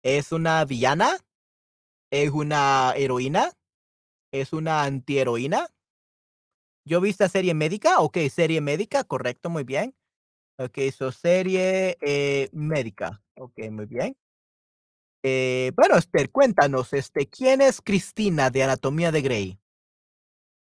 ¿Es 0.03 0.33
una 0.33 0.65
villana? 0.65 1.19
¿Es 2.11 2.31
una 2.31 2.95
heroína? 2.97 3.53
¿Es 4.35 4.53
una 4.53 4.83
antiheroína? 4.83 5.69
¿Yo 6.87 7.01
vi 7.01 7.09
esta 7.11 7.29
serie 7.31 7.55
médica? 7.55 8.01
Okey, 8.01 8.29
serie 8.29 8.61
médica, 8.61 9.05
correcto, 9.05 9.49
muy 9.49 9.65
bien. 9.65 9.95
Okey, 10.59 10.93
so 10.93 11.13
serie, 11.13 11.99
eh, 12.03 12.51
médica. 12.53 13.23
Okey, 13.37 13.71
muy 13.71 13.87
bien. 13.87 14.17
Eh, 15.27 15.73
bueno, 15.75 15.97
Esther, 15.97 16.31
cuéntanos, 16.31 16.93
este, 16.93 17.27
¿quién 17.27 17.63
es 17.63 17.81
Cristina 17.81 18.51
de 18.51 18.63
Anatomía 18.63 19.11
de 19.11 19.23
Grey? 19.23 19.59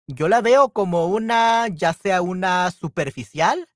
Yo 0.09 0.28
la 0.28 0.41
veo 0.41 0.70
como 0.74 1.07
una, 1.07 1.68
ya 1.68 1.93
sea 1.93 2.22
una 2.22 2.70
superficial 2.72 3.68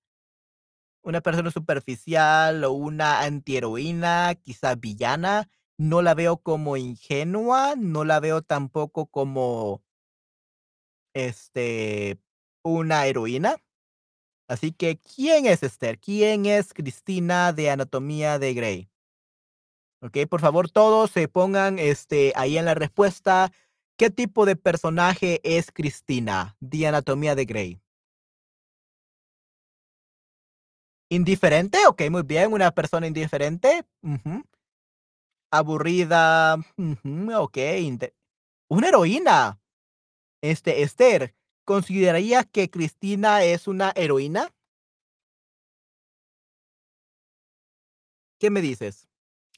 una 1.05 1.21
persona 1.21 1.51
superficial 1.51 2.63
o 2.63 2.71
una 2.73 3.21
antiheroína, 3.21 4.33
quizá 4.41 4.73
villana. 4.75 5.47
No 5.79 6.01
la 6.01 6.13
veo 6.13 6.37
como 6.37 6.77
ingenua, 6.77 7.75
no 7.77 8.05
la 8.05 8.19
veo 8.21 8.41
tampoco 8.41 9.07
como 9.07 9.81
este, 11.15 12.19
una 12.63 13.05
heroína. 13.07 13.55
Así 14.49 14.71
que, 14.73 14.99
¿quién 14.99 15.45
es 15.47 15.63
Esther? 15.63 15.99
¿Quién 15.99 16.45
es 16.45 16.73
Cristina 16.73 17.53
de 17.53 17.71
Anatomía 17.71 18.39
de 18.39 18.53
Grey? 18.53 18.89
Okey, 20.01 20.25
por 20.25 20.41
favor, 20.41 20.69
todos 20.69 21.09
se 21.11 21.27
pongan, 21.27 21.79
este, 21.79 22.33
ahí 22.35 22.57
en 22.57 22.65
la 22.65 22.73
respuesta, 22.75 23.51
¿qué 23.97 24.09
tipo 24.09 24.45
de 24.45 24.55
personaje 24.55 25.39
es 25.43 25.71
Cristina 25.71 26.57
de 26.59 26.87
Anatomía 26.87 27.33
de 27.35 27.45
Grey? 27.45 27.81
¿Indiferente? 31.11 31.77
Okey, 31.87 32.09
muy 32.09 32.23
bien, 32.23 32.51
una 32.51 32.71
persona 32.71 33.07
indiferente. 33.07 33.85
Aburrida, 35.51 36.57
inte 36.77 38.15
¿una 38.69 38.87
heroína? 38.89 39.59
Este, 40.41 40.81
Esther, 40.81 41.35
¿considerarías 41.65 42.45
que 42.45 42.69
Cristina 42.69 43.43
es 43.43 43.67
una 43.67 43.91
heroína? 43.95 44.53
¿Qué 48.39 48.49
me 48.49 48.61
dices? 48.61 49.07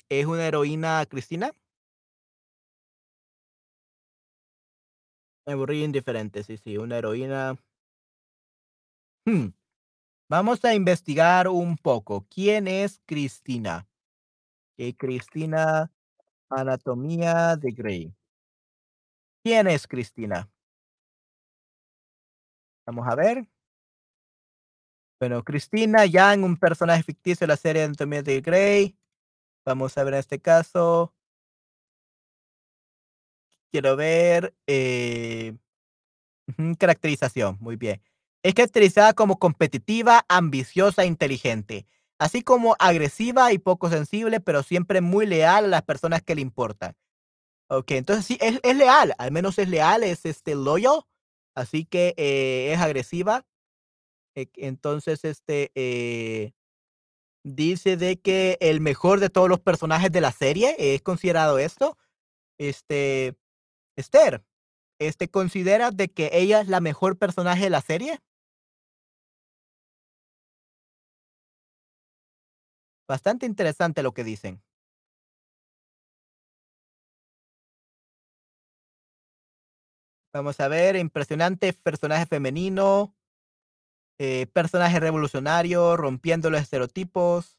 ¿Es 0.10 0.26
una 0.26 0.48
heroína 0.48 1.06
Cristina? 1.10 1.52
Aburrida 5.46 5.86
indiferente, 5.86 6.44
sí, 6.44 6.58
sí, 6.58 6.78
una 6.78 6.98
heroína. 6.98 7.58
Mm, 9.26 9.48
vamos 10.30 10.64
a 10.66 10.74
investigar 10.74 11.48
un 11.48 11.78
poco, 11.78 12.26
¿quién 12.30 12.68
es 12.68 13.02
Cristina? 13.06 13.88
Eh, 14.78 14.96
Cristina, 14.96 15.92
Anatomía 16.50 17.56
de 17.56 17.72
Grey. 17.72 18.14
¿Quién 19.44 19.68
es 19.68 19.88
Cristina? 19.88 20.50
Vamos 22.86 23.08
a 23.08 23.16
ver. 23.16 23.48
Bueno, 25.20 25.44
Cristina 25.44 26.06
Yang, 26.06 26.44
un 26.44 26.58
personaje 26.58 27.02
ficticio 27.02 27.46
de 27.46 27.50
la 27.50 27.58
serie 27.58 27.84
Anatomía 27.84 28.22
de 28.22 28.40
Grey. 28.42 28.98
Vamos 29.66 29.98
a 29.98 30.04
ver 30.04 30.14
en 30.14 30.20
este 30.20 30.40
caso. 30.40 31.14
Quiero 33.72 33.96
ver, 33.96 34.56
eh, 34.68 35.58
caracterización, 36.80 37.58
muy 37.60 37.76
bien. 37.76 38.02
Es 38.44 38.54
caracterizada 38.54 39.14
como 39.14 39.40
competitiva, 39.40 40.26
ambiciosa 40.30 41.04
e 41.04 41.08
inteligente, 41.08 41.86
así 42.20 42.42
como 42.44 42.76
agresiva 42.80 43.54
y 43.54 43.60
poco 43.60 43.90
sensible, 43.90 44.40
pero 44.42 44.64
siempre 44.64 45.02
muy 45.02 45.26
leal 45.28 45.66
a 45.66 45.68
las 45.70 45.84
personas 45.84 46.22
que 46.24 46.36
le 46.36 46.42
importan. 46.42 46.96
Okey, 47.70 47.98
entonces 47.98 48.26
sí, 48.26 48.38
es 48.42 48.60
es 48.64 48.78
leal, 48.78 49.14
al 49.20 49.32
menos 49.32 49.60
es 49.60 49.70
leal, 49.70 50.04
es, 50.04 50.26
este, 50.26 50.56
loyal, 50.56 51.02
así 51.56 51.86
que, 51.86 52.14
eh, 52.18 52.74
es 52.74 52.80
agresiva. 52.82 53.46
E 54.36 54.50
entonces, 54.58 55.26
este, 55.26 55.72
eh, 55.76 56.54
dice 57.46 57.98
de 57.98 58.20
que 58.22 58.58
el 58.62 58.82
mejor 58.82 59.20
de 59.22 59.30
todos 59.32 59.50
los 59.50 59.60
personajes 59.62 60.12
de 60.12 60.22
la 60.22 60.32
serie, 60.34 60.76
¿es 60.80 61.02
considerado 61.04 61.60
esto? 61.60 61.98
Este, 62.60 63.36
Esther, 63.98 64.44
este, 65.00 65.30
¿consideras 65.30 65.98
de 65.98 66.10
que 66.10 66.30
ella 66.34 66.62
es 66.62 66.68
la 66.70 66.82
mejor 66.82 67.18
personaje 67.20 67.66
de 67.66 67.70
la 67.72 67.82
serie? 67.82 68.22
Bastante 73.08 73.46
interesante 73.46 74.04
lo 74.04 74.14
que 74.14 74.24
dicen. 74.26 74.62
Vamos 80.34 80.60
a 80.60 80.68
ver, 80.68 80.96
impresionante 80.98 81.74
personaje 81.74 82.26
femenino. 82.26 83.14
Eh, 84.20 84.48
personaje 84.52 85.00
revolucionario, 85.00 85.96
rompiendo 85.96 86.50
los 86.50 86.62
estereotipos. 86.62 87.58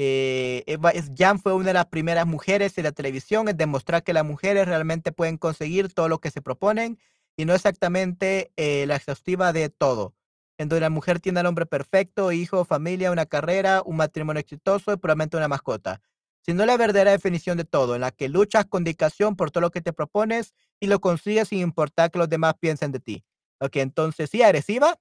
Eh, 0.00 0.62
Eva 0.66 0.90
es 0.90 1.10
Jan 1.16 1.40
fue 1.40 1.54
una 1.54 1.66
de 1.66 1.72
las 1.74 1.86
primeras 1.86 2.24
mujeres 2.26 2.78
en 2.78 2.84
la 2.84 2.92
televisión 2.92 3.48
en 3.48 3.56
demostrar 3.56 4.04
que 4.04 4.12
las 4.12 4.24
mujeres 4.24 4.66
realmente 4.66 5.10
pueden 5.12 5.38
conseguir 5.38 5.92
todo 5.92 6.08
lo 6.08 6.20
que 6.20 6.30
se 6.30 6.40
proponen 6.40 6.98
y 7.36 7.44
no 7.44 7.54
exactamente 7.54 8.52
eh, 8.56 8.86
la 8.86 8.94
exhaustiva 8.96 9.52
de 9.52 9.70
todo. 9.70 10.14
En 10.58 10.68
donde 10.68 10.80
la 10.80 10.90
mujer 10.90 11.20
tiene 11.20 11.40
al 11.40 11.46
hombre 11.46 11.66
perfecto, 11.66 12.32
hijo, 12.32 12.64
familia, 12.64 13.12
una 13.12 13.26
carrera, 13.26 13.82
un 13.84 13.96
matrimonio 13.96 14.40
exitoso 14.40 14.92
y 14.92 14.96
probablemente 14.96 15.36
una 15.36 15.48
mascota. 15.48 16.02
Sino 16.42 16.66
la 16.66 16.76
verdadera 16.76 17.12
definición 17.12 17.56
de 17.56 17.64
todo, 17.64 17.94
en 17.94 18.00
la 18.00 18.10
que 18.10 18.28
luchas 18.28 18.66
con 18.66 18.84
dedicación 18.84 19.36
por 19.36 19.50
todo 19.50 19.62
lo 19.62 19.70
que 19.70 19.80
te 19.80 19.92
propones 19.92 20.54
y 20.80 20.88
lo 20.88 21.00
consigues 21.00 21.48
sin 21.48 21.60
importar 21.60 22.10
que 22.10 22.18
los 22.18 22.28
demás 22.28 22.54
piensen 22.60 22.92
de 22.92 23.00
ti. 23.00 23.24
Ok, 23.60 23.76
entonces 23.76 24.30
sí, 24.30 24.42
agresiva. 24.42 24.96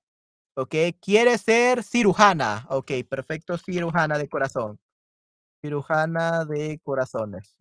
Ok, 0.56 0.76
quiere 1.02 1.38
ser 1.38 1.84
cirujana. 1.84 2.68
Ok, 2.70 2.92
perfecto, 3.10 3.58
cirujana 3.58 4.18
de 4.18 4.30
corazón. 4.30 4.80
Cirujana 5.62 6.46
de 6.46 6.80
corazones. 6.84 7.58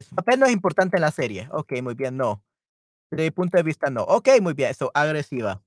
Su 0.00 0.14
papel 0.14 0.40
no 0.40 0.46
es 0.46 0.52
importante 0.52 0.96
en 0.96 1.02
la 1.02 1.10
serie. 1.10 1.48
Ok, 1.52 1.80
muy 1.82 1.94
bien, 1.94 2.16
no. 2.16 2.42
Desde 3.10 3.24
mi 3.24 3.30
punto 3.30 3.56
de 3.56 3.62
vista, 3.62 3.90
no. 3.90 4.02
Ok, 4.02 4.28
muy 4.40 4.54
bien, 4.54 4.70
eso, 4.70 4.90
agresiva. 4.94 5.62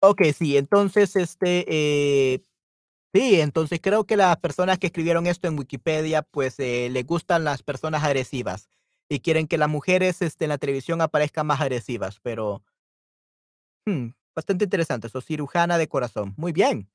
Ok, 0.00 0.22
sí, 0.36 0.56
entonces, 0.56 1.16
este, 1.16 1.64
eh, 2.34 2.42
sí, 3.14 3.40
entonces 3.40 3.80
creo 3.82 4.04
que 4.06 4.16
las 4.16 4.36
personas 4.38 4.78
que 4.78 4.88
escribieron 4.88 5.26
esto 5.26 5.48
en 5.48 5.58
Wikipedia, 5.58 6.22
pues 6.22 6.60
eh, 6.60 6.88
les 6.90 7.06
gustan 7.06 7.44
las 7.44 7.62
personas 7.62 8.04
agresivas 8.04 8.68
y 9.08 9.20
quieren 9.20 9.48
que 9.48 9.58
las 9.58 9.68
mujeres 9.70 10.22
este, 10.22 10.46
en 10.46 10.50
la 10.50 10.58
televisión 10.58 11.00
aparezcan 11.02 11.46
más 11.46 11.60
agresivas, 11.60 12.20
pero 12.22 12.62
hmm, 13.86 14.08
bastante 14.34 14.64
interesante. 14.64 15.06
Eso, 15.08 15.20
cirujana 15.20 15.78
de 15.78 15.88
corazón. 15.88 16.34
Muy 16.36 16.52
bien. 16.52 16.88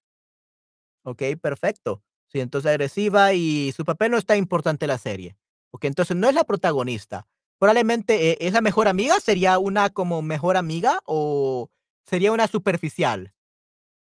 Ok, 1.04 1.24
perfecto. 1.42 2.04
Sí, 2.28 2.39
entonces 2.39 2.70
agresiva 2.70 3.34
y 3.34 3.72
su 3.76 3.84
papel 3.86 4.12
no 4.12 4.18
está 4.18 4.38
importante 4.38 4.86
en 4.86 4.89
la 4.89 4.98
serie. 4.98 5.36
Ok, 5.72 5.86
entonces 5.86 6.16
no 6.16 6.30
es 6.30 6.36
la 6.36 6.44
protagonista. 6.44 7.28
Probablemente 7.62 8.32
eh, 8.32 8.38
es 8.41 8.53
la 8.53 8.62
mejor 8.62 8.88
amiga, 8.88 9.20
sería 9.20 9.59
una 9.59 9.91
como 9.91 10.24
mejor 10.24 10.57
amiga 10.57 10.99
o 11.05 11.70
sería 12.07 12.32
una 12.32 12.47
superficial. 12.47 13.36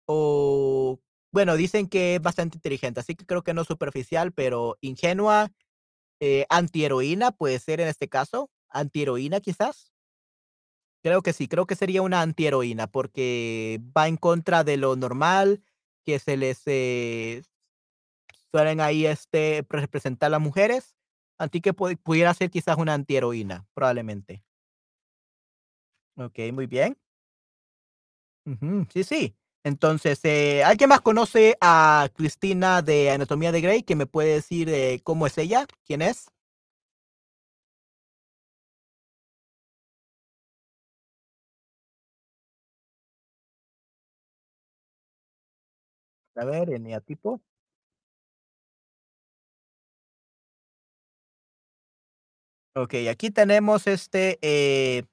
O 0.06 1.00
bueno, 1.32 1.56
dicen 1.56 1.88
que 1.88 2.16
es 2.16 2.22
bastante 2.22 2.58
inteligente, 2.58 3.00
así 3.00 3.16
que 3.16 3.26
creo 3.26 3.44
que 3.44 3.54
no 3.54 3.64
superficial, 3.64 4.34
pero 4.34 4.78
ingenua, 4.82 5.54
eh, 6.20 6.46
antiheroína 6.50 7.32
puede 7.32 7.60
ser 7.60 7.80
en 7.80 7.88
este 7.88 8.10
caso. 8.10 8.52
Antiheroína 8.68 9.40
quizás. 9.40 9.94
Creo 11.02 11.22
que 11.22 11.32
sí, 11.32 11.48
creo 11.48 11.66
que 11.66 11.76
sería 11.76 12.02
una 12.02 12.22
antiheroína 12.24 12.88
porque 12.88 13.80
va 13.98 14.10
en 14.10 14.18
contra 14.18 14.66
de 14.66 14.76
lo 14.76 14.98
normal 14.98 15.64
que 16.04 16.20
se 16.20 16.36
les 16.36 16.62
eh, 16.66 17.42
suelen 18.52 18.82
ahí 18.82 19.06
este 19.06 19.66
representar 19.70 20.32
las 20.32 20.42
mujeres. 20.42 20.98
Así 21.38 21.62
que 21.62 21.74
pu- 21.74 21.98
pudiera 22.02 22.34
ser 22.34 22.50
quizás 22.50 22.78
una 22.78 22.94
antiheroína, 22.94 23.66
probablemente. 23.74 24.44
Ok, 26.18 26.40
muy 26.54 26.68
bien. 26.68 26.98
Sí, 28.94 29.04
sí. 29.04 29.36
Entonces, 29.64 30.20
eh, 30.24 30.64
¿alguien 30.64 30.90
más 30.90 31.02
conoce 31.02 31.58
a 31.60 32.08
Cristina 32.16 32.82
de 32.84 33.10
Anatomía 33.10 33.52
de 33.52 33.62
Grey 33.62 33.82
que 33.84 33.96
me 33.96 34.06
puede 34.06 34.34
decir 34.36 34.70
eh, 34.70 35.00
cómo 35.04 35.26
es 35.26 35.38
ella? 35.40 35.66
¿Quién 35.86 36.02
es? 36.04 36.28
A 46.36 46.46
ver, 46.46 46.70
eneatipo. 46.70 47.42
Ok, 52.78 52.94
aquí 53.10 53.32
tenemos 53.32 53.88
este, 53.88 54.38
eh, 54.42 55.04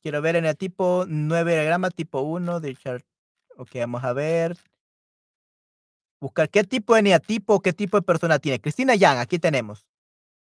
quiero 0.00 0.22
ver 0.22 0.36
eneatipo 0.36 1.04
9 1.08 1.52
diagrama 1.52 1.90
tipo 1.90 2.20
uno 2.20 2.60
de 2.60 2.76
chart. 2.76 3.04
Ok, 3.56 3.70
vamos 3.80 4.04
a 4.04 4.12
ver. 4.12 4.56
Buscar 6.20 6.48
qué 6.48 6.62
tipo 6.62 6.94
de 6.94 7.00
eneatipo, 7.00 7.60
qué 7.60 7.72
tipo 7.72 7.96
de 7.96 8.02
persona 8.02 8.38
tiene. 8.38 8.60
Cristina 8.60 8.94
Yang, 8.94 9.18
aquí 9.18 9.40
tenemos. 9.40 9.84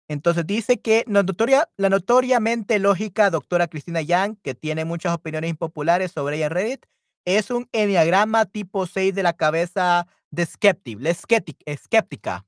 Entonces 0.10 0.46
dice 0.46 0.82
que 0.82 1.06
la, 1.08 1.24
notoria, 1.24 1.70
la 1.78 1.88
notoriamente 1.90 2.80
lógica 2.80 3.30
doctora 3.30 3.70
Cristina 3.70 4.02
Yang, 4.02 4.36
que 4.42 4.56
tiene 4.56 4.84
muchas 4.84 5.14
opiniones 5.14 5.52
impopulares 5.52 6.12
sobre 6.12 6.36
ella 6.36 6.48
en 6.48 6.52
Reddit, 6.52 6.86
es 7.24 7.50
un 7.50 7.70
enneagrama 7.72 8.46
tipo 8.46 8.88
6 8.88 9.16
de 9.16 9.24
la 9.24 9.32
cabeza 9.32 10.06
de 10.32 10.46
skeptic, 10.46 11.00
la 11.00 11.12
escéptica. 11.12 12.46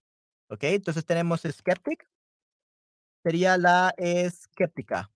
¿Ok? 0.50 0.64
Entonces 0.64 1.06
tenemos 1.06 1.44
skeptic, 1.50 2.06
sería 3.26 3.58
la 3.58 3.92
escéptica. 3.98 5.12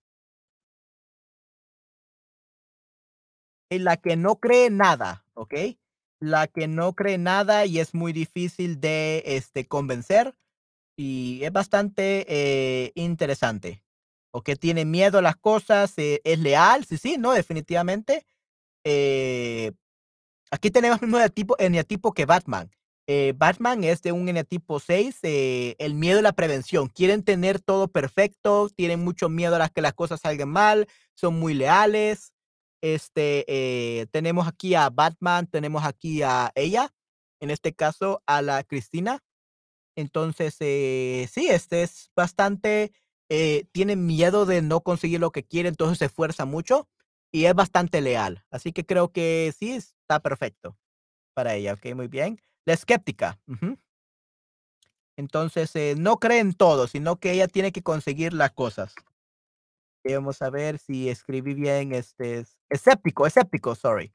En 3.70 3.84
la 3.84 3.98
que 3.98 4.16
no 4.16 4.40
cree 4.40 4.68
nada, 4.68 5.24
¿ok? 5.34 5.54
La 6.18 6.48
que 6.48 6.66
no 6.66 6.94
cree 6.94 7.18
nada 7.18 7.66
y 7.66 7.78
es 7.78 7.94
muy 7.94 8.12
difícil 8.12 8.80
de 8.80 9.22
este, 9.26 9.68
convencer 9.68 10.34
y 10.96 11.44
es 11.44 11.52
bastante 11.52 12.26
eh, 12.28 12.90
interesante. 12.96 13.84
O 14.32 14.42
que 14.42 14.56
tiene 14.56 14.84
miedo 14.84 15.18
a 15.18 15.22
las 15.22 15.36
cosas, 15.36 15.96
eh, 15.96 16.20
es 16.24 16.40
leal, 16.40 16.84
sí, 16.84 16.98
sí, 16.98 17.16
no, 17.16 17.30
definitivamente. 17.30 18.26
Eh, 18.82 19.70
aquí 20.50 20.72
tenemos 20.72 21.00
el 21.02 21.08
mismo 21.08 21.54
eneatipo 21.60 22.12
que 22.12 22.26
Batman. 22.26 22.72
Eh, 23.12 23.34
Batman 23.36 23.82
es 23.82 24.02
de 24.02 24.12
un 24.12 24.28
eneatipo 24.28 24.78
6, 24.78 25.18
eh, 25.24 25.74
el 25.80 25.94
miedo 25.94 26.20
y 26.20 26.22
la 26.22 26.32
prevención. 26.32 26.86
Quieren 26.86 27.24
tener 27.24 27.58
todo 27.58 27.88
perfecto, 27.88 28.68
tienen 28.68 29.02
mucho 29.02 29.28
miedo 29.28 29.56
a 29.56 29.58
las 29.58 29.72
que 29.72 29.82
las 29.82 29.94
cosas 29.94 30.20
salgan 30.20 30.48
mal, 30.50 30.86
son 31.16 31.40
muy 31.40 31.54
leales. 31.54 32.32
Este, 32.80 33.44
eh, 33.48 34.06
tenemos 34.12 34.46
aquí 34.46 34.76
a 34.76 34.90
Batman, 34.90 35.48
tenemos 35.48 35.82
aquí 35.84 36.22
a 36.22 36.52
ella, 36.54 36.94
en 37.40 37.50
este 37.50 37.74
caso 37.74 38.22
a 38.26 38.42
la 38.42 38.62
Cristina 38.62 39.18
entonces, 39.96 40.56
eh, 40.60 41.28
sí, 41.32 41.48
este 41.50 41.82
es 41.82 42.12
bastante, 42.14 42.92
tiene 43.72 43.96
miedo 43.96 44.46
de 44.46 44.62
no 44.62 44.82
conseguir 44.82 45.18
lo 45.18 45.32
que 45.32 45.42
quiere, 45.44 45.68
entonces 45.68 45.98
se 45.98 46.04
esfuerza 46.04 46.44
mucho 46.44 46.88
y 47.32 47.46
es 47.46 47.54
bastante 47.54 48.00
leal. 48.02 48.44
Así 48.52 48.72
que 48.72 48.86
creo 48.86 49.10
que 49.10 49.52
sí 49.58 49.72
está 49.72 50.20
perfecto 50.20 50.78
para 51.34 51.56
ella, 51.56 51.74
ok, 51.74 51.94
muy 51.96 52.06
bien. 52.06 52.40
La 52.70 52.74
escéptica. 52.74 53.36
Entonces, 55.16 55.74
eh, 55.74 55.96
no 55.98 56.18
cree 56.18 56.38
en 56.38 56.52
todo, 56.52 56.86
sino 56.86 57.16
que 57.16 57.32
ella 57.32 57.48
tiene 57.48 57.72
que 57.72 57.82
conseguir 57.82 58.32
las 58.32 58.52
cosas. 58.52 58.94
Vamos 60.04 60.40
a 60.40 60.50
ver 60.50 60.78
si 60.78 61.08
escribí 61.08 61.54
bien, 61.54 61.92
este 61.92 62.38
es 62.38 62.56
escéptico, 62.68 63.26
escéptico, 63.26 63.74
sorry. 63.74 64.14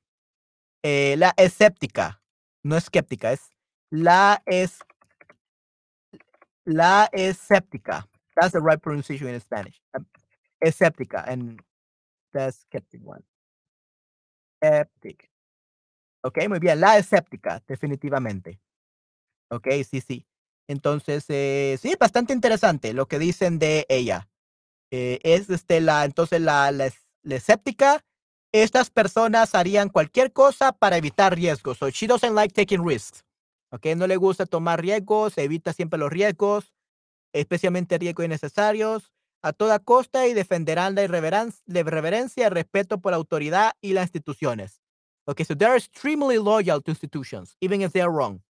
Eh, 0.83 1.15
la 1.17 1.33
escéptica, 1.35 2.21
no 2.63 2.77
escéptica, 2.77 3.33
es 3.33 3.41
la 3.89 4.41
es 4.45 4.79
La 6.65 7.09
escéptica. 7.11 8.07
That's 8.35 8.53
the 8.53 8.61
right 8.61 8.81
pronunciation 8.81 9.27
in 9.27 9.39
Spanish. 9.41 9.81
Um, 9.93 10.05
Escéptica 10.63 11.27
and 11.27 11.61
the 12.31 12.51
skeptic 12.51 13.01
one. 13.03 13.23
Skeptic. 14.63 15.29
Ok, 16.25 16.39
muy 16.49 16.59
bien. 16.59 16.79
La 16.79 16.97
escéptica, 16.97 17.61
definitivamente. 17.67 18.59
Ok, 19.49 19.67
sí, 19.89 20.01
sí. 20.01 20.27
Entonces, 20.67 21.25
eh, 21.29 21.77
sí, 21.81 21.95
bastante 21.99 22.33
interesante 22.33 22.93
lo 22.93 23.07
que 23.07 23.19
dicen 23.19 23.59
de 23.59 23.85
ella. 23.89 24.29
Eh, 24.91 25.19
es 25.23 25.49
este, 25.49 25.81
la, 25.81 26.05
entonces 26.05 26.41
la, 26.41 26.71
la, 26.71 26.87
es- 26.87 27.07
la 27.23 27.35
escéptica. 27.37 28.05
Estas 28.53 28.89
personas 28.91 29.55
harían 29.55 29.89
cualquier 29.89 30.33
cosa 30.33 30.73
para 30.73 30.97
evitar 30.97 31.35
riesgos. 31.35 31.79
So 31.79 31.89
she 31.89 32.07
doesn't 32.07 32.35
like 32.35 32.53
taking 32.53 32.85
risks. 32.87 33.25
Ok, 33.71 33.87
no 33.97 34.07
le 34.07 34.17
gusta 34.17 34.45
tomar 34.47 34.81
riesgos, 34.81 35.37
evita 35.37 35.73
siempre 35.73 35.99
los 35.99 36.11
riesgos 36.11 36.73
especialmente 37.33 37.97
riesgos 37.97 38.25
innecesarios, 38.25 39.11
a 39.43 39.53
toda 39.53 39.79
costa 39.79 40.27
y 40.27 40.33
defenderán 40.33 40.95
la 40.95 41.03
irreveran- 41.03 41.53
la 41.65 41.83
reverencia 41.83 42.47
y 42.47 42.49
respeto 42.49 42.99
por 43.01 43.11
la 43.11 43.17
autoridad 43.17 43.73
y 43.81 43.93
las 43.93 44.05
instituciones. 44.05 44.81
Okay, 45.27 45.43
so 45.43 45.55
they're 45.55 45.75
extremely 45.75 46.37
loyal 46.37 46.81
to 46.81 46.91
institutions, 46.91 47.55
even 47.59 47.81
if 47.81 47.91
they're 47.93 48.11
wrong. 48.11 48.41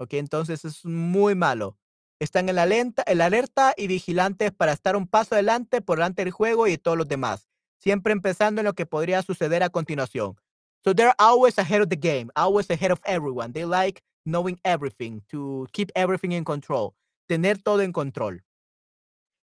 Okay, 0.00 0.18
entonces 0.18 0.64
es 0.64 0.84
muy 0.84 1.34
malo. 1.34 1.78
Están 2.20 2.48
en 2.48 2.56
la, 2.56 2.66
lenta, 2.66 3.04
en 3.06 3.18
la 3.18 3.26
alerta 3.26 3.74
y 3.76 3.86
vigilantes 3.86 4.50
para 4.50 4.72
estar 4.72 4.96
un 4.96 5.06
paso 5.06 5.34
adelante 5.34 5.82
por 5.82 5.98
delante 5.98 6.24
del 6.24 6.32
juego 6.32 6.66
y 6.66 6.72
de 6.72 6.78
todos 6.78 6.96
los 6.96 7.08
demás, 7.08 7.48
siempre 7.78 8.12
empezando 8.12 8.60
en 8.60 8.64
lo 8.64 8.74
que 8.74 8.86
podría 8.86 9.22
suceder 9.22 9.62
a 9.62 9.68
continuación. 9.68 10.36
So 10.82 10.94
they're 10.94 11.14
always 11.18 11.58
ahead 11.58 11.82
of 11.82 11.88
the 11.88 11.96
game, 11.96 12.30
always 12.34 12.70
ahead 12.70 12.90
of 12.90 13.00
everyone. 13.04 13.52
They 13.52 13.64
like 13.64 14.02
knowing 14.24 14.58
everything, 14.64 15.22
to 15.28 15.66
keep 15.72 15.90
everything 15.94 16.32
in 16.32 16.44
control, 16.44 16.94
tener 17.28 17.58
todo 17.62 17.80
en 17.80 17.92
control. 17.92 18.42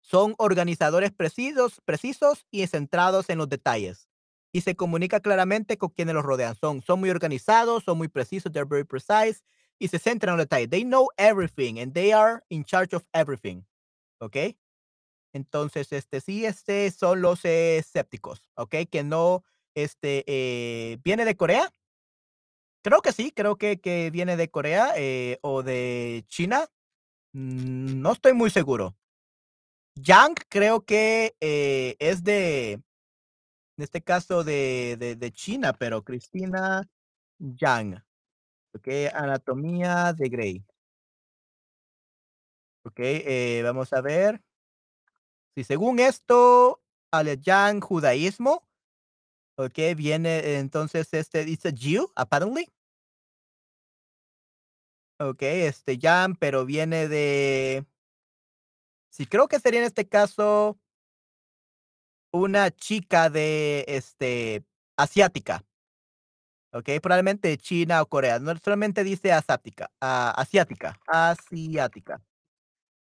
Son 0.02 0.36
organizadores 0.38 1.12
precisos, 1.12 1.82
precisos 1.86 2.46
y 2.52 2.66
centrados 2.68 3.30
en 3.30 3.38
los 3.38 3.50
detalles. 3.50 4.09
Y 4.52 4.62
se 4.62 4.76
comunica 4.76 5.20
claramente 5.20 5.78
con 5.78 5.90
quienes 5.90 6.16
los 6.16 6.24
rodean. 6.24 6.56
Son, 6.56 6.82
son 6.82 7.00
muy 7.00 7.10
organizados, 7.10 7.84
son 7.84 7.98
muy 7.98 8.08
precisos, 8.08 8.52
they're 8.52 8.68
very 8.68 8.84
precise 8.84 9.44
y 9.80 9.88
se 9.88 10.00
centran 10.00 10.34
en 10.34 10.38
los 10.38 10.46
detalles. 10.46 10.70
They 10.70 10.84
know 10.84 11.08
everything 11.18 11.80
and 11.80 11.94
they 11.94 12.12
are 12.12 12.42
in 12.50 12.64
charge 12.64 12.96
of 12.96 13.04
everything. 13.14 13.64
¿Ok? 14.20 14.56
Entonces, 15.34 15.92
este 15.92 16.22
sí, 16.22 16.46
este 16.46 16.90
son 16.92 17.22
los 17.22 17.46
eh, 17.46 17.78
escépticos, 17.78 18.42
¿ok? 18.56 18.76
Que 18.92 19.04
no, 19.04 19.44
este, 19.76 20.24
eh, 20.28 20.98
¿viene 21.04 21.24
de 21.26 21.38
Corea? 21.38 21.72
Creo 22.84 23.02
que 23.02 23.12
sí, 23.12 23.32
creo 23.32 23.58
que, 23.58 23.80
que 23.80 24.10
viene 24.10 24.38
de 24.38 24.50
Corea 24.50 24.94
eh, 24.96 25.38
o 25.42 25.64
de 25.64 26.24
China. 26.28 26.68
Mm, 27.34 28.02
no 28.02 28.14
estoy 28.14 28.34
muy 28.34 28.50
seguro. 28.50 28.96
Yang 29.96 30.36
creo 30.50 30.86
que 30.86 31.36
eh, 31.42 31.96
es 32.00 32.24
de, 32.24 32.82
en 33.80 33.84
este 33.84 34.02
caso 34.02 34.44
de, 34.44 34.98
de, 35.18 35.32
China, 35.32 35.72
pero 35.72 36.04
Cristina 36.04 36.86
Yang. 37.38 38.04
Ok, 38.76 38.88
anatomía 39.14 40.12
de 40.12 40.28
Grey. 40.28 40.66
Ok, 42.84 43.00
eh, 43.00 43.62
vamos 43.64 43.94
a 43.94 44.02
ver. 44.02 44.44
Si 45.56 45.64
según 45.64 46.00
esto, 46.00 46.84
al 47.10 47.40
Yang 47.40 47.80
judaísmo, 47.80 48.68
ok, 49.56 49.96
viene 49.96 50.58
entonces 50.58 51.14
este 51.14 51.46
dice 51.46 51.72
Jew, 51.74 52.12
apparently. 52.18 52.70
Ok, 55.22 55.42
este 55.44 55.98
Yang, 55.98 56.36
pero 56.38 56.66
viene 56.66 57.08
de. 57.08 57.86
Sí, 59.10 59.26
creo 59.26 59.48
que 59.48 59.62
sería 59.62 59.80
en 59.80 59.86
este 59.86 60.06
caso 60.10 60.78
una 62.32 62.72
chica 62.72 63.30
de 63.30 63.86
este 63.88 64.64
asiática. 64.98 65.64
Ok, 66.72 66.90
probablemente 67.02 67.58
China 67.58 68.02
o 68.02 68.06
Corea. 68.08 68.40
No 68.40 68.56
solamente 68.58 69.04
dice 69.04 69.32
asiática, 69.32 69.92
ah, 70.02 70.34
asiática, 70.38 71.00
asiática. 71.08 72.22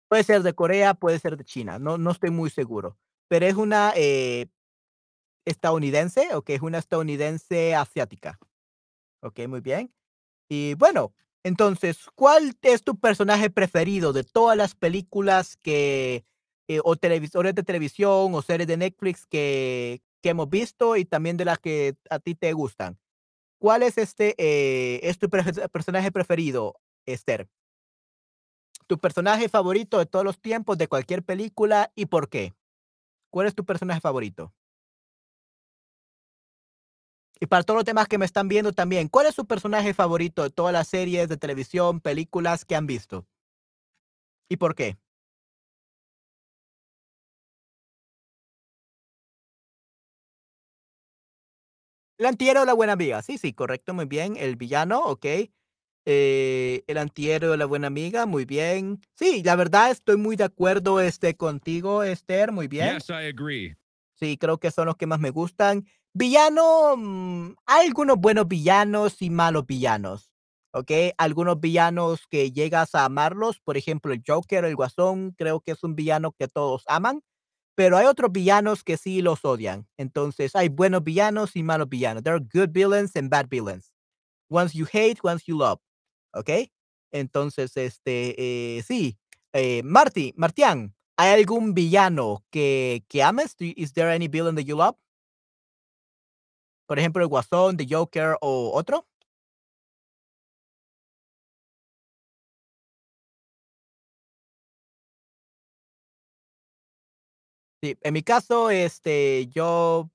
Puede 0.08 0.24
ser 0.24 0.42
de 0.42 0.54
Corea, 0.54 0.94
puede 0.94 1.18
ser 1.18 1.36
de 1.36 1.44
China, 1.44 1.78
no, 1.78 1.98
no 1.98 2.10
estoy 2.12 2.30
muy 2.30 2.50
seguro. 2.50 2.96
Pero 3.28 3.46
es 3.46 3.54
una 3.54 3.92
eh, 3.96 4.46
estadounidense, 5.44 6.34
ok, 6.34 6.50
es 6.50 6.62
una 6.62 6.78
estadounidense 6.78 7.74
asiática. 7.74 8.38
Ok, 9.22 9.40
muy 9.48 9.60
bien. 9.60 9.92
Y 10.48 10.74
bueno, 10.74 11.14
entonces, 11.44 12.06
¿cuál 12.14 12.56
es 12.62 12.82
tu 12.82 12.98
personaje 12.98 13.50
preferido 13.50 14.12
de 14.12 14.24
todas 14.24 14.56
las 14.56 14.74
películas 14.74 15.56
que, 15.56 16.24
eh, 16.70 16.80
o 16.84 16.94
televisores 16.94 17.52
de 17.52 17.64
televisión 17.64 18.32
o 18.32 18.42
series 18.42 18.68
de 18.68 18.76
Netflix 18.76 19.26
que, 19.26 20.02
que 20.22 20.28
hemos 20.28 20.48
visto 20.48 20.94
y 20.94 21.04
también 21.04 21.36
de 21.36 21.44
las 21.44 21.58
que 21.58 21.96
a 22.08 22.20
ti 22.20 22.36
te 22.36 22.52
gustan? 22.52 22.96
¿Cuál 23.58 23.82
es 23.82 23.98
este, 23.98 24.36
eh, 24.38 25.00
es 25.02 25.18
tu 25.18 25.28
personaje 25.28 26.12
preferido, 26.12 26.76
Esther? 27.06 27.48
¿Tu 28.86 29.00
personaje 29.00 29.48
favorito 29.48 29.98
de 29.98 30.06
todos 30.06 30.24
los 30.24 30.40
tiempos 30.40 30.78
de 30.78 30.86
cualquier 30.86 31.24
película 31.24 31.90
y 31.96 32.06
por 32.06 32.28
qué? 32.28 32.54
¿Cuál 33.30 33.48
es 33.48 33.56
tu 33.56 33.64
personaje 33.64 34.00
favorito? 34.00 34.54
Y 37.40 37.46
para 37.46 37.64
todos 37.64 37.78
los 37.78 37.84
demás 37.84 38.06
que 38.06 38.18
me 38.18 38.26
están 38.26 38.46
viendo 38.46 38.72
también, 38.72 39.08
¿cuál 39.08 39.26
es 39.26 39.34
su 39.34 39.44
personaje 39.44 39.92
favorito 39.92 40.44
de 40.44 40.50
todas 40.50 40.72
las 40.72 40.86
series 40.86 41.28
de 41.28 41.36
televisión, 41.36 41.98
películas 41.98 42.64
que 42.64 42.76
han 42.76 42.86
visto? 42.86 43.26
¿Y 44.48 44.56
por 44.56 44.76
qué? 44.76 44.96
El 52.20 52.26
antihéroe 52.26 52.64
o 52.64 52.66
la 52.66 52.74
buena 52.74 52.92
amiga. 52.92 53.22
Sí, 53.22 53.38
sí, 53.38 53.54
correcto, 53.54 53.94
muy 53.94 54.04
bien. 54.04 54.36
El 54.36 54.56
villano, 54.56 55.00
ok. 55.00 55.24
Eh, 56.04 56.84
el 56.86 56.98
antihéroe 56.98 57.48
o 57.48 57.56
la 57.56 57.64
buena 57.64 57.86
amiga, 57.86 58.26
muy 58.26 58.44
bien. 58.44 59.00
Sí, 59.14 59.42
la 59.42 59.56
verdad 59.56 59.90
estoy 59.90 60.18
muy 60.18 60.36
de 60.36 60.44
acuerdo 60.44 61.00
este, 61.00 61.34
contigo, 61.34 62.02
Esther, 62.02 62.52
muy 62.52 62.68
bien. 62.68 62.98
Yes, 62.98 63.08
I 63.08 63.28
agree. 63.32 63.74
Sí, 64.16 64.36
creo 64.36 64.58
que 64.58 64.70
son 64.70 64.84
los 64.84 64.96
que 64.98 65.06
más 65.06 65.18
me 65.18 65.30
gustan. 65.30 65.86
Villano, 66.12 66.94
mm, 66.98 67.54
hay 67.64 67.86
algunos 67.86 68.18
buenos 68.18 68.46
villanos 68.46 69.22
y 69.22 69.30
malos 69.30 69.64
villanos. 69.64 70.30
¿Ok? 70.74 70.90
Algunos 71.16 71.58
villanos 71.58 72.26
que 72.28 72.52
llegas 72.52 72.94
a 72.94 73.06
amarlos, 73.06 73.60
por 73.60 73.78
ejemplo, 73.78 74.12
el 74.12 74.22
Joker, 74.26 74.66
el 74.66 74.76
Guasón, 74.76 75.30
creo 75.38 75.60
que 75.60 75.72
es 75.72 75.82
un 75.84 75.96
villano 75.96 76.32
que 76.32 76.48
todos 76.48 76.84
aman, 76.86 77.22
pero 77.74 77.96
hay 77.96 78.06
otros 78.06 78.32
villanos 78.32 78.84
que 78.84 78.96
sí 78.96 79.22
los 79.22 79.44
odian. 79.44 79.88
Entonces, 79.96 80.54
hay 80.54 80.68
buenos 80.68 81.02
villanos 81.04 81.56
y 81.56 81.62
malos 81.62 81.88
villanos. 81.88 82.22
There 82.22 82.36
are 82.36 82.44
good 82.52 82.70
villains 82.72 83.16
and 83.16 83.30
bad 83.30 83.48
villains. 83.48 83.92
Ones 84.50 84.72
you 84.72 84.86
hate, 84.92 85.18
ones 85.22 85.44
you 85.46 85.56
love. 85.56 85.80
¿Ok? 86.34 86.50
Entonces, 87.12 87.76
este, 87.76 88.34
eh, 88.78 88.82
sí. 88.82 89.18
Eh, 89.52 89.82
Marty, 89.84 90.32
Martian, 90.36 90.94
¿hay 91.16 91.40
algún 91.40 91.74
villano 91.74 92.44
que, 92.50 93.04
que 93.08 93.22
ames? 93.22 93.56
Is 93.58 93.92
there 93.92 94.12
any 94.12 94.28
villain 94.28 94.54
that 94.56 94.64
you 94.64 94.76
love? 94.76 94.96
Por 96.86 96.98
ejemplo, 96.98 97.22
el 97.22 97.28
Guasón, 97.28 97.76
The 97.76 97.86
Joker 97.88 98.36
o 98.40 98.72
otro. 98.74 99.06
Sí, 107.82 107.96
en 108.02 108.12
mi 108.12 108.22
caso, 108.22 108.70
este, 108.70 109.46
yo, 109.48 110.10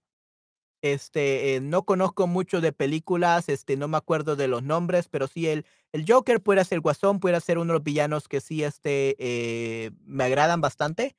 este, 0.81 1.55
eh, 1.55 1.61
no 1.61 1.85
conozco 1.85 2.27
mucho 2.27 2.61
de 2.61 2.73
películas, 2.73 3.49
este, 3.49 3.77
no 3.77 3.87
me 3.87 3.97
acuerdo 3.97 4.35
de 4.35 4.47
los 4.49 4.63
nombres, 4.63 5.09
pero 5.09 5.27
sí 5.27 5.47
el, 5.47 5.65
el 5.93 6.05
Joker 6.07 6.41
puede 6.41 6.65
ser 6.65 6.81
Guasón, 6.81 7.19
puede 7.19 7.41
ser 7.41 7.57
uno 7.59 7.73
de 7.73 7.79
los 7.79 7.83
villanos 7.83 8.27
que 8.29 8.41
sí, 8.41 8.63
este, 8.63 9.15
eh, 9.19 9.91
me 10.05 10.25
agradan 10.25 10.61
bastante. 10.61 11.15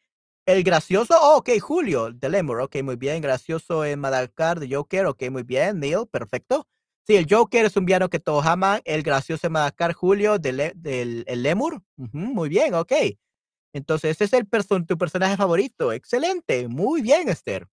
El 0.47 0.65
gracioso, 0.65 1.15
oh, 1.21 1.39
ok, 1.39 1.51
Julio, 1.61 2.13
de 2.13 2.29
Lemur, 2.31 2.61
ok, 2.63 2.77
muy 2.83 2.97
bien, 2.97 3.23
gracioso 3.23 3.85
en 3.85 4.01
Madagascar, 4.01 4.61
de 4.61 4.75
Joker, 4.75 5.07
ok, 5.07 5.25
muy 5.31 5.45
bien, 5.45 5.81
Neil, 5.81 6.07
perfecto. 6.11 6.69
Sí, 7.07 7.17
el 7.17 7.27
Joker 7.31 7.67
es 7.67 7.77
un 7.77 7.87
villano 7.87 8.11
que 8.11 8.21
todos 8.21 8.47
aman, 8.47 8.83
el 8.85 9.03
gracioso 9.05 9.47
en 9.49 9.55
Madagascar, 9.55 9.93
Julio, 9.95 10.39
de 10.39 10.53
Le- 10.53 10.73
del 10.77 11.25
el 11.29 11.43
Lemur, 11.43 11.83
muy 11.97 12.49
bien, 12.51 12.75
ok. 12.75 12.93
Entonces, 13.77 14.13
ese 14.13 14.25
es 14.25 14.33
el 14.33 14.47
perso 14.47 14.83
tu 14.85 14.97
personaje 14.97 15.37
favorito. 15.37 15.93
Excelente. 15.93 16.67
Muy 16.69 17.03
bien, 17.03 17.29
Esther. 17.29 17.69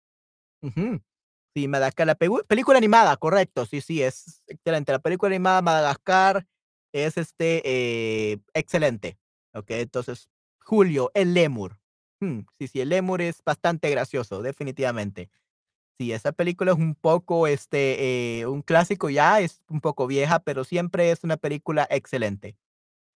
Sí, 1.55 1.67
Madagascar, 1.67 2.07
la 2.07 2.15
película 2.15 2.79
animada, 2.79 3.17
correcto. 3.17 3.67
Sí, 3.67 3.81
sí, 3.81 4.03
es 4.03 4.43
excelente. 4.47 4.93
La 4.93 5.01
película 5.01 5.31
animada 5.31 5.63
Madagascar 5.63 6.47
es, 6.93 7.17
este, 7.17 7.63
eh, 7.65 8.39
excelente. 8.55 9.19
Okey, 9.55 9.81
entonces, 9.83 10.29
Julio, 10.61 11.11
el 11.15 11.35
lémur. 11.35 11.79
Mm, 12.21 12.41
sí, 12.59 12.69
sí, 12.69 12.81
el 12.81 12.91
lémur 12.91 13.21
es 13.21 13.43
bastante 13.45 13.91
gracioso, 13.91 14.43
definitivamente. 14.43 15.29
Sí, 15.99 16.13
esa 16.13 16.33
película 16.33 16.73
es 16.73 16.79
un 16.79 16.95
poco, 16.97 17.47
este, 17.47 18.41
eh, 18.41 18.47
un 18.47 18.63
clásico 18.63 19.11
ya, 19.11 19.41
es 19.41 19.63
un 19.71 19.81
poco 19.81 20.07
vieja, 20.07 20.41
pero 20.41 20.65
siempre 20.65 21.11
es 21.13 21.25
una 21.25 21.37
película 21.39 21.87
excelente, 21.91 22.57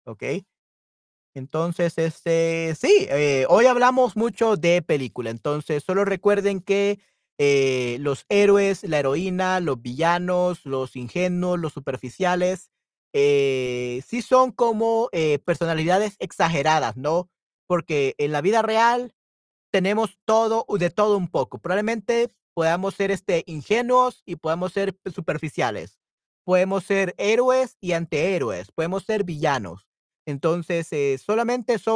¿okey? 0.06 0.46
Entonces, 1.34 1.98
este, 1.98 2.76
sí, 2.80 3.06
eh, 3.10 3.44
hoy 3.48 3.66
hablamos 3.66 4.16
mucho 4.16 4.56
de 4.56 4.82
película. 4.82 5.30
Entonces, 5.30 5.82
solo 5.82 6.04
recuerden 6.04 6.60
que 6.60 7.00
eh, 7.38 7.96
los 8.00 8.24
héroes, 8.28 8.84
la 8.84 9.00
heroína, 9.00 9.58
los 9.58 9.82
villanos, 9.82 10.64
los 10.64 10.94
ingenuos, 10.94 11.58
los 11.58 11.72
superficiales, 11.72 12.70
eh, 13.12 14.02
sí 14.06 14.22
son 14.22 14.52
como 14.52 15.08
personalidades 15.44 16.16
exageradas, 16.20 16.96
¿no? 16.96 17.30
Porque 17.66 18.14
en 18.18 18.32
la 18.32 18.40
vida 18.40 18.62
real 18.62 19.14
tenemos 19.72 20.18
todo, 20.24 20.66
de 20.78 20.90
todo 20.90 21.16
un 21.16 21.28
poco. 21.28 21.58
Probablemente 21.58 22.30
podamos 22.54 22.94
ser 22.94 23.10
este, 23.10 23.42
ingenuos 23.46 24.22
y 24.24 24.36
podemos 24.36 24.72
ser 24.72 24.96
superficiales. 25.12 25.98
Podemos 26.44 26.84
ser 26.84 27.14
héroes 27.18 27.76
y 27.80 27.92
antihéroes. 27.92 28.70
Podemos 28.70 29.04
ser 29.04 29.24
villanos. 29.24 29.93
Entonces, 30.26 30.88
eh, 30.92 31.18
solamente 31.24 31.78
son 31.78 31.92